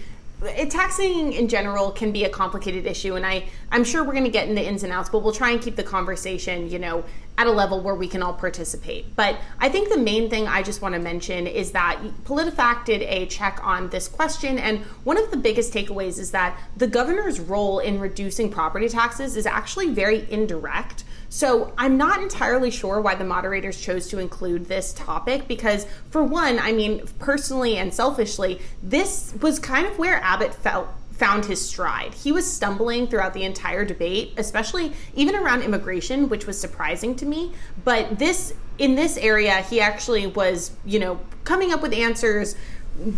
taxing 0.69 1.33
in 1.33 1.49
general 1.49 1.91
can 1.91 2.13
be 2.13 2.25
a 2.25 2.29
complicated 2.29 2.87
issue 2.87 3.15
and 3.15 3.25
I, 3.25 3.45
i'm 3.71 3.85
sure 3.85 4.03
we're 4.03 4.13
going 4.13 4.25
to 4.25 4.31
get 4.31 4.49
into 4.49 4.63
ins 4.63 4.83
and 4.83 4.93
outs 4.93 5.09
but 5.09 5.21
we'll 5.21 5.33
try 5.33 5.51
and 5.51 5.61
keep 5.61 5.77
the 5.77 5.83
conversation 5.83 6.69
you 6.69 6.79
know 6.79 7.05
at 7.39 7.47
a 7.47 7.51
level 7.51 7.81
where 7.81 7.95
we 7.95 8.07
can 8.09 8.23
all 8.23 8.35
participate. 8.35 9.17
But 9.17 9.39
i 9.59 9.69
think 9.69 9.89
the 9.89 9.99
main 9.99 10.29
thing 10.29 10.47
i 10.47 10.63
just 10.63 10.83
want 10.83 10.95
to 10.95 11.01
mention 11.01 11.47
is 11.47 11.73
that 11.73 12.01
politifact 12.25 12.87
did 12.87 13.03
a 13.03 13.27
check 13.27 13.61
on 13.63 13.89
this 13.91 14.09
question 14.09 14.59
and 14.59 14.81
one 15.05 15.19
of 15.19 15.31
the 15.31 15.37
biggest 15.37 15.73
takeaways 15.73 16.19
is 16.19 16.31
that 16.33 16.59
the 16.77 16.87
governor's 16.87 17.41
role 17.41 17.79
in 17.79 18.01
reducing 18.01 18.51
property 18.51 18.89
taxes 18.89 19.37
is 19.37 19.47
actually 19.47 19.89
very 19.89 20.31
indirect 20.31 21.05
so 21.33 21.73
I'm 21.79 21.97
not 21.97 22.21
entirely 22.23 22.71
sure 22.71 23.01
why 23.01 23.15
the 23.15 23.25
moderators 23.25 23.81
chose 23.81 24.07
to 24.09 24.19
include 24.19 24.67
this 24.67 24.93
topic 24.93 25.49
because, 25.49 25.87
for 26.11 26.23
one, 26.23 26.59
I 26.59 26.73
mean, 26.73 27.07
personally 27.19 27.79
and 27.79 27.93
selfishly, 27.93 28.61
this 28.83 29.33
was 29.41 29.59
kind 29.59 29.87
of 29.87 29.99
where 29.99 30.17
Abbott 30.23 30.55
felt 30.55 30.89
found 31.13 31.47
his 31.47 31.67
stride. 31.67 32.13
He 32.13 32.33
was 32.33 32.53
stumbling 32.53 33.07
throughout 33.07 33.33
the 33.33 33.45
entire 33.45 33.83
debate, 33.83 34.35
especially 34.37 34.93
even 35.15 35.35
around 35.35 35.63
immigration, 35.63 36.29
which 36.29 36.47
was 36.47 36.61
surprising 36.61 37.17
to 37.17 37.25
me. 37.25 37.55
But 37.83 38.19
this 38.19 38.53
in 38.77 38.95
this 38.95 39.17
area, 39.17 39.63
he 39.63 39.81
actually 39.81 40.27
was, 40.27 40.73
you 40.85 40.99
know, 40.99 41.19
coming 41.45 41.73
up 41.73 41.81
with 41.81 41.95
answers 41.95 42.57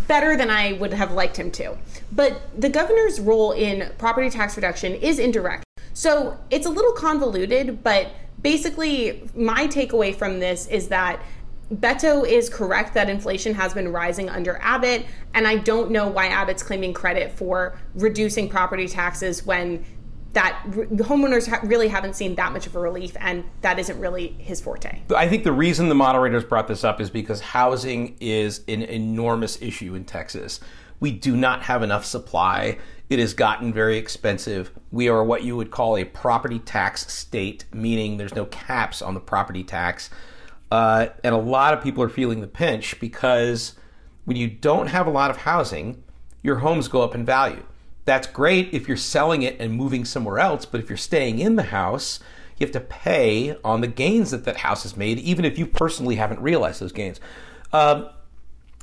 better 0.06 0.36
than 0.36 0.50
I 0.50 0.74
would 0.74 0.92
have 0.92 1.10
liked 1.10 1.36
him 1.36 1.50
to. 1.52 1.76
But 2.12 2.42
the 2.56 2.68
governor's 2.68 3.18
role 3.18 3.50
in 3.50 3.90
property 3.98 4.30
tax 4.30 4.54
reduction 4.54 4.94
is 4.94 5.18
indirect. 5.18 5.63
So 5.94 6.38
it's 6.50 6.66
a 6.66 6.70
little 6.70 6.92
convoluted, 6.92 7.82
but 7.82 8.10
basically, 8.42 9.28
my 9.34 9.66
takeaway 9.66 10.14
from 10.14 10.40
this 10.40 10.66
is 10.66 10.88
that 10.88 11.22
Beto 11.72 12.28
is 12.28 12.50
correct 12.50 12.94
that 12.94 13.08
inflation 13.08 13.54
has 13.54 13.72
been 13.72 13.90
rising 13.90 14.28
under 14.28 14.58
Abbott, 14.60 15.06
and 15.32 15.46
I 15.46 15.56
don't 15.56 15.90
know 15.90 16.08
why 16.08 16.26
Abbott's 16.26 16.62
claiming 16.62 16.92
credit 16.92 17.32
for 17.32 17.78
reducing 17.94 18.48
property 18.48 18.86
taxes 18.86 19.46
when 19.46 19.84
that 20.34 20.60
homeowners 20.66 21.48
ha- 21.48 21.60
really 21.62 21.88
haven't 21.88 22.16
seen 22.16 22.34
that 22.34 22.52
much 22.52 22.66
of 22.66 22.74
a 22.74 22.80
relief, 22.80 23.16
and 23.20 23.44
that 23.62 23.78
isn't 23.78 23.98
really 23.98 24.34
his 24.38 24.60
forte. 24.60 25.00
I 25.14 25.28
think 25.28 25.44
the 25.44 25.52
reason 25.52 25.88
the 25.88 25.94
moderators 25.94 26.44
brought 26.44 26.66
this 26.66 26.84
up 26.84 27.00
is 27.00 27.08
because 27.08 27.40
housing 27.40 28.16
is 28.20 28.62
an 28.66 28.82
enormous 28.82 29.62
issue 29.62 29.94
in 29.94 30.04
Texas. 30.04 30.60
We 31.00 31.12
do 31.12 31.36
not 31.36 31.62
have 31.62 31.82
enough 31.82 32.04
supply 32.04 32.78
it 33.10 33.18
has 33.18 33.34
gotten 33.34 33.72
very 33.72 33.98
expensive. 33.98 34.70
We 34.90 35.08
are 35.08 35.22
what 35.22 35.44
you 35.44 35.56
would 35.56 35.70
call 35.70 35.96
a 35.96 36.04
property 36.04 36.58
tax 36.58 37.12
state, 37.12 37.64
meaning 37.72 38.16
there's 38.16 38.34
no 38.34 38.46
caps 38.46 39.02
on 39.02 39.14
the 39.14 39.20
property 39.20 39.62
tax. 39.62 40.10
Uh, 40.70 41.08
and 41.22 41.34
a 41.34 41.38
lot 41.38 41.74
of 41.74 41.82
people 41.82 42.02
are 42.02 42.08
feeling 42.08 42.40
the 42.40 42.46
pinch 42.46 42.98
because 42.98 43.74
when 44.24 44.36
you 44.36 44.48
don't 44.48 44.86
have 44.86 45.06
a 45.06 45.10
lot 45.10 45.30
of 45.30 45.38
housing, 45.38 46.02
your 46.42 46.56
homes 46.56 46.88
go 46.88 47.02
up 47.02 47.14
in 47.14 47.24
value. 47.24 47.62
That's 48.06 48.26
great 48.26 48.72
if 48.72 48.88
you're 48.88 48.96
selling 48.96 49.42
it 49.42 49.56
and 49.60 49.72
moving 49.72 50.04
somewhere 50.04 50.38
else, 50.38 50.64
but 50.64 50.80
if 50.80 50.88
you're 50.88 50.96
staying 50.96 51.38
in 51.38 51.56
the 51.56 51.64
house, 51.64 52.20
you 52.58 52.66
have 52.66 52.72
to 52.72 52.80
pay 52.80 53.56
on 53.64 53.80
the 53.80 53.86
gains 53.86 54.30
that 54.30 54.44
that 54.44 54.58
house 54.58 54.82
has 54.82 54.96
made, 54.96 55.18
even 55.18 55.44
if 55.44 55.58
you 55.58 55.66
personally 55.66 56.16
haven't 56.16 56.40
realized 56.40 56.80
those 56.80 56.92
gains. 56.92 57.20
Um, 57.72 58.08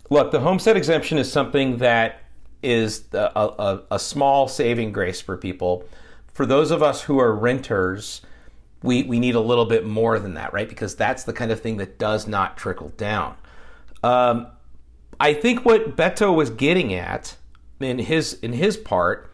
look, 0.10 0.32
the 0.32 0.40
homestead 0.40 0.76
exemption 0.76 1.18
is 1.18 1.32
something 1.32 1.78
that 1.78 2.21
is 2.64 3.06
a, 3.14 3.18
a, 3.36 3.82
a 3.92 4.00
small 4.00 4.48
saving 4.48 4.92
grace 4.92 5.22
for 5.22 5.38
people. 5.38 5.88
For 6.34 6.46
those 6.46 6.72
of 6.72 6.82
us 6.82 7.04
who 7.04 7.20
are 7.20 7.34
renters, 7.34 8.22
we, 8.84 9.04
we 9.04 9.20
need 9.20 9.36
a 9.36 9.40
little 9.40 9.66
bit 9.66 9.86
more 9.86 10.20
than 10.20 10.36
that, 10.36 10.54
right? 10.54 10.68
Because 10.68 10.96
that's 10.96 11.24
the 11.24 11.34
kind 11.34 11.52
of 11.52 11.62
thing 11.62 11.78
that 11.78 12.00
does 12.00 12.28
not 12.28 12.58
trickle 12.58 12.90
down. 12.90 13.36
Um, 14.04 14.48
I 15.20 15.34
think 15.34 15.66
what 15.66 15.96
Beto 15.96 16.36
was 16.36 16.50
getting 16.50 16.94
at 16.94 17.36
in 17.80 18.00
his 18.00 18.34
in 18.36 18.54
his 18.54 18.78
part 18.78 19.32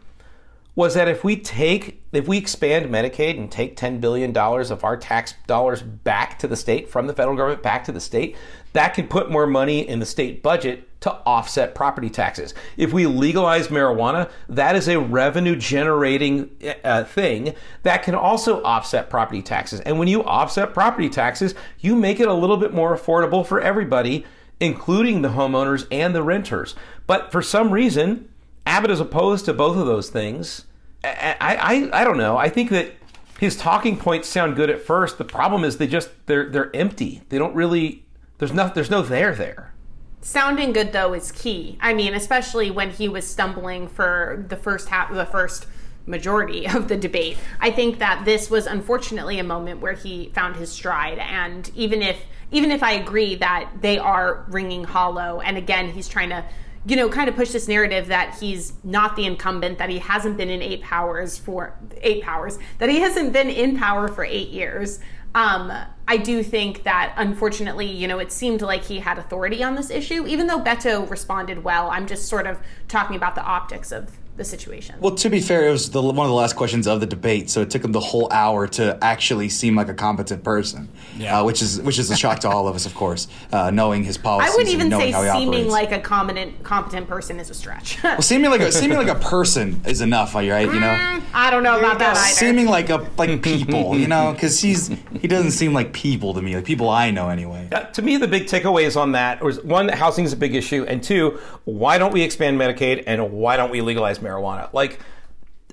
was 0.74 0.94
that 0.94 1.08
if 1.08 1.24
we 1.24 1.36
take 1.36 2.02
if 2.12 2.28
we 2.28 2.38
expand 2.38 2.86
Medicaid 2.90 3.38
and 3.38 3.50
take 3.50 3.76
10 3.76 3.98
billion 4.00 4.32
dollars 4.32 4.70
of 4.70 4.84
our 4.84 4.96
tax 4.96 5.34
dollars 5.46 5.82
back 5.82 6.38
to 6.38 6.48
the 6.48 6.56
state 6.56 6.88
from 6.88 7.06
the 7.06 7.12
federal 7.12 7.36
government 7.36 7.62
back 7.62 7.84
to 7.84 7.92
the 7.92 8.00
state, 8.00 8.36
that 8.74 8.94
can 8.94 9.08
put 9.08 9.30
more 9.30 9.46
money 9.46 9.86
in 9.86 9.98
the 9.98 10.06
state 10.06 10.42
budget 10.42 10.87
to 11.00 11.12
offset 11.24 11.74
property 11.74 12.10
taxes. 12.10 12.54
If 12.76 12.92
we 12.92 13.06
legalize 13.06 13.68
marijuana, 13.68 14.30
that 14.48 14.74
is 14.74 14.88
a 14.88 14.98
revenue 14.98 15.54
generating 15.54 16.50
uh, 16.82 17.04
thing 17.04 17.54
that 17.84 18.02
can 18.02 18.14
also 18.14 18.62
offset 18.62 19.08
property 19.08 19.42
taxes. 19.42 19.80
And 19.80 19.98
when 19.98 20.08
you 20.08 20.24
offset 20.24 20.74
property 20.74 21.08
taxes, 21.08 21.54
you 21.78 21.94
make 21.94 22.18
it 22.18 22.28
a 22.28 22.34
little 22.34 22.56
bit 22.56 22.74
more 22.74 22.96
affordable 22.96 23.46
for 23.46 23.60
everybody, 23.60 24.24
including 24.58 25.22
the 25.22 25.28
homeowners 25.28 25.86
and 25.90 26.14
the 26.14 26.22
renters. 26.22 26.74
But 27.06 27.30
for 27.30 27.42
some 27.42 27.70
reason, 27.70 28.28
Abbott 28.66 28.90
is 28.90 29.00
opposed 29.00 29.44
to 29.44 29.54
both 29.54 29.76
of 29.76 29.86
those 29.86 30.10
things. 30.10 30.64
I, 31.04 31.36
I, 31.40 32.00
I 32.00 32.04
don't 32.04 32.18
know. 32.18 32.36
I 32.36 32.48
think 32.48 32.70
that 32.70 32.92
his 33.38 33.56
talking 33.56 33.96
points 33.96 34.28
sound 34.28 34.56
good 34.56 34.68
at 34.68 34.82
first. 34.82 35.16
The 35.16 35.24
problem 35.24 35.62
is 35.64 35.78
they 35.78 35.86
just 35.86 36.10
they're 36.26 36.50
they're 36.50 36.74
empty. 36.74 37.22
They 37.28 37.38
don't 37.38 37.54
really 37.54 38.04
there's 38.38 38.52
no 38.52 38.70
there's 38.74 38.90
no 38.90 39.00
there 39.00 39.34
there. 39.34 39.72
Sounding 40.20 40.72
good 40.72 40.92
though 40.92 41.14
is 41.14 41.32
key. 41.32 41.78
I 41.80 41.94
mean, 41.94 42.14
especially 42.14 42.70
when 42.70 42.90
he 42.90 43.08
was 43.08 43.26
stumbling 43.26 43.88
for 43.88 44.44
the 44.48 44.56
first 44.56 44.88
half, 44.88 45.12
the 45.12 45.26
first 45.26 45.66
majority 46.06 46.66
of 46.74 46.88
the 46.88 46.96
debate. 46.96 47.36
I 47.60 47.70
think 47.70 47.98
that 47.98 48.24
this 48.24 48.50
was 48.50 48.66
unfortunately 48.66 49.38
a 49.38 49.44
moment 49.44 49.80
where 49.80 49.92
he 49.92 50.30
found 50.34 50.56
his 50.56 50.70
stride, 50.70 51.18
and 51.18 51.70
even 51.74 52.02
if 52.02 52.18
even 52.50 52.70
if 52.70 52.82
I 52.82 52.92
agree 52.92 53.34
that 53.36 53.70
they 53.82 53.98
are 53.98 54.46
ringing 54.48 54.84
hollow, 54.84 55.40
and 55.40 55.56
again 55.56 55.92
he's 55.92 56.08
trying 56.08 56.30
to 56.30 56.44
you 56.86 56.96
know, 56.96 57.08
kind 57.08 57.28
of 57.28 57.36
push 57.36 57.50
this 57.50 57.68
narrative 57.68 58.06
that 58.06 58.36
he's 58.40 58.72
not 58.82 59.14
the 59.14 59.26
incumbent, 59.26 59.76
that 59.78 59.90
he 59.90 59.98
hasn't 59.98 60.38
been 60.38 60.48
in 60.48 60.62
eight 60.62 60.80
powers 60.80 61.36
for 61.36 61.74
eight 62.00 62.22
powers, 62.22 62.58
that 62.78 62.88
he 62.88 63.00
hasn't 63.00 63.32
been 63.32 63.50
in 63.50 63.76
power 63.76 64.08
for 64.08 64.24
eight 64.24 64.48
years. 64.48 64.98
Um, 65.34 65.72
I 66.06 66.16
do 66.16 66.42
think 66.42 66.84
that 66.84 67.12
unfortunately, 67.16 67.86
you 67.86 68.08
know, 68.08 68.18
it 68.18 68.32
seemed 68.32 68.62
like 68.62 68.84
he 68.84 68.98
had 68.98 69.18
authority 69.18 69.62
on 69.62 69.74
this 69.74 69.90
issue, 69.90 70.26
even 70.26 70.46
though 70.46 70.60
Beto 70.60 71.08
responded 71.08 71.62
well. 71.62 71.90
I'm 71.90 72.06
just 72.06 72.28
sort 72.28 72.46
of 72.46 72.58
talking 72.88 73.14
about 73.14 73.34
the 73.34 73.42
optics 73.42 73.92
of 73.92 74.16
the 74.38 74.44
situation. 74.44 74.94
Well, 75.00 75.14
to 75.16 75.28
be 75.28 75.40
fair, 75.40 75.68
it 75.68 75.72
was 75.72 75.90
the, 75.90 76.00
one 76.00 76.18
of 76.18 76.28
the 76.28 76.34
last 76.34 76.56
questions 76.56 76.86
of 76.86 77.00
the 77.00 77.06
debate, 77.06 77.50
so 77.50 77.60
it 77.60 77.70
took 77.70 77.84
him 77.84 77.92
the 77.92 78.00
whole 78.00 78.32
hour 78.32 78.66
to 78.68 78.96
actually 79.02 79.48
seem 79.48 79.74
like 79.74 79.88
a 79.88 79.94
competent 79.94 80.42
person. 80.44 80.88
Yeah. 81.18 81.40
Uh, 81.40 81.44
which 81.44 81.60
is 81.60 81.82
which 81.82 81.98
is 81.98 82.10
a 82.10 82.16
shock 82.16 82.38
to 82.40 82.48
all 82.48 82.68
of 82.68 82.76
us, 82.76 82.86
of 82.86 82.94
course, 82.94 83.28
uh, 83.52 83.70
knowing 83.70 84.04
his 84.04 84.16
policies. 84.16 84.52
I 84.52 84.56
wouldn't 84.56 84.74
even 84.74 84.90
say 84.90 85.12
seeming 85.32 85.68
like 85.68 85.92
a 85.92 85.98
competent 85.98 86.62
competent 86.62 87.08
person 87.08 87.40
is 87.40 87.50
a 87.50 87.54
stretch. 87.54 88.00
well, 88.04 88.22
seeming 88.22 88.50
like 88.50 88.60
a 88.60 88.72
seeming 88.72 88.96
like 88.96 89.08
a 89.08 89.16
person 89.16 89.82
is 89.86 90.00
enough, 90.00 90.34
right? 90.34 90.46
You 90.46 90.80
know. 90.80 90.86
Mm, 90.86 91.22
I 91.34 91.50
don't 91.50 91.64
know 91.64 91.78
about 91.78 91.98
that 91.98 92.16
either. 92.16 92.34
Seeming 92.34 92.66
like 92.66 92.88
a 92.90 93.08
like 93.18 93.42
people, 93.42 93.98
you 93.98 94.06
know, 94.06 94.32
because 94.32 94.60
he's 94.60 94.88
he 95.20 95.26
doesn't 95.26 95.50
seem 95.50 95.72
like 95.72 95.92
people 95.92 96.32
to 96.34 96.40
me, 96.40 96.54
like 96.54 96.64
people 96.64 96.88
I 96.88 97.10
know 97.10 97.28
anyway. 97.28 97.68
Uh, 97.72 97.84
to 97.84 98.02
me, 98.02 98.16
the 98.16 98.28
big 98.28 98.44
takeaways 98.44 98.96
on 98.96 99.12
that 99.12 99.42
was 99.42 99.62
one, 99.64 99.88
housing 99.88 100.24
is 100.24 100.32
a 100.32 100.36
big 100.36 100.54
issue, 100.54 100.84
and 100.84 101.02
two, 101.02 101.38
why 101.64 101.98
don't 101.98 102.12
we 102.12 102.22
expand 102.22 102.58
Medicaid 102.58 103.04
and 103.06 103.32
why 103.32 103.56
don't 103.56 103.70
we 103.70 103.80
legalize 103.80 104.20
marijuana? 104.28 104.72
Like 104.72 105.00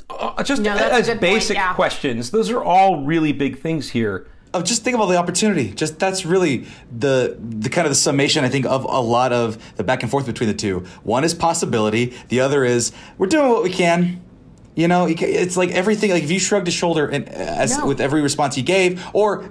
uh, 0.09 0.43
just 0.43 0.61
no, 0.61 0.75
as 0.75 1.09
basic 1.19 1.57
yeah. 1.57 1.73
questions. 1.73 2.31
Those 2.31 2.49
are 2.49 2.63
all 2.63 3.03
really 3.03 3.33
big 3.33 3.59
things 3.59 3.89
here. 3.89 4.27
Oh, 4.53 4.61
just 4.61 4.83
think 4.83 4.95
of 4.95 5.01
all 5.01 5.07
the 5.07 5.17
opportunity. 5.17 5.71
Just 5.71 5.99
that's 5.99 6.25
really 6.25 6.65
the 6.97 7.37
the 7.39 7.69
kind 7.69 7.85
of 7.85 7.91
the 7.91 7.95
summation 7.95 8.45
I 8.45 8.49
think 8.49 8.65
of 8.65 8.85
a 8.85 9.01
lot 9.01 9.33
of 9.33 9.75
the 9.75 9.83
back 9.83 10.01
and 10.01 10.09
forth 10.09 10.25
between 10.25 10.47
the 10.47 10.55
two. 10.55 10.79
One 11.03 11.23
is 11.23 11.33
possibility. 11.33 12.13
The 12.29 12.39
other 12.39 12.63
is 12.63 12.91
we're 13.17 13.27
doing 13.27 13.49
what 13.49 13.63
we 13.63 13.69
can. 13.69 14.21
You 14.75 14.87
know, 14.87 15.07
it's 15.07 15.57
like 15.57 15.71
everything. 15.71 16.11
Like 16.11 16.23
if 16.23 16.31
you 16.31 16.39
shrugged 16.39 16.67
a 16.67 16.71
shoulder 16.71 17.07
and 17.07 17.27
as 17.29 17.77
no. 17.77 17.85
with 17.85 17.99
every 17.99 18.21
response 18.21 18.55
he 18.55 18.61
gave, 18.61 19.03
or 19.13 19.49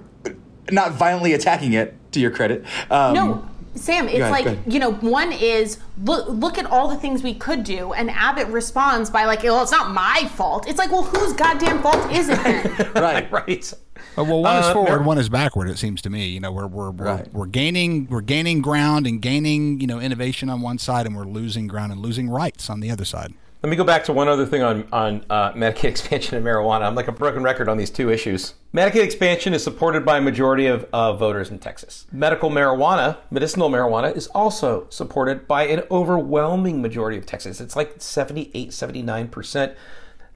not 0.71 0.93
violently 0.93 1.33
attacking 1.33 1.73
it. 1.73 1.97
To 2.15 2.21
your 2.21 2.31
credit, 2.31 2.65
um, 2.93 3.13
no 3.13 3.49
Sam, 3.75 4.09
it's 4.09 4.19
ahead, 4.21 4.31
like 4.47 4.59
you 4.67 4.79
know, 4.79 4.93
one 4.93 5.33
is 5.33 5.79
look 6.03 6.27
look 6.29 6.59
at 6.59 6.67
all 6.67 6.89
the 6.89 6.97
things 6.97 7.23
we 7.23 7.35
could 7.35 7.65
do, 7.65 7.93
and 7.93 8.11
Abbott 8.11 8.47
responds 8.49 9.11
by 9.11 9.25
like, 9.25 9.43
"Well, 9.43 9.63
it's 9.63 9.73
not 9.73 9.93
my 9.93 10.29
fault." 10.35 10.69
It's 10.69 10.79
like, 10.79 10.93
well, 10.93 11.03
whose 11.03 11.33
goddamn 11.33 11.83
fault 11.83 12.13
is 12.13 12.29
it 12.29 12.39
then? 12.43 12.93
right, 12.95 13.31
right. 13.33 13.73
Uh, 14.17 14.23
well, 14.25 14.43
one 14.43 14.57
is 14.59 14.67
Uh, 14.67 14.73
forward, 14.75 14.91
Mar- 14.99 15.03
one 15.03 15.19
is 15.19 15.29
backward. 15.29 15.69
It 15.69 15.79
seems 15.79 16.01
to 16.03 16.11
me. 16.11 16.27
You 16.29 16.41
know, 16.41 16.53
we're 16.53 16.67
we're 16.69 16.91
we're, 16.93 17.05
Right. 17.05 17.33
we're 17.35 17.47
gaining 17.47 18.07
we're 18.09 18.21
gaining 18.21 18.63
ground 18.63 19.07
and 19.07 19.21
gaining 19.21 19.81
you 19.81 19.87
know 19.87 19.99
innovation 19.99 20.49
on 20.51 20.61
one 20.61 20.79
side, 20.79 21.07
and 21.07 21.17
we're 21.17 21.25
losing 21.25 21.67
ground 21.67 21.91
and 21.93 22.01
losing 22.01 22.31
rights 22.31 22.71
on 22.71 22.81
the 22.81 22.91
other 22.91 23.05
side. 23.05 23.35
Let 23.65 23.71
me 23.71 23.77
go 23.77 23.85
back 23.85 24.05
to 24.05 24.13
one 24.13 24.29
other 24.29 24.45
thing 24.45 24.61
on 24.61 24.87
on 24.93 25.25
uh, 25.31 25.53
Medicaid 25.53 25.85
expansion 25.89 26.37
and 26.37 26.45
marijuana. 26.45 26.83
I'm 26.83 26.95
like 26.95 27.09
a 27.09 27.13
broken 27.13 27.43
record 27.43 27.67
on 27.67 27.79
these 27.79 27.89
two 27.89 28.11
issues. 28.11 28.53
Medicaid 28.75 29.03
expansion 29.05 29.55
is 29.55 29.65
supported 29.65 30.05
by 30.05 30.19
a 30.19 30.21
majority 30.21 30.67
of, 30.67 30.87
of 30.93 31.19
voters 31.19 31.49
in 31.49 31.59
Texas. 31.59 32.07
Medical 32.13 32.51
marijuana, 32.51 33.17
medicinal 33.31 33.71
marijuana, 33.71 34.15
is 34.15 34.27
also 34.27 34.87
supported 34.91 35.49
by 35.49 35.63
an 35.67 35.83
overwhelming 35.91 36.83
majority 36.83 37.17
of 37.17 37.25
Texas. 37.25 37.59
It's 37.59 37.75
like 37.75 37.95
78, 38.03 38.71
79 38.71 39.29
percent. 39.29 39.73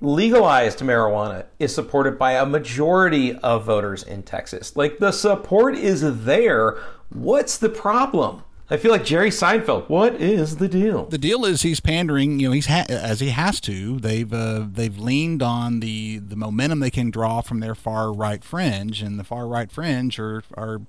Legalized 0.01 0.79
marijuana 0.79 1.45
is 1.59 1.75
supported 1.75 2.19
by 2.19 2.33
a 2.33 2.47
majority 2.47 3.35
of 3.41 3.67
voters 3.67 4.05
in 4.05 4.23
Texas. 4.23 4.75
Like 4.75 5.01
the 5.01 5.13
support 5.13 5.75
is 5.75 6.25
there. 6.25 6.79
What's 7.11 7.59
the 7.59 7.69
problem? 7.69 8.45
I 8.71 8.77
feel 8.77 8.91
like 8.91 9.05
Jerry 9.05 9.31
Seinfeld. 9.31 9.89
What 9.89 10.17
is 10.17 10.57
the 10.57 10.69
deal? 10.69 11.07
The 11.07 11.19
deal 11.19 11.47
is 11.47 11.63
he's 11.63 11.81
pandering. 11.81 12.39
You 12.39 12.49
know, 12.49 12.53
he's 12.53 12.67
ha- 12.67 12.87
as 12.89 13.21
he 13.21 13.31
has 13.31 13.61
to. 13.63 13.99
They've 13.99 14.33
uh, 14.33 14.67
they've 14.71 14.99
leaned 14.99 15.43
on 15.43 15.81
the 15.81 16.19
the 16.19 16.37
momentum 16.37 16.81
they 16.81 16.91
can 16.91 17.11
draw 17.11 17.41
from 17.41 17.61
their 17.61 17.75
far 17.75 18.13
right 18.13 18.45
fringe, 18.45 19.01
and 19.01 19.19
the 19.19 19.25
far 19.25 19.47
right 19.47 19.71
fringe 19.71 20.19
are 20.19 20.43
are 20.55 20.83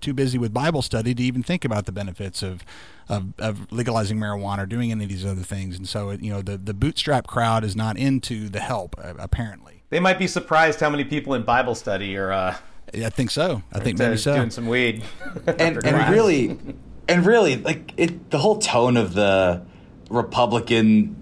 too 0.00 0.14
busy 0.14 0.38
with 0.38 0.54
Bible 0.54 0.82
study 0.82 1.14
to 1.14 1.22
even 1.22 1.42
think 1.42 1.64
about 1.64 1.86
the 1.86 1.92
benefits 1.92 2.42
of 2.42 2.64
of, 3.08 3.34
of 3.38 3.70
legalizing 3.70 4.18
marijuana 4.18 4.60
or 4.60 4.66
doing 4.66 4.90
any 4.90 5.04
of 5.04 5.10
these 5.10 5.24
other 5.24 5.42
things. 5.42 5.76
And 5.76 5.88
so, 5.88 6.10
you 6.12 6.32
know, 6.32 6.42
the 6.42 6.56
the 6.56 6.74
bootstrap 6.74 7.26
crowd 7.26 7.64
is 7.64 7.76
not 7.76 7.96
into 7.96 8.48
the 8.48 8.60
help 8.60 8.96
uh, 8.98 9.14
apparently. 9.18 9.82
They 9.90 10.00
might 10.00 10.18
be 10.18 10.26
surprised 10.26 10.80
how 10.80 10.90
many 10.90 11.04
people 11.04 11.34
in 11.34 11.42
Bible 11.42 11.74
study 11.74 12.16
are. 12.16 12.32
Uh, 12.32 12.56
I 12.94 13.10
think 13.10 13.30
so. 13.30 13.62
I 13.72 13.80
think 13.80 13.98
maybe 13.98 14.16
so. 14.16 14.36
doing 14.36 14.50
some 14.50 14.66
weed. 14.66 15.04
and 15.46 15.84
and 15.84 16.10
really 16.14 16.58
and 17.08 17.24
really 17.24 17.56
like 17.56 17.92
it 17.96 18.30
the 18.30 18.38
whole 18.38 18.58
tone 18.58 18.96
of 18.96 19.14
the 19.14 19.62
republican 20.10 21.16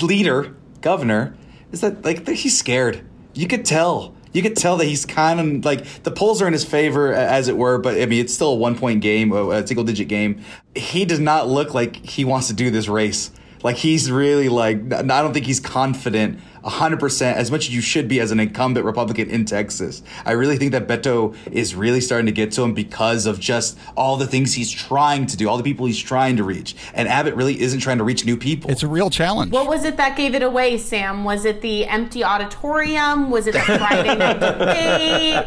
leader 0.00 0.54
governor 0.80 1.36
is 1.72 1.80
that 1.80 2.04
like 2.04 2.26
he's 2.28 2.58
scared. 2.58 3.02
You 3.34 3.46
could 3.46 3.64
tell. 3.64 4.14
You 4.32 4.42
could 4.42 4.56
tell 4.56 4.76
that 4.76 4.84
he's 4.84 5.04
kind 5.04 5.40
of 5.40 5.64
like 5.64 6.04
the 6.04 6.10
polls 6.10 6.40
are 6.40 6.46
in 6.46 6.52
his 6.52 6.64
favor 6.64 7.12
as 7.12 7.48
it 7.48 7.56
were 7.56 7.78
but 7.78 8.00
i 8.00 8.06
mean 8.06 8.20
it's 8.20 8.32
still 8.32 8.52
a 8.52 8.54
one 8.54 8.78
point 8.78 9.00
game 9.00 9.32
a 9.32 9.66
single 9.66 9.84
digit 9.84 10.08
game. 10.08 10.42
He 10.74 11.04
does 11.04 11.20
not 11.20 11.48
look 11.48 11.74
like 11.74 11.96
he 11.96 12.24
wants 12.24 12.48
to 12.48 12.54
do 12.54 12.70
this 12.70 12.88
race. 12.88 13.32
Like 13.62 13.76
he's 13.76 14.10
really 14.10 14.48
like 14.48 14.92
i 14.92 15.02
don't 15.02 15.32
think 15.32 15.46
he's 15.46 15.60
confident 15.60 16.40
100% 16.64 17.34
as 17.34 17.50
much 17.50 17.68
as 17.68 17.74
you 17.74 17.80
should 17.80 18.08
be 18.08 18.20
as 18.20 18.30
an 18.30 18.40
incumbent 18.40 18.84
republican 18.84 19.28
in 19.30 19.44
texas 19.44 20.02
i 20.24 20.32
really 20.32 20.56
think 20.56 20.72
that 20.72 20.86
beto 20.86 21.34
is 21.50 21.74
really 21.74 22.00
starting 22.00 22.26
to 22.26 22.32
get 22.32 22.52
to 22.52 22.62
him 22.62 22.74
because 22.74 23.26
of 23.26 23.38
just 23.40 23.78
all 23.96 24.16
the 24.16 24.26
things 24.26 24.54
he's 24.54 24.70
trying 24.70 25.26
to 25.26 25.36
do 25.36 25.48
all 25.48 25.56
the 25.56 25.62
people 25.62 25.86
he's 25.86 25.98
trying 25.98 26.36
to 26.36 26.44
reach 26.44 26.74
and 26.94 27.08
abbott 27.08 27.34
really 27.34 27.60
isn't 27.60 27.80
trying 27.80 27.98
to 27.98 28.04
reach 28.04 28.24
new 28.24 28.36
people 28.36 28.70
it's 28.70 28.82
a 28.82 28.88
real 28.88 29.10
challenge 29.10 29.52
What 29.52 29.66
was 29.66 29.84
it 29.84 29.96
that 29.96 30.16
gave 30.16 30.34
it 30.34 30.42
away, 30.42 30.78
Sam? 30.78 31.24
Was 31.24 31.44
it 31.44 31.60
the 31.60 31.86
empty 31.86 32.22
auditorium? 32.24 33.30
Was 33.30 33.46
it 33.46 33.52
the 33.52 33.60
Friday 33.60 34.16
night 34.16 34.40
debate? 34.40 35.46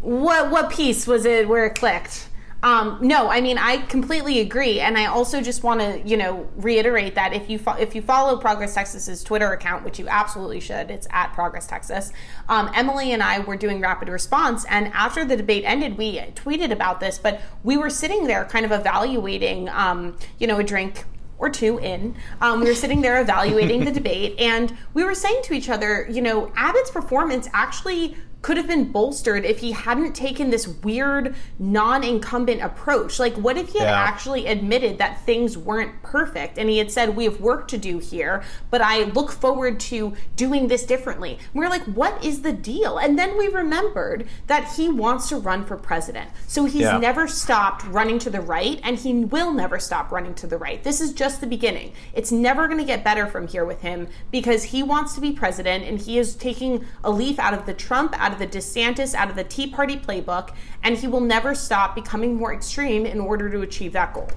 What 0.00 0.50
what 0.50 0.70
piece 0.70 1.06
was 1.06 1.24
it 1.24 1.48
where 1.48 1.66
it 1.66 1.74
clicked? 1.74 2.27
Um, 2.62 2.98
no, 3.00 3.28
I 3.28 3.40
mean 3.40 3.56
I 3.56 3.78
completely 3.78 4.40
agree, 4.40 4.80
and 4.80 4.98
I 4.98 5.06
also 5.06 5.40
just 5.40 5.62
want 5.62 5.80
to 5.80 6.02
you 6.04 6.16
know 6.16 6.48
reiterate 6.56 7.14
that 7.14 7.32
if 7.32 7.48
you 7.48 7.58
fo- 7.58 7.76
if 7.76 7.94
you 7.94 8.02
follow 8.02 8.36
Progress 8.36 8.74
Texas's 8.74 9.22
Twitter 9.22 9.52
account, 9.52 9.84
which 9.84 9.98
you 9.98 10.08
absolutely 10.08 10.58
should, 10.58 10.90
it's 10.90 11.06
at 11.10 11.32
Progress 11.34 11.68
Texas. 11.68 12.12
Um, 12.48 12.70
Emily 12.74 13.12
and 13.12 13.22
I 13.22 13.38
were 13.40 13.56
doing 13.56 13.80
rapid 13.80 14.08
response, 14.08 14.64
and 14.68 14.88
after 14.88 15.24
the 15.24 15.36
debate 15.36 15.62
ended, 15.64 15.96
we 15.96 16.18
tweeted 16.34 16.72
about 16.72 16.98
this, 16.98 17.18
but 17.18 17.40
we 17.62 17.76
were 17.76 17.90
sitting 17.90 18.26
there 18.26 18.44
kind 18.44 18.64
of 18.64 18.72
evaluating, 18.72 19.68
um, 19.68 20.16
you 20.38 20.48
know, 20.48 20.58
a 20.58 20.64
drink 20.64 21.04
or 21.38 21.48
two 21.48 21.78
in, 21.78 22.16
um, 22.40 22.60
we 22.60 22.66
were 22.66 22.74
sitting 22.74 23.00
there 23.00 23.20
evaluating 23.20 23.84
the 23.84 23.92
debate, 24.00 24.38
and 24.40 24.76
we 24.94 25.04
were 25.04 25.14
saying 25.14 25.40
to 25.44 25.54
each 25.54 25.68
other, 25.68 26.06
you 26.10 26.20
know, 26.20 26.52
Abbott's 26.56 26.90
performance 26.90 27.48
actually 27.52 28.16
could 28.48 28.56
have 28.56 28.66
been 28.66 28.90
bolstered 28.90 29.44
if 29.44 29.58
he 29.58 29.72
hadn't 29.72 30.14
taken 30.14 30.48
this 30.48 30.66
weird 30.66 31.34
non-incumbent 31.58 32.62
approach. 32.62 33.18
Like, 33.18 33.34
what 33.34 33.58
if 33.58 33.68
he 33.74 33.78
had 33.78 33.88
Yeah. 33.88 34.00
actually 34.00 34.46
admitted 34.46 34.96
that 34.96 35.20
things 35.26 35.58
weren't 35.58 36.02
perfect 36.02 36.56
and 36.56 36.70
he 36.70 36.78
had 36.78 36.90
said, 36.90 37.14
"We 37.14 37.24
have 37.24 37.42
work 37.42 37.68
to 37.68 37.76
do 37.76 37.98
here, 37.98 38.42
but 38.70 38.80
I 38.80 39.02
look 39.02 39.32
forward 39.32 39.78
to 39.80 40.14
doing 40.34 40.68
this 40.68 40.84
differently." 40.84 41.38
We 41.52 41.60
we're 41.60 41.68
like, 41.68 41.84
"What 41.84 42.24
is 42.24 42.40
the 42.40 42.54
deal?" 42.54 42.96
And 42.96 43.18
then 43.18 43.36
we 43.36 43.48
remembered 43.48 44.26
that 44.46 44.64
he 44.76 44.88
wants 44.88 45.28
to 45.28 45.36
run 45.36 45.66
for 45.66 45.76
president, 45.76 46.30
so 46.46 46.64
he's 46.64 46.84
Yeah. 46.84 46.96
never 46.96 47.28
stopped 47.28 47.84
running 47.90 48.18
to 48.20 48.30
the 48.30 48.40
right, 48.40 48.80
and 48.82 48.96
he 48.96 49.12
will 49.12 49.52
never 49.52 49.78
stop 49.78 50.10
running 50.10 50.32
to 50.36 50.46
the 50.46 50.56
right. 50.56 50.82
This 50.82 51.02
is 51.02 51.12
just 51.12 51.42
the 51.42 51.46
beginning. 51.46 51.92
It's 52.14 52.32
never 52.32 52.66
going 52.66 52.78
to 52.78 52.84
get 52.84 53.04
better 53.04 53.26
from 53.26 53.46
here 53.46 53.66
with 53.66 53.82
him 53.82 54.08
because 54.30 54.62
he 54.72 54.82
wants 54.82 55.14
to 55.16 55.20
be 55.20 55.32
president, 55.32 55.84
and 55.84 56.00
he 56.00 56.18
is 56.18 56.34
taking 56.34 56.86
a 57.04 57.10
leaf 57.10 57.38
out 57.38 57.52
of 57.52 57.66
the 57.66 57.74
Trump, 57.74 58.18
out 58.18 58.32
of 58.32 58.37
the 58.38 58.46
DeSantis, 58.46 59.14
out 59.14 59.30
of 59.30 59.36
the 59.36 59.44
Tea 59.44 59.66
Party 59.66 59.96
playbook, 59.96 60.54
and 60.82 60.96
he 60.96 61.06
will 61.06 61.20
never 61.20 61.54
stop 61.54 61.94
becoming 61.94 62.36
more 62.36 62.52
extreme 62.52 63.06
in 63.06 63.20
order 63.20 63.50
to 63.50 63.62
achieve 63.62 63.92
that 63.92 64.14
goal. 64.14 64.28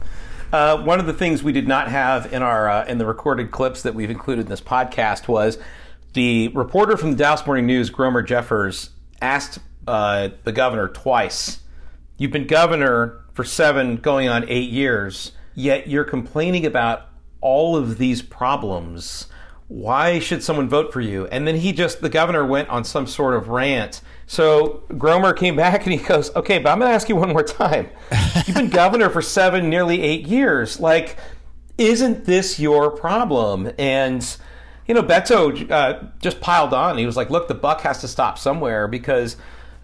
Uh, 0.52 0.84
one 0.84 1.00
of 1.00 1.06
the 1.06 1.14
things 1.14 1.44
we 1.44 1.54
did 1.54 1.68
not 1.68 1.88
have 1.88 2.34
in 2.34 2.42
our 2.42 2.70
uh, 2.70 2.86
in 2.86 2.98
the 2.98 3.06
recorded 3.06 3.52
clips 3.52 3.84
that 3.84 3.96
we've 3.96 4.10
included 4.10 4.42
in 4.42 4.50
this 4.50 4.62
podcast 4.62 5.28
was 5.28 5.58
the 6.14 6.50
reporter 6.50 6.98
from 6.98 7.12
the 7.12 7.18
Dallas 7.18 7.46
Morning 7.46 7.66
News, 7.66 7.90
Gromer 7.90 8.26
Jeffers, 8.26 8.90
asked 9.22 9.60
uh, 9.88 10.30
the 10.44 10.52
governor 10.52 10.90
twice, 10.90 11.60
"You've 12.18 12.32
been 12.32 12.48
governor 12.48 13.22
for 13.34 13.46
seven, 13.46 13.96
going 13.96 14.28
on 14.28 14.44
eight 14.50 14.70
years, 14.70 15.32
yet 15.56 15.88
you're 15.88 16.04
complaining 16.04 16.66
about 16.66 17.08
all 17.40 17.78
of 17.78 17.98
these 17.98 18.22
problems. 18.22 19.28
Why 19.72 20.20
should 20.20 20.44
someone 20.44 20.68
vote 20.68 20.92
for 20.92 21.00
you?" 21.00 21.28
And 21.28 21.48
then 21.48 21.56
he 21.56 21.72
just 21.72 22.02
the 22.02 22.10
governor 22.10 22.46
went 22.46 22.68
on 22.68 22.84
some 22.84 23.08
sort 23.08 23.36
of 23.36 23.48
rant. 23.48 24.02
So 24.28 24.84
Gromer 24.90 25.36
came 25.36 25.56
back 25.66 25.86
and 25.86 25.94
he 25.94 25.98
goes, 25.98 26.36
"Okay, 26.36 26.60
but 26.60 26.72
I'm 26.72 26.80
going 26.80 26.90
to 26.90 26.94
ask 26.94 27.08
you 27.08 27.16
one 27.16 27.30
more 27.30 27.44
time. 27.44 27.90
You've 28.46 28.58
been 28.58 28.70
governor 28.70 29.10
for 29.10 29.22
seven, 29.22 29.70
nearly 29.70 30.02
eight 30.02 30.28
years. 30.28 30.82
Like, 30.82 31.18
isn't 31.78 32.26
this 32.26 32.60
your 32.60 32.92
problem?" 32.92 33.72
And 33.80 34.38
you 34.88 34.94
know, 34.94 35.04
Beto 35.04 35.72
uh, 35.72 36.04
just 36.20 36.42
piled 36.42 36.74
on. 36.74 36.98
He 36.98 37.06
was 37.06 37.16
like, 37.16 37.30
"Look, 37.30 37.48
the 37.48 37.56
buck 37.56 37.80
has 37.82 38.02
to 38.02 38.08
stop 38.08 38.38
somewhere 38.38 38.88
because." 38.88 39.38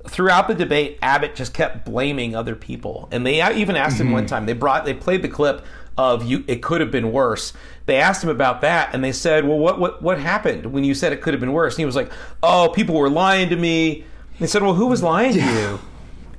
Throughout 0.09 0.47
the 0.47 0.55
debate, 0.55 0.99
Abbott 1.01 1.35
just 1.35 1.53
kept 1.53 1.83
blaming 1.83 2.33
other 2.33 2.55
people, 2.55 3.09
and 3.11 3.25
they 3.25 3.45
even 3.53 3.75
asked 3.75 3.99
him 3.99 4.11
one 4.11 4.25
time. 4.25 4.45
They 4.45 4.53
brought, 4.53 4.85
they 4.85 4.93
played 4.93 5.21
the 5.21 5.27
clip 5.27 5.65
of 5.97 6.23
"you." 6.25 6.43
It 6.47 6.61
could 6.61 6.81
have 6.81 6.91
been 6.91 7.11
worse. 7.11 7.53
They 7.85 7.97
asked 7.97 8.23
him 8.23 8.29
about 8.29 8.61
that, 8.61 8.93
and 8.93 9.03
they 9.03 9.11
said, 9.11 9.47
"Well, 9.47 9.57
what 9.57 9.79
what 9.79 10.01
what 10.01 10.19
happened 10.19 10.67
when 10.67 10.83
you 10.83 10.93
said 10.93 11.13
it 11.13 11.21
could 11.21 11.33
have 11.33 11.41
been 11.41 11.53
worse?" 11.53 11.75
And 11.75 11.79
he 11.79 11.85
was 11.85 11.95
like, 11.95 12.11
"Oh, 12.43 12.69
people 12.73 12.95
were 12.95 13.09
lying 13.09 13.49
to 13.49 13.55
me." 13.55 14.05
They 14.39 14.47
said, 14.47 14.61
"Well, 14.61 14.73
who 14.75 14.87
was 14.87 15.01
lying 15.01 15.33
to 15.33 15.41
you?" 15.41 15.79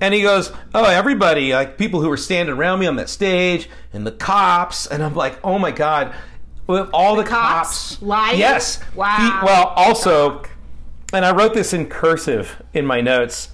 And 0.00 0.14
he 0.14 0.22
goes, 0.22 0.52
"Oh, 0.74 0.84
everybody, 0.84 1.52
like 1.52 1.76
people 1.76 2.00
who 2.00 2.08
were 2.08 2.16
standing 2.16 2.54
around 2.54 2.78
me 2.78 2.86
on 2.86 2.96
that 2.96 3.08
stage, 3.08 3.68
and 3.92 4.06
the 4.06 4.12
cops." 4.12 4.86
And 4.86 5.02
I'm 5.02 5.14
like, 5.14 5.38
"Oh 5.44 5.58
my 5.58 5.70
god." 5.70 6.14
With 6.66 6.90
all 6.92 7.16
the, 7.16 7.24
cops, 7.24 8.00
lying? 8.02 8.38
Yes. 8.38 8.78
Wow. 8.94 9.16
He- 9.16 9.46
well, 9.46 9.72
also, 9.74 10.42
and 11.14 11.24
I 11.24 11.34
wrote 11.34 11.54
this 11.54 11.72
in 11.72 11.86
cursive 11.86 12.62
in 12.74 12.84
my 12.84 13.00
notes. 13.00 13.48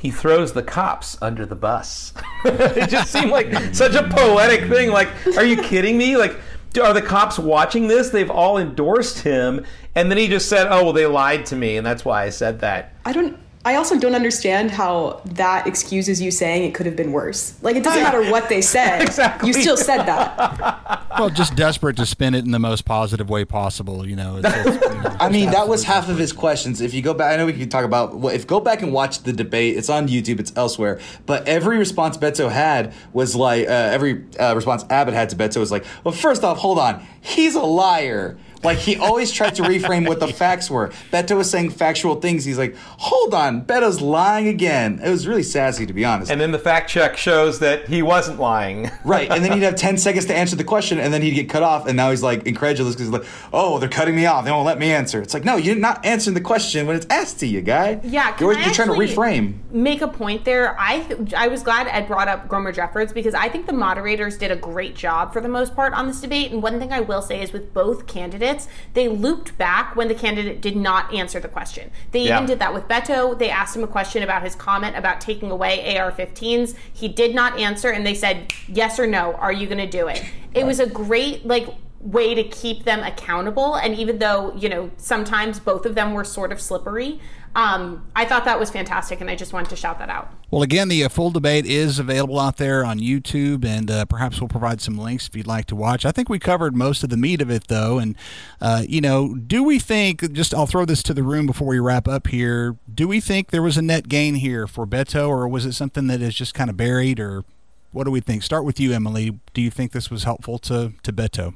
He 0.00 0.10
throws 0.10 0.54
the 0.54 0.62
cops 0.62 1.18
under 1.20 1.44
the 1.44 1.54
bus. 1.54 2.14
it 2.46 2.88
just 2.88 3.12
seemed 3.12 3.30
like 3.30 3.74
such 3.74 3.94
a 3.94 4.08
poetic 4.08 4.70
thing. 4.70 4.90
Like, 4.90 5.10
are 5.36 5.44
you 5.44 5.60
kidding 5.62 5.98
me? 5.98 6.16
Like, 6.16 6.36
are 6.82 6.94
the 6.94 7.02
cops 7.02 7.38
watching 7.38 7.86
this? 7.86 8.08
They've 8.08 8.30
all 8.30 8.56
endorsed 8.56 9.18
him, 9.18 9.66
and 9.94 10.10
then 10.10 10.16
he 10.16 10.26
just 10.26 10.48
said, 10.48 10.68
"Oh, 10.70 10.84
well, 10.84 10.92
they 10.94 11.04
lied 11.04 11.44
to 11.46 11.56
me," 11.56 11.76
and 11.76 11.86
that's 11.86 12.02
why 12.02 12.22
I 12.22 12.30
said 12.30 12.60
that. 12.60 12.94
I 13.04 13.12
don't. 13.12 13.38
I 13.62 13.74
also 13.74 13.98
don't 13.98 14.14
understand 14.14 14.70
how 14.70 15.20
that 15.26 15.66
excuses 15.66 16.20
you 16.20 16.30
saying 16.30 16.64
it 16.64 16.74
could 16.74 16.86
have 16.86 16.96
been 16.96 17.12
worse. 17.12 17.54
Like 17.60 17.76
it 17.76 17.84
doesn't 17.84 18.02
matter 18.02 18.30
what 18.30 18.48
they 18.48 18.62
said. 18.62 19.02
Exactly. 19.10 19.48
You 19.48 19.54
still 19.54 19.76
said 19.76 20.04
that. 20.04 21.06
Well, 21.18 21.30
just 21.30 21.56
desperate 21.56 21.96
to 21.96 22.06
spin 22.06 22.34
it 22.34 22.44
in 22.44 22.52
the 22.52 22.58
most 22.58 22.84
positive 22.84 23.28
way 23.28 23.44
possible. 23.44 24.06
You 24.06 24.14
know, 24.14 24.36
it's, 24.36 24.48
it's, 24.48 24.84
you 24.86 25.02
know, 25.02 25.16
I 25.18 25.28
mean, 25.28 25.50
that 25.50 25.66
was 25.68 25.82
half 25.84 26.08
of 26.08 26.16
his 26.16 26.32
questions. 26.32 26.80
If 26.80 26.94
you 26.94 27.02
go 27.02 27.12
back, 27.12 27.34
I 27.34 27.36
know 27.36 27.46
we 27.46 27.52
can 27.52 27.68
talk 27.68 27.84
about. 27.84 28.16
Well, 28.16 28.34
if 28.34 28.46
go 28.46 28.60
back 28.60 28.82
and 28.82 28.92
watch 28.92 29.24
the 29.24 29.32
debate, 29.32 29.76
it's 29.76 29.90
on 29.90 30.06
YouTube, 30.06 30.38
it's 30.38 30.52
elsewhere. 30.56 31.00
But 31.26 31.46
every 31.48 31.76
response 31.76 32.16
Beto 32.16 32.50
had 32.50 32.94
was 33.12 33.34
like, 33.34 33.66
uh, 33.66 33.70
every 33.70 34.24
uh, 34.38 34.54
response 34.54 34.84
Abbott 34.88 35.14
had 35.14 35.28
to 35.30 35.36
Beto 35.36 35.58
was 35.58 35.72
like, 35.72 35.84
well, 36.04 36.14
first 36.14 36.44
off, 36.44 36.58
hold 36.58 36.78
on, 36.78 37.04
he's 37.20 37.54
a 37.56 37.62
liar. 37.62 38.38
Like 38.62 38.78
he 38.78 38.96
always 38.96 39.32
tried 39.32 39.54
to 39.56 39.62
reframe 39.62 40.06
what 40.06 40.20
the 40.20 40.28
facts 40.32 40.70
were. 40.70 40.88
Beto 41.12 41.36
was 41.36 41.50
saying 41.50 41.70
factual 41.70 42.16
things. 42.16 42.44
He's 42.44 42.58
like, 42.58 42.76
hold 42.76 43.34
on, 43.34 43.64
Beto's 43.64 44.00
lying 44.00 44.48
again. 44.48 45.00
It 45.02 45.10
was 45.10 45.26
really 45.26 45.42
sassy, 45.42 45.86
to 45.86 45.92
be 45.92 46.04
honest. 46.04 46.30
And 46.30 46.40
then 46.40 46.52
the 46.52 46.58
fact 46.58 46.90
check 46.90 47.16
shows 47.16 47.60
that 47.60 47.88
he 47.88 48.02
wasn't 48.02 48.38
lying. 48.38 48.90
right. 49.04 49.30
And 49.30 49.44
then 49.44 49.52
he'd 49.52 49.62
have 49.62 49.76
10 49.76 49.98
seconds 49.98 50.26
to 50.26 50.34
answer 50.34 50.56
the 50.56 50.64
question, 50.64 50.98
and 50.98 51.12
then 51.12 51.22
he'd 51.22 51.32
get 51.32 51.48
cut 51.48 51.62
off. 51.62 51.86
And 51.86 51.96
now 51.96 52.10
he's 52.10 52.22
like 52.22 52.46
incredulous 52.46 52.94
because 52.94 53.08
he's 53.08 53.18
like, 53.18 53.28
oh, 53.52 53.78
they're 53.78 53.88
cutting 53.88 54.16
me 54.16 54.26
off. 54.26 54.44
They 54.44 54.50
won't 54.50 54.66
let 54.66 54.78
me 54.78 54.90
answer. 54.92 55.22
It's 55.22 55.34
like, 55.34 55.44
no, 55.44 55.56
you're 55.56 55.76
not 55.76 56.04
answering 56.04 56.34
the 56.34 56.40
question 56.40 56.86
when 56.86 56.96
it's 56.96 57.06
asked 57.08 57.40
to 57.40 57.46
you, 57.46 57.62
guy. 57.62 58.00
Yeah, 58.02 58.32
can 58.32 58.46
You're, 58.46 58.56
I 58.56 58.64
you're 58.64 58.74
trying 58.74 58.88
to 58.88 58.94
reframe. 58.94 59.58
Make 59.70 60.02
a 60.02 60.08
point 60.08 60.44
there. 60.44 60.76
I 60.78 61.00
th- 61.00 61.34
I 61.34 61.48
was 61.48 61.62
glad 61.62 61.86
Ed 61.86 62.06
brought 62.06 62.28
up 62.28 62.48
Gromer 62.48 62.74
Jeffers 62.74 63.12
because 63.12 63.34
I 63.34 63.48
think 63.48 63.66
the 63.66 63.72
moderators 63.72 64.36
did 64.36 64.50
a 64.50 64.56
great 64.56 64.94
job 64.94 65.32
for 65.32 65.40
the 65.40 65.48
most 65.48 65.74
part 65.74 65.92
on 65.92 66.06
this 66.06 66.20
debate. 66.20 66.52
And 66.52 66.62
one 66.62 66.78
thing 66.78 66.92
I 66.92 67.00
will 67.00 67.22
say 67.22 67.40
is 67.40 67.52
with 67.52 67.72
both 67.72 68.06
candidates, 68.06 68.49
they 68.94 69.08
looped 69.08 69.56
back 69.58 69.94
when 69.96 70.08
the 70.08 70.14
candidate 70.14 70.60
did 70.60 70.76
not 70.76 71.12
answer 71.14 71.40
the 71.40 71.48
question. 71.48 71.90
They 72.12 72.20
Yeah. 72.20 72.36
even 72.36 72.46
did 72.46 72.58
that 72.58 72.72
with 72.74 72.88
Beto. 72.88 73.38
They 73.38 73.50
asked 73.50 73.76
him 73.76 73.84
a 73.84 73.88
question 73.88 74.22
about 74.22 74.42
his 74.42 74.54
comment 74.54 74.96
about 74.96 75.20
taking 75.20 75.50
away 75.50 75.96
AR-15s. 75.96 76.74
He 76.92 77.08
did 77.08 77.34
not 77.34 77.58
answer, 77.58 77.90
and 77.90 78.06
they 78.06 78.14
said 78.14 78.52
yes 78.68 78.98
or 78.98 79.06
no. 79.06 79.34
Are 79.34 79.52
you 79.52 79.66
going 79.66 79.78
to 79.78 79.86
do 79.86 80.08
it? 80.08 80.22
It 80.54 80.66
was 80.66 80.80
a 80.80 80.86
great 80.86 81.46
like 81.46 81.68
way 82.00 82.34
to 82.34 82.42
keep 82.42 82.84
them 82.84 83.00
accountable 83.02 83.74
and 83.74 83.94
even 83.94 84.18
though 84.20 84.54
you 84.56 84.70
know 84.70 84.90
sometimes 84.96 85.60
both 85.60 85.84
of 85.84 85.94
them 85.94 86.14
were 86.14 86.24
sort 86.24 86.50
of 86.50 86.58
slippery 86.58 87.20
um, 87.56 88.06
i 88.14 88.24
thought 88.24 88.44
that 88.44 88.58
was 88.58 88.70
fantastic 88.70 89.20
and 89.20 89.30
i 89.30 89.34
just 89.36 89.52
wanted 89.52 89.68
to 89.68 89.76
shout 89.76 89.98
that 89.98 90.08
out 90.08 90.32
Well, 90.50 90.62
again, 90.62 90.88
the 90.88 91.04
uh, 91.04 91.08
full 91.08 91.30
debate 91.30 91.64
is 91.64 92.00
available 92.00 92.38
out 92.40 92.56
there 92.56 92.84
on 92.84 92.98
YouTube, 92.98 93.64
and 93.64 93.88
uh, 93.88 94.04
perhaps 94.04 94.40
we'll 94.40 94.48
provide 94.48 94.80
some 94.80 94.98
links 94.98 95.28
if 95.28 95.36
you'd 95.36 95.46
like 95.46 95.66
to 95.66 95.76
watch. 95.76 96.04
I 96.04 96.10
think 96.10 96.28
we 96.28 96.40
covered 96.40 96.74
most 96.74 97.04
of 97.04 97.08
the 97.08 97.16
meat 97.16 97.40
of 97.40 97.50
it, 97.50 97.68
though. 97.68 98.00
And, 98.00 98.16
uh, 98.60 98.82
you 98.88 99.00
know, 99.00 99.36
do 99.36 99.62
we 99.62 99.78
think, 99.78 100.32
just 100.32 100.52
I'll 100.52 100.66
throw 100.66 100.84
this 100.84 101.04
to 101.04 101.14
the 101.14 101.22
room 101.22 101.46
before 101.46 101.68
we 101.68 101.78
wrap 101.78 102.08
up 102.08 102.26
here, 102.26 102.76
do 102.92 103.06
we 103.06 103.20
think 103.20 103.50
there 103.52 103.62
was 103.62 103.78
a 103.78 103.82
net 103.82 104.08
gain 104.08 104.34
here 104.34 104.66
for 104.66 104.88
Beto, 104.88 105.28
or 105.28 105.46
was 105.46 105.64
it 105.64 105.74
something 105.74 106.08
that 106.08 106.20
is 106.20 106.34
just 106.34 106.52
kind 106.52 106.68
of 106.68 106.76
buried, 106.76 107.20
or 107.20 107.44
what 107.92 108.04
do 108.04 108.10
we 108.10 108.20
think? 108.20 108.42
Start 108.42 108.64
with 108.64 108.80
you, 108.80 108.92
Emily. 108.92 109.38
Do 109.54 109.62
you 109.62 109.70
think 109.70 109.92
this 109.92 110.10
was 110.10 110.24
helpful 110.24 110.58
to, 110.60 110.94
to 111.04 111.12
Beto? 111.12 111.54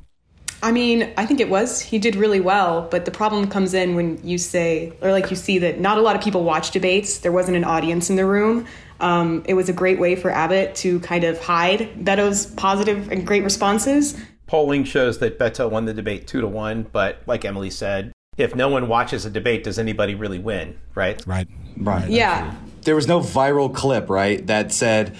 I 0.64 0.72
mean, 0.72 1.12
I 1.18 1.26
think 1.26 1.40
it 1.40 1.50
was. 1.50 1.82
He 1.82 1.98
did 1.98 2.16
really 2.16 2.40
well, 2.40 2.88
but 2.90 3.04
the 3.04 3.10
problem 3.10 3.48
comes 3.48 3.74
in 3.74 3.94
when 3.94 4.18
you 4.26 4.38
say, 4.38 4.94
or 5.02 5.12
like 5.12 5.28
you 5.28 5.36
see 5.36 5.58
that 5.58 5.78
not 5.78 5.98
a 5.98 6.00
lot 6.00 6.16
of 6.16 6.22
people 6.22 6.42
watch 6.42 6.70
debates. 6.70 7.18
There 7.18 7.32
wasn't 7.32 7.58
an 7.58 7.64
audience 7.64 8.08
in 8.08 8.16
the 8.16 8.24
room. 8.24 8.66
Um, 8.98 9.44
it 9.46 9.52
was 9.52 9.68
a 9.68 9.74
great 9.74 9.98
way 9.98 10.16
for 10.16 10.30
Abbott 10.30 10.74
to 10.76 11.00
kind 11.00 11.22
of 11.22 11.38
hide 11.38 11.90
Beto's 12.02 12.46
positive 12.46 13.12
and 13.12 13.26
great 13.26 13.44
responses. 13.44 14.16
Polling 14.46 14.84
shows 14.84 15.18
that 15.18 15.38
Beto 15.38 15.70
won 15.70 15.84
the 15.84 15.92
debate 15.92 16.26
two 16.26 16.40
to 16.40 16.48
one, 16.48 16.84
but 16.90 17.18
like 17.26 17.44
Emily 17.44 17.68
said, 17.68 18.12
if 18.38 18.54
no 18.54 18.70
one 18.70 18.88
watches 18.88 19.26
a 19.26 19.30
debate, 19.30 19.64
does 19.64 19.78
anybody 19.78 20.14
really 20.14 20.38
win? 20.38 20.78
Right? 20.94 21.22
Right. 21.26 21.46
Right. 21.76 22.08
Yeah. 22.08 22.54
There 22.84 22.94
was 22.94 23.06
no 23.06 23.20
viral 23.20 23.74
clip, 23.74 24.08
right, 24.08 24.46
that 24.46 24.72
said, 24.72 25.14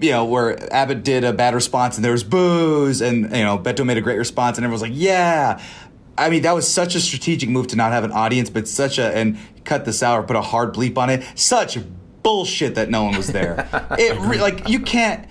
you 0.00 0.10
know, 0.10 0.24
where 0.24 0.72
Abbott 0.72 1.04
did 1.04 1.24
a 1.24 1.32
bad 1.32 1.54
response 1.54 1.96
and 1.96 2.04
there 2.04 2.12
was 2.12 2.24
boos, 2.24 3.00
and, 3.00 3.24
you 3.24 3.44
know, 3.44 3.58
Beto 3.58 3.84
made 3.84 3.98
a 3.98 4.00
great 4.00 4.18
response 4.18 4.56
and 4.56 4.64
everyone's 4.64 4.82
like, 4.82 4.92
yeah. 4.94 5.62
I 6.16 6.30
mean, 6.30 6.42
that 6.42 6.54
was 6.54 6.66
such 6.66 6.94
a 6.94 7.00
strategic 7.00 7.48
move 7.48 7.66
to 7.68 7.76
not 7.76 7.92
have 7.92 8.04
an 8.04 8.12
audience, 8.12 8.48
but 8.48 8.68
such 8.68 8.98
a, 8.98 9.14
and 9.16 9.38
cut 9.64 9.84
this 9.84 10.02
out 10.02 10.18
or 10.18 10.22
put 10.22 10.36
a 10.36 10.42
hard 10.42 10.74
bleep 10.74 10.96
on 10.96 11.10
it. 11.10 11.24
Such 11.34 11.78
bullshit 12.22 12.76
that 12.76 12.88
no 12.88 13.04
one 13.04 13.16
was 13.16 13.28
there. 13.28 13.68
it 13.98 14.20
like, 14.40 14.68
you 14.68 14.80
can't. 14.80 15.28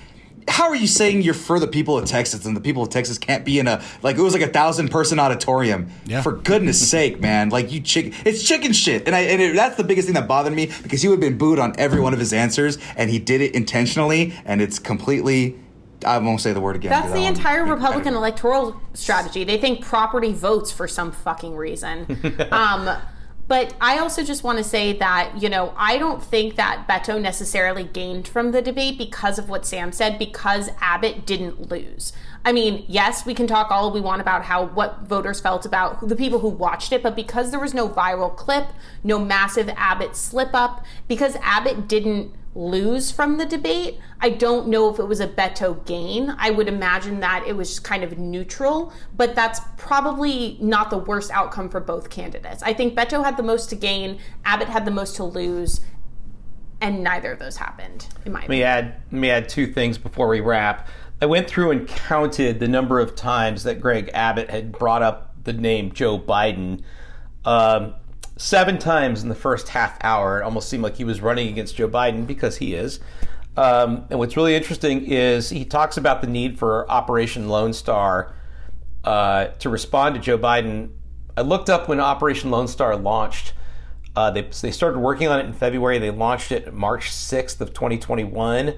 How 0.48 0.68
are 0.70 0.76
you 0.76 0.88
saying 0.88 1.22
you're 1.22 1.34
for 1.34 1.60
the 1.60 1.68
people 1.68 1.98
of 1.98 2.06
Texas 2.06 2.46
and 2.46 2.56
the 2.56 2.62
people 2.62 2.84
of 2.84 2.90
Texas 2.90 3.18
can't 3.18 3.44
be 3.46 3.60
in 3.60 3.68
a 3.68 3.82
like 4.02 4.18
it 4.18 4.22
was 4.22 4.34
like 4.34 4.42
a 4.44 4.48
thousand 4.48 4.90
person 4.90 5.20
auditorium? 5.20 5.90
Yeah. 6.06 6.22
For 6.22 6.34
goodness 6.34 6.88
sake, 6.90 7.20
man! 7.20 7.50
Like 7.50 7.72
you 7.72 7.80
chick, 7.82 8.14
it's 8.26 8.44
chicken 8.48 8.74
shit, 8.74 9.06
and 9.08 9.16
I 9.16 9.22
and 9.22 9.42
it, 9.42 9.56
that's 9.56 9.76
the 9.78 9.84
biggest 9.84 10.08
thing 10.08 10.16
that 10.16 10.28
bothered 10.28 10.54
me 10.54 10.72
because 10.84 11.02
he 11.02 11.08
would 11.08 11.16
have 11.16 11.30
been 11.30 11.38
booed 11.38 11.60
on 11.60 11.74
every 11.78 12.00
one 12.02 12.14
of 12.14 12.20
his 12.20 12.34
answers, 12.34 12.78
and 12.98 13.10
he 13.10 13.20
did 13.20 13.42
it 13.42 13.56
intentionally, 13.56 14.34
and 14.46 14.62
it's 14.62 14.80
completely. 14.80 15.58
I 16.06 16.18
won't 16.18 16.42
say 16.42 16.52
the 16.52 16.60
word 16.60 16.76
again. 16.76 16.90
that's 16.92 17.08
because 17.08 17.16
I 17.16 17.20
the 17.20 17.26
don't- 17.28 17.38
entire 17.38 17.64
republican 17.66 18.14
electoral 18.14 18.82
strategy 18.94 19.46
they 19.46 19.58
think 19.58 19.82
property 19.86 20.34
votes 20.34 20.70
for 20.70 20.86
some 20.86 21.14
fucking 21.14 21.56
reason 21.56 22.06
um, 22.52 22.90
but 23.54 23.76
I 23.80 24.00
also 24.00 24.24
just 24.24 24.44
want 24.44 24.58
to 24.58 24.64
say 24.64 24.94
that, 24.94 25.40
you 25.40 25.48
know, 25.48 25.76
I 25.78 26.00
don't 26.00 26.24
think 26.24 26.56
that 26.56 26.88
Beto 26.88 27.22
necessarily 27.22 27.84
gained 27.84 28.28
from 28.28 28.50
the 28.50 28.64
debate 28.64 28.98
because 28.98 29.38
of 29.38 29.48
what 29.48 29.64
Sam 29.64 29.92
said, 29.92 30.18
because 30.18 30.72
Abbott 30.82 31.28
didn't 31.28 31.70
lose. 31.70 32.14
I 32.44 32.52
mean, 32.52 32.84
yes, 32.88 33.28
we 33.28 33.36
can 33.36 33.46
talk 33.46 33.70
all 33.70 33.92
we 33.92 34.02
want 34.02 34.22
about 34.22 34.46
how 34.46 34.66
what 34.66 35.02
voters 35.02 35.40
felt 35.40 35.68
about 35.68 36.08
the 36.08 36.16
people 36.16 36.40
who 36.40 36.50
watched 36.50 36.92
it, 36.94 37.04
but 37.04 37.16
because 37.16 37.52
there 37.52 37.60
was 37.60 37.76
no 37.76 37.88
viral 37.88 38.36
clip, 38.36 38.70
no 39.04 39.20
massive 39.20 39.70
Abbott 39.78 40.16
slip 40.16 40.56
up, 40.56 40.84
because 41.08 41.36
Abbott 41.44 41.88
didn't 41.88 42.34
lose 42.56 43.12
from 43.12 43.38
the 43.38 43.46
debate, 43.46 44.00
I 44.22 44.30
don't 44.30 44.68
know 44.68 44.90
if 44.94 45.00
it 45.00 45.06
was 45.06 45.20
a 45.20 45.28
Beto 45.28 45.84
gain. 45.86 46.36
I 46.38 46.52
would 46.52 46.68
imagine 46.68 47.20
that 47.22 47.46
it 47.48 47.58
was 47.58 47.80
kind 47.80 48.04
of 48.04 48.18
neutral, 48.18 48.94
but 49.16 49.36
that's 49.36 49.60
probably 49.78 50.58
not 50.62 50.90
the 50.90 50.98
worst 51.00 51.32
outcome 51.32 51.70
for 51.70 51.80
both 51.80 52.10
candidates. 52.10 52.62
I 52.64 52.74
think 52.74 52.96
Beto 52.96 53.24
had 53.24 53.38
the 53.38 53.44
most 53.44 53.70
to 53.72 53.76
gain, 53.76 54.20
Abbott 54.46 54.70
had 54.70 54.86
the 54.86 54.92
most 54.92 55.16
to 55.16 55.24
lose, 55.24 55.82
and 56.80 57.04
neither 57.04 57.32
of 57.32 57.40
those 57.40 57.58
happened, 57.58 58.08
in 58.26 58.32
my 58.32 58.42
Let 58.42 58.50
me 58.50 58.62
opinion. 58.62 58.68
add 58.68 59.02
let 59.12 59.20
me 59.20 59.30
add 59.30 59.50
two 59.50 59.68
things 59.68 59.98
before 59.98 60.28
we 60.28 60.40
wrap. 60.40 60.88
I 61.22 61.26
went 61.26 61.48
through 61.48 61.72
and 61.72 61.88
counted 61.88 62.60
the 62.60 62.68
number 62.68 63.00
of 63.00 63.16
times 63.16 63.64
that 63.64 63.80
Greg 63.80 64.10
Abbott 64.14 64.50
had 64.50 64.74
brought 64.74 65.02
up 65.02 65.34
the 65.44 65.54
name 65.54 65.92
Joe 65.94 66.20
Biden. 66.20 66.82
Um, 67.46 67.96
seven 68.44 68.78
times 68.78 69.24
in 69.24 69.30
the 69.30 69.36
first 69.36 69.70
half 69.70 69.98
hour. 70.02 70.42
It 70.42 70.44
almost 70.44 70.68
seemed 70.68 70.84
like 70.84 70.98
he 70.98 71.06
was 71.06 71.22
running 71.22 71.48
against 71.48 71.78
Joe 71.78 71.88
Biden 71.88 72.28
because 72.28 72.58
he 72.58 72.74
is. 72.74 73.00
Um, 73.56 74.06
and 74.10 74.20
what's 74.20 74.36
really 74.36 74.54
interesting 74.54 75.06
is 75.06 75.50
he 75.50 75.64
talks 75.64 75.96
about 75.96 76.20
the 76.20 76.28
need 76.28 76.60
for 76.60 76.90
Operation 76.92 77.48
Lone 77.48 77.72
Star 77.72 78.36
uh, 79.06 79.46
to 79.60 79.70
respond 79.70 80.16
to 80.16 80.22
Joe 80.22 80.38
Biden. 80.38 80.90
I 81.38 81.42
looked 81.42 81.70
up 81.70 81.88
when 81.88 82.02
Operation 82.02 82.52
Lone 82.52 82.68
Star 82.68 82.98
launched. 82.98 83.54
Uh, 84.14 84.30
they, 84.30 84.42
they 84.42 84.72
started 84.72 85.00
working 85.00 85.30
on 85.30 85.40
it 85.40 85.46
in 85.46 85.54
February. 85.54 85.98
They 86.00 86.12
launched 86.12 86.52
it 86.52 86.74
March 86.74 87.12
6th 87.12 87.62
of 87.62 87.74
2021. 87.74 88.74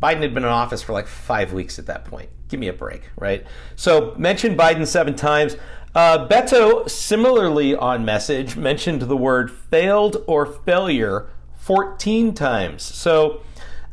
Biden 0.00 0.22
had 0.22 0.32
been 0.32 0.42
in 0.42 0.48
office 0.48 0.82
for 0.82 0.92
like 0.94 1.06
five 1.06 1.52
weeks 1.52 1.78
at 1.78 1.86
that 1.86 2.06
point. 2.06 2.30
Give 2.48 2.58
me 2.58 2.68
a 2.68 2.72
break, 2.72 3.10
right? 3.16 3.46
So 3.76 4.14
mentioned 4.16 4.58
Biden 4.58 4.86
seven 4.86 5.14
times. 5.14 5.56
Uh, 5.94 6.26
Beto, 6.26 6.88
similarly 6.88 7.74
on 7.74 8.04
message, 8.04 8.56
mentioned 8.56 9.02
the 9.02 9.16
word 9.16 9.50
failed 9.50 10.24
or 10.26 10.46
failure 10.46 11.28
14 11.56 12.34
times. 12.34 12.82
So 12.82 13.42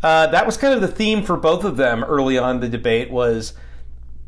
uh, 0.02 0.28
that 0.28 0.46
was 0.46 0.58
kind 0.58 0.74
of 0.74 0.82
the 0.82 0.88
theme 0.88 1.24
for 1.24 1.38
both 1.38 1.64
of 1.64 1.78
them 1.78 2.04
early 2.04 2.38
on 2.38 2.62
the 2.62 2.70
debate 2.70 3.12
was 3.12 3.54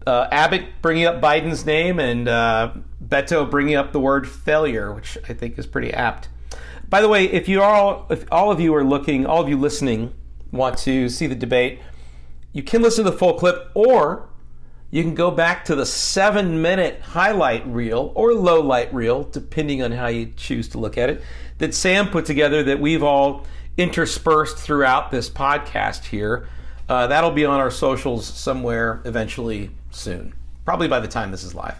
uh, 0.05 0.27
Abbott 0.31 0.65
bringing 0.81 1.05
up 1.05 1.21
Biden's 1.21 1.65
name 1.65 1.99
and 1.99 2.27
uh, 2.27 2.73
Beto 3.03 3.49
bringing 3.49 3.75
up 3.75 3.93
the 3.93 3.99
word 3.99 4.27
failure, 4.27 4.91
which 4.91 5.17
I 5.29 5.33
think 5.33 5.57
is 5.57 5.65
pretty 5.65 5.93
apt. 5.93 6.29
By 6.89 7.01
the 7.01 7.07
way, 7.07 7.25
if 7.25 7.47
you 7.47 7.61
all, 7.61 8.05
if 8.09 8.25
all 8.31 8.51
of 8.51 8.59
you 8.59 8.75
are 8.75 8.83
looking, 8.83 9.25
all 9.25 9.41
of 9.41 9.47
you 9.47 9.57
listening, 9.57 10.13
want 10.51 10.77
to 10.79 11.07
see 11.07 11.25
the 11.25 11.35
debate, 11.35 11.79
you 12.51 12.63
can 12.63 12.81
listen 12.81 13.05
to 13.05 13.11
the 13.11 13.17
full 13.17 13.35
clip, 13.35 13.71
or 13.73 14.27
you 14.91 15.01
can 15.01 15.15
go 15.15 15.31
back 15.31 15.65
to 15.65 15.75
the 15.75 15.85
seven-minute 15.85 17.01
highlight 17.01 17.65
reel 17.65 18.11
or 18.13 18.33
low 18.33 18.61
light 18.61 18.93
reel, 18.93 19.23
depending 19.23 19.81
on 19.81 19.93
how 19.93 20.07
you 20.07 20.33
choose 20.35 20.67
to 20.69 20.77
look 20.77 20.97
at 20.97 21.09
it, 21.09 21.23
that 21.57 21.73
Sam 21.73 22.09
put 22.09 22.25
together 22.25 22.61
that 22.63 22.79
we've 22.79 23.01
all 23.01 23.45
interspersed 23.77 24.57
throughout 24.57 25.09
this 25.09 25.29
podcast 25.29 26.03
here. 26.05 26.47
Uh, 26.89 27.07
that'll 27.07 27.31
be 27.31 27.45
on 27.45 27.59
our 27.59 27.71
socials 27.71 28.27
somewhere 28.27 29.01
eventually 29.05 29.71
soon, 29.91 30.33
probably 30.65 30.89
by 30.89 30.99
the 30.99 31.07
time 31.07 31.31
this 31.31 31.43
is 31.43 31.55
live. 31.55 31.77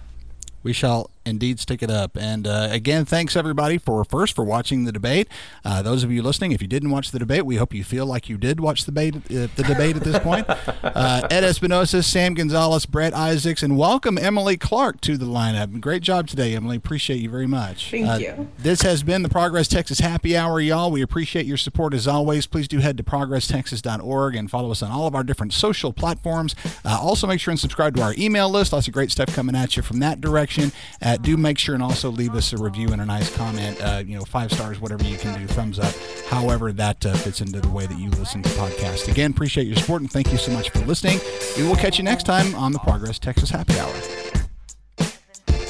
We 0.64 0.72
shall 0.72 1.11
indeed 1.26 1.60
stick 1.60 1.82
it 1.84 1.90
up. 1.92 2.18
And 2.18 2.48
uh, 2.48 2.68
again, 2.72 3.06
thanks 3.06 3.36
everybody 3.36 3.78
for 3.78 4.04
first 4.04 4.36
for 4.36 4.44
watching 4.44 4.86
the 4.86 4.92
debate. 4.92 5.28
Uh, 5.64 5.82
those 5.82 6.04
of 6.04 6.12
you 6.12 6.22
listening, 6.22 6.52
if 6.52 6.62
you 6.62 6.68
didn't 6.68 6.90
watch 6.90 7.12
the 7.12 7.20
debate, 7.20 7.46
we 7.46 7.58
hope 7.58 7.74
you 7.74 7.84
feel 7.84 8.06
like 8.06 8.30
you 8.30 8.38
did 8.38 8.60
watch 8.60 8.86
the 8.86 8.92
debate. 8.92 9.16
Uh, 9.16 9.48
the 9.56 9.64
debate 9.68 9.96
at 9.96 10.04
this 10.04 10.20
point. 10.20 10.48
Uh, 10.84 11.26
Ed 11.32 11.44
Espinosa, 11.44 12.04
Sam 12.04 12.34
Gonzalez, 12.34 12.86
Brett 12.86 13.14
Isaacs, 13.14 13.64
and 13.64 13.78
welcome 13.78 14.18
Emily 14.18 14.58
Clark 14.58 15.00
to 15.02 15.16
the 15.18 15.26
lineup. 15.26 15.80
Great 15.80 16.02
job 16.04 16.28
today, 16.28 16.54
Emily. 16.56 16.76
Appreciate 16.76 17.18
you 17.22 17.30
very 17.30 17.48
much. 17.48 17.92
Thank 17.92 18.08
Uh, 18.08 18.18
you. 18.18 18.48
This 18.58 18.82
has 18.82 19.02
been 19.04 19.22
the 19.24 19.30
Progress 19.30 19.68
Texas 19.68 20.00
Happy 20.00 20.36
Hour, 20.36 20.60
y'all. 20.60 20.92
We 20.92 21.02
appreciate 21.02 21.46
your 21.46 21.58
support 21.58 21.94
as 21.94 22.08
always. 22.08 22.46
Please 22.46 22.68
do 22.68 22.80
head 22.80 22.98
to 22.98 23.04
progresstexas.org 23.04 24.36
and 24.36 24.50
follow 24.50 24.72
us 24.72 24.82
on 24.82 24.92
all 24.92 25.08
of 25.08 25.16
our 25.16 25.24
different 25.24 25.54
social 25.54 25.94
platforms. 25.94 26.56
Uh, 26.84 26.98
also, 27.02 27.28
make 27.28 27.40
sure 27.40 27.52
and 27.52 27.60
subscribe 27.60 27.96
to 27.96 28.02
our 28.02 28.14
email 28.18 28.50
list. 28.50 28.74
Lots 28.74 28.88
of 28.88 28.94
great 28.94 29.12
stuff 29.12 29.34
coming 29.34 29.56
at 29.56 29.78
you 29.78 29.84
from 29.84 30.00
that 30.00 30.20
direction. 30.22 30.72
Uh, 31.12 31.18
do 31.18 31.36
make 31.36 31.58
sure 31.58 31.76
and 31.76 31.84
also 31.84 32.10
leave 32.10 32.34
us 32.36 32.54
a 32.54 32.58
review 32.58 32.88
and 32.94 33.02
a 33.02 33.06
nice 33.06 33.36
comment. 33.36 33.78
Uh, 33.82 34.02
you 34.06 34.18
know, 34.18 34.24
five 34.24 34.50
stars, 34.50 34.80
whatever 34.80 35.04
you 35.04 35.18
can 35.18 35.38
do, 35.38 35.46
thumbs 35.46 35.78
up, 35.78 35.94
however 36.30 36.72
that 36.72 37.06
uh, 37.06 37.14
fits 37.16 37.42
into 37.42 37.60
the 37.60 37.68
way 37.68 37.86
that 37.86 38.00
you 38.00 38.10
listen 38.12 38.42
to 38.42 38.50
podcasts. 38.52 39.10
Again, 39.10 39.32
appreciate 39.32 39.68
your 39.68 39.76
support 39.76 40.02
and 40.02 40.10
thank 40.10 40.32
you 40.32 40.38
so 40.38 40.54
much 40.54 40.70
for 40.70 40.80
listening. 40.80 41.20
We 41.58 41.68
will 41.68 41.76
catch 41.76 41.98
you 41.98 42.06
next 42.06 42.24
time 42.24 42.56
on 42.56 42.72
the 42.72 42.80
Progress 42.80 43.20
Texas 43.20 43.50
Happy 43.50 43.78
Hour. 43.78 44.31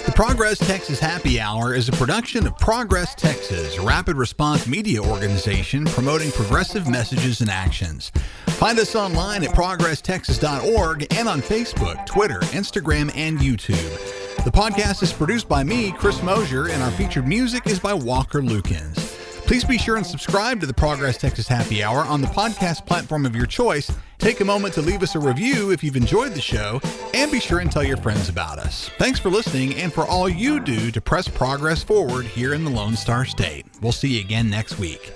The 0.06 0.12
Progress 0.16 0.58
Texas 0.58 1.00
Happy 1.00 1.40
Hour 1.40 1.76
is 1.76 1.88
a 1.88 1.92
production 1.92 2.48
of 2.48 2.58
Progress 2.58 3.14
Texas, 3.14 3.78
a 3.78 3.82
rapid 3.82 4.18
response 4.18 4.66
media 4.68 5.00
organization 5.00 5.86
promoting 5.86 6.32
progressive 6.32 6.88
messages 6.88 7.42
and 7.42 7.50
actions. 7.50 8.12
Find 8.48 8.80
us 8.80 8.96
online 8.96 9.44
at 9.44 9.52
progresstexas.org 9.52 11.08
and 11.14 11.30
on 11.30 11.42
Facebook, 11.42 12.04
Twitter, 12.08 12.40
Instagram, 12.50 13.12
and 13.16 13.38
YouTube. 13.38 14.44
The 14.44 14.52
podcast 14.52 15.04
is 15.04 15.14
produced 15.14 15.48
by 15.48 15.64
me, 15.64 15.92
Chris 15.92 16.22
Mosier, 16.24 16.68
and 16.70 16.82
our 16.82 16.92
featured 16.92 17.28
music 17.28 17.68
is 17.68 17.80
by 17.80 17.94
Walker 17.94 18.42
Lukens. 18.42 19.21
Please 19.46 19.64
be 19.64 19.78
sure 19.78 19.98
and 19.98 20.06
subscribe 20.06 20.60
to 20.62 20.66
the 20.66 20.74
Progress 20.74 21.18
Texas 21.18 21.48
Happy 21.48 21.84
Hour 21.84 22.00
on 22.06 22.22
the 22.22 22.28
podcast 22.28 22.86
platform 22.86 23.26
of 23.26 23.36
your 23.36 23.46
choice. 23.46 23.92
Take 24.18 24.40
a 24.40 24.46
moment 24.46 24.74
to 24.76 24.82
leave 24.82 25.04
us 25.04 25.16
a 25.16 25.20
review 25.20 25.72
if 25.72 25.84
you've 25.84 25.96
enjoyed 25.96 26.34
the 26.34 26.42
show, 26.42 26.80
and 27.14 27.32
be 27.32 27.40
sure 27.40 27.60
and 27.60 27.72
tell 27.72 27.84
your 27.84 27.98
friends 27.98 28.30
about 28.30 28.60
us. 28.60 28.90
Thanks 28.98 29.20
for 29.20 29.30
listening 29.30 29.76
and 29.76 29.92
for 29.92 30.06
all 30.06 30.30
you 30.30 30.60
do 30.60 30.92
to 30.92 31.02
press 31.02 31.28
progress 31.28 31.84
forward 31.84 32.26
here 32.26 32.54
in 32.54 32.64
the 32.64 32.72
Lone 32.72 32.96
Star 32.96 33.26
State. 33.26 33.66
We'll 33.82 33.92
see 33.92 34.16
you 34.16 34.22
again 34.22 34.50
next 34.50 34.80
week. 34.80 35.12